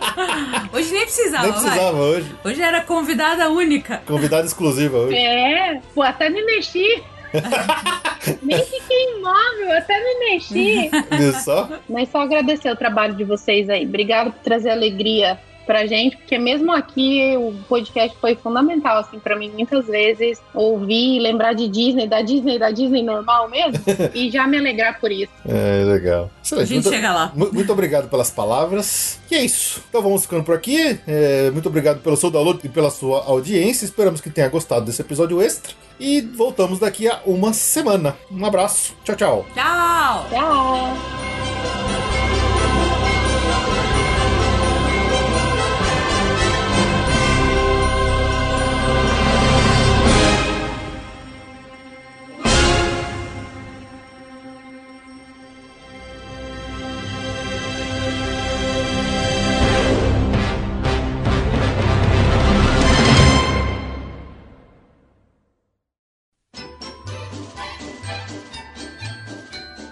Hoje 0.72 0.92
nem 0.94 1.06
precisava, 1.06 1.44
Nem 1.44 1.54
vai. 1.54 1.62
precisava 1.64 1.98
hoje. 1.98 2.36
Hoje 2.46 2.62
era 2.62 2.82
convidada 2.82 3.50
única. 3.50 4.04
Convidada 4.06 4.46
exclusiva 4.46 4.96
hoje. 4.96 5.18
É, 5.18 5.82
pô, 5.96 6.04
até 6.04 6.30
me 6.30 6.46
mexi. 6.46 7.02
Nem 8.42 8.64
fiquei 8.64 9.16
imóvel, 9.16 9.78
até 9.78 9.98
me 10.00 10.32
mexi. 10.32 10.90
Viu 11.18 11.34
só? 11.34 11.70
Mas 11.90 12.10
só 12.10 12.22
agradecer 12.22 12.70
o 12.72 12.76
trabalho 12.76 13.16
de 13.16 13.24
vocês 13.24 13.70
aí. 13.70 13.86
Obrigado 13.86 14.32
por 14.32 14.42
trazer 14.42 14.70
alegria 14.70 15.40
pra 15.66 15.86
gente, 15.86 16.18
porque 16.18 16.38
mesmo 16.38 16.72
aqui 16.72 17.36
o 17.38 17.54
podcast 17.70 18.18
foi 18.20 18.36
fundamental, 18.36 18.98
assim, 18.98 19.20
pra 19.20 19.36
mim, 19.36 19.50
muitas 19.50 19.86
vezes, 19.88 20.42
ouvir, 20.54 21.20
lembrar 21.20 21.54
de 21.54 21.68
Disney, 21.68 22.08
da 22.08 22.22
Disney, 22.22 22.58
da 22.60 22.72
Disney 22.72 23.04
normal 23.04 23.50
mesmo, 23.50 23.82
e 24.14 24.30
já 24.32 24.48
me 24.48 24.58
alegrar 24.58 25.00
por 25.00 25.12
isso. 25.12 25.32
É, 25.48 25.84
legal. 25.86 26.30
A 26.40 26.42
Excelente. 26.44 26.68
gente 26.68 26.84
Muito- 26.84 26.96
chega 26.96 27.14
lá. 27.14 27.32
Mu- 27.36 27.52
Muito 27.54 27.72
obrigado 27.72 28.10
pelas 28.10 28.30
palavras. 28.32 29.20
E 29.30 29.36
é 29.36 29.44
isso. 29.46 29.82
Então 29.90 30.02
vamos 30.02 30.24
ficando 30.24 30.44
por 30.44 30.56
aqui. 30.56 31.00
É, 31.08 31.50
muito 31.52 31.70
obrigado 31.70 32.02
pelo 32.02 32.18
seu 32.18 32.30
download 32.30 32.60
e 32.64 32.70
pela 32.70 32.90
sua 32.90 33.24
audiência. 33.26 33.86
Esperamos 33.86 34.20
que 34.22 34.30
tenha 34.30 34.50
gostado 34.50 34.86
desse 34.86 35.02
episódio 35.02 35.42
extra. 35.42 35.74
E 36.00 36.20
voltamos 36.22 36.80
daqui 36.80 37.08
a 37.08 37.22
uma 37.26 37.54
semana. 37.54 38.16
Um 38.32 38.44
abraço. 38.46 38.94
Tchau, 39.06 39.16
tchau. 39.16 39.46
Tchau! 39.54 40.26
Tchau! 40.30 41.31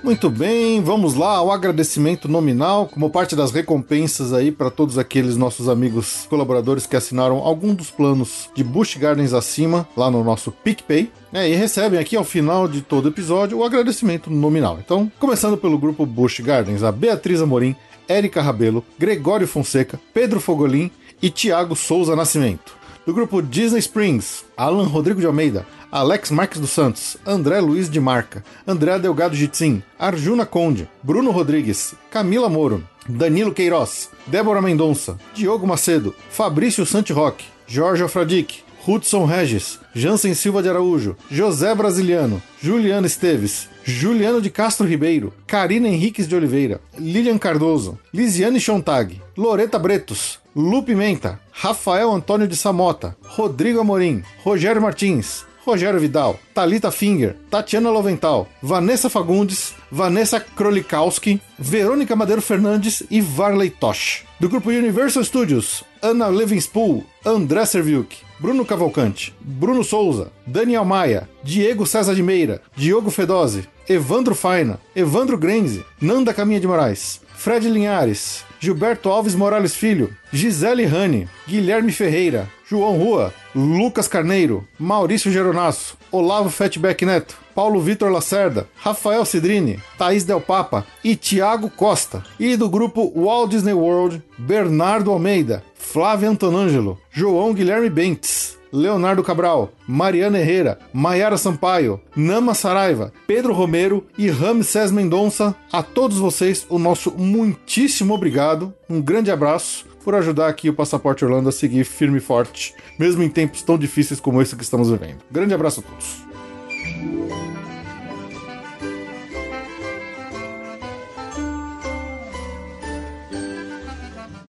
Muito 0.10 0.28
bem, 0.28 0.82
vamos 0.82 1.14
lá 1.14 1.36
ao 1.36 1.52
agradecimento 1.52 2.28
nominal, 2.28 2.88
como 2.88 3.12
parte 3.12 3.36
das 3.36 3.52
recompensas 3.52 4.34
aí 4.34 4.52
para 4.52 4.72
todos 4.72 4.98
aqueles 4.98 5.38
nossos 5.38 5.70
amigos 5.70 6.26
colaboradores 6.28 6.88
que 6.88 6.96
assinaram 6.96 7.38
algum 7.38 7.76
dos 7.76 7.92
planos 7.92 8.50
de 8.56 8.64
Bush 8.64 8.98
Gardens 8.98 9.34
acima, 9.34 9.88
lá 9.96 10.10
no 10.10 10.24
nosso 10.24 10.52
PicPay. 10.52 11.12
É, 11.32 11.48
e 11.48 11.54
recebem 11.54 12.00
aqui 12.00 12.16
ao 12.16 12.24
final 12.24 12.68
de 12.68 12.82
todo 12.82 13.10
episódio 13.10 13.60
o 13.60 13.64
agradecimento 13.64 14.32
nominal. 14.32 14.80
Então, 14.84 15.12
começando 15.20 15.56
pelo 15.56 15.78
grupo 15.78 16.08
Bush 16.08 16.40
Gardens, 16.40 16.82
a 16.82 16.92
Beatriz 16.92 17.40
Amorim, 17.40 17.76
Érica 18.08 18.42
Rabelo, 18.42 18.84
Gregório 18.98 19.48
Fonseca, 19.48 20.02
Pedro 20.12 20.40
Fogolin 20.40 20.90
e 21.22 21.30
Tiago 21.30 21.76
Souza 21.76 22.16
Nascimento. 22.16 22.80
Do 23.06 23.14
grupo 23.14 23.44
Disney 23.44 23.80
Springs, 23.80 24.44
Alan 24.58 24.88
Rodrigo 24.88 25.20
de 25.20 25.28
Almeida, 25.28 25.66
Alex 25.92 26.30
Marques 26.30 26.60
dos 26.60 26.70
Santos, 26.70 27.18
André 27.26 27.60
Luiz 27.60 27.90
de 27.90 28.00
Marca, 28.00 28.44
André 28.68 29.00
Delgado 29.00 29.36
Jitsin, 29.36 29.82
Arjuna 29.98 30.46
Conde, 30.46 30.88
Bruno 31.02 31.32
Rodrigues, 31.32 31.96
Camila 32.12 32.48
Moro, 32.48 32.84
Danilo 33.08 33.52
Queiroz, 33.52 34.10
Débora 34.28 34.62
Mendonça, 34.62 35.18
Diogo 35.34 35.66
Macedo, 35.66 36.14
Fabrício 36.30 36.86
Santiroque, 36.86 37.46
Jorge 37.68 38.04
Alfradique, 38.04 38.64
Hudson 38.88 39.26
Regis, 39.26 39.80
Jansen 39.96 40.36
Silva 40.36 40.62
de 40.62 40.70
Araújo, 40.70 41.16
José 41.30 41.74
Brasiliano, 41.74 42.42
Juliano 42.62 43.08
Esteves, 43.08 43.68
Juliano 43.84 44.40
de 44.40 44.50
Castro 44.50 44.86
Ribeiro, 44.86 45.34
Karina 45.48 45.88
Henriques 45.90 46.28
de 46.28 46.36
Oliveira, 46.36 46.80
Lilian 46.98 47.38
Cardoso, 47.38 47.98
Lisiane 48.14 48.60
Chontag, 48.60 49.20
Loreta 49.36 49.80
Bretos, 49.80 50.40
Lu 50.56 50.84
Pimenta, 50.84 51.40
Rafael 51.52 52.10
Antônio 52.12 52.48
de 52.48 52.56
Samota, 52.56 53.16
Rodrigo 53.24 53.80
Amorim, 53.80 54.24
Rogério 54.44 54.82
Martins, 54.82 55.46
Rogério 55.70 56.00
Vidal, 56.00 56.40
Talita 56.52 56.90
Finger, 56.90 57.36
Tatiana 57.50 57.92
Lovental, 57.92 58.48
Vanessa 58.62 59.08
Fagundes, 59.08 59.76
Vanessa 59.92 60.40
Krolikowski, 60.40 61.40
Verônica 61.60 62.16
Madeiro 62.16 62.42
Fernandes 62.42 63.04
e 63.12 63.22
Varley 63.22 63.70
Tosh. 63.70 64.24
Do 64.40 64.50
grupo 64.50 64.70
Universal 64.70 65.24
Studios, 65.24 65.84
Ana 66.02 66.28
Levinspool, 66.28 67.04
André 67.24 67.66
Serviuk, 67.66 68.16
Bruno 68.40 68.66
Cavalcante, 68.66 69.32
Bruno 69.40 69.84
Souza, 69.84 70.32
Daniel 70.48 70.86
Maia, 70.86 71.30
Diego 71.44 71.86
César 71.86 72.16
de 72.16 72.24
Meira, 72.24 72.62
Diogo 72.76 73.12
Fedose, 73.12 73.68
Evandro 73.88 74.34
Faina, 74.34 74.80
Evandro 74.96 75.38
Grenze, 75.38 75.86
Nanda 76.02 76.34
Caminha 76.34 76.60
de 76.60 76.68
Moraes, 76.68 77.22
Fred 77.36 77.68
Linhares, 77.68 78.44
Gilberto 78.60 79.10
Alves 79.10 79.36
Morales 79.36 79.76
Filho, 79.76 80.14
Gisele 80.32 80.86
Rani, 80.86 81.28
Guilherme 81.48 81.92
Ferreira, 81.92 82.50
João 82.70 82.96
Rua, 82.98 83.34
Lucas 83.56 84.08
Carneiro, 84.08 84.64
Maurício 84.78 85.32
Geronasso, 85.32 85.98
Olavo 86.12 86.52
Fatback 86.52 87.04
Neto, 87.04 87.36
Paulo 87.56 87.82
Vitor 87.82 88.12
Lacerda, 88.12 88.68
Rafael 88.76 89.26
Cidrini, 89.26 89.80
Thaís 89.98 90.24
Del 90.24 90.40
Papa 90.40 90.86
e 91.04 91.16
Tiago 91.16 91.68
Costa. 91.72 92.24
E 92.40 92.56
do 92.56 92.70
grupo 92.70 93.12
Walt 93.16 93.50
Disney 93.50 93.74
World, 93.74 94.22
Bernardo 94.38 95.10
Almeida, 95.10 95.64
Flávio 95.74 96.30
Antonângelo, 96.30 97.00
João 97.10 97.56
Guilherme 97.56 97.90
Bentes, 97.90 98.60
Leonardo 98.72 99.24
Cabral, 99.24 99.72
Mariana 99.88 100.38
Herrera, 100.38 100.78
Maiara 100.94 101.38
Sampaio, 101.38 102.00
Nama 102.16 102.54
Saraiva, 102.54 103.12
Pedro 103.26 103.52
Romero 103.52 104.06
e 104.16 104.30
Ramsés 104.30 104.92
Mendonça. 104.92 105.56
A 105.72 105.82
todos 105.82 106.20
vocês, 106.20 106.68
o 106.70 106.78
nosso 106.78 107.12
muitíssimo 107.18 108.14
obrigado. 108.14 108.72
Um 108.88 109.02
grande 109.02 109.32
abraço 109.32 109.89
por 110.10 110.16
ajudar 110.16 110.48
aqui 110.48 110.68
o 110.68 110.74
Passaporte 110.74 111.24
Orlando 111.24 111.50
a 111.50 111.52
seguir 111.52 111.84
firme 111.84 112.18
e 112.18 112.20
forte, 112.20 112.74
mesmo 112.98 113.22
em 113.22 113.30
tempos 113.30 113.62
tão 113.62 113.78
difíceis 113.78 114.20
como 114.20 114.42
esse 114.42 114.56
que 114.56 114.64
estamos 114.64 114.90
vivendo. 114.90 115.20
Grande 115.30 115.54
abraço 115.54 115.82
a 115.82 115.84
todos. 115.84 117.59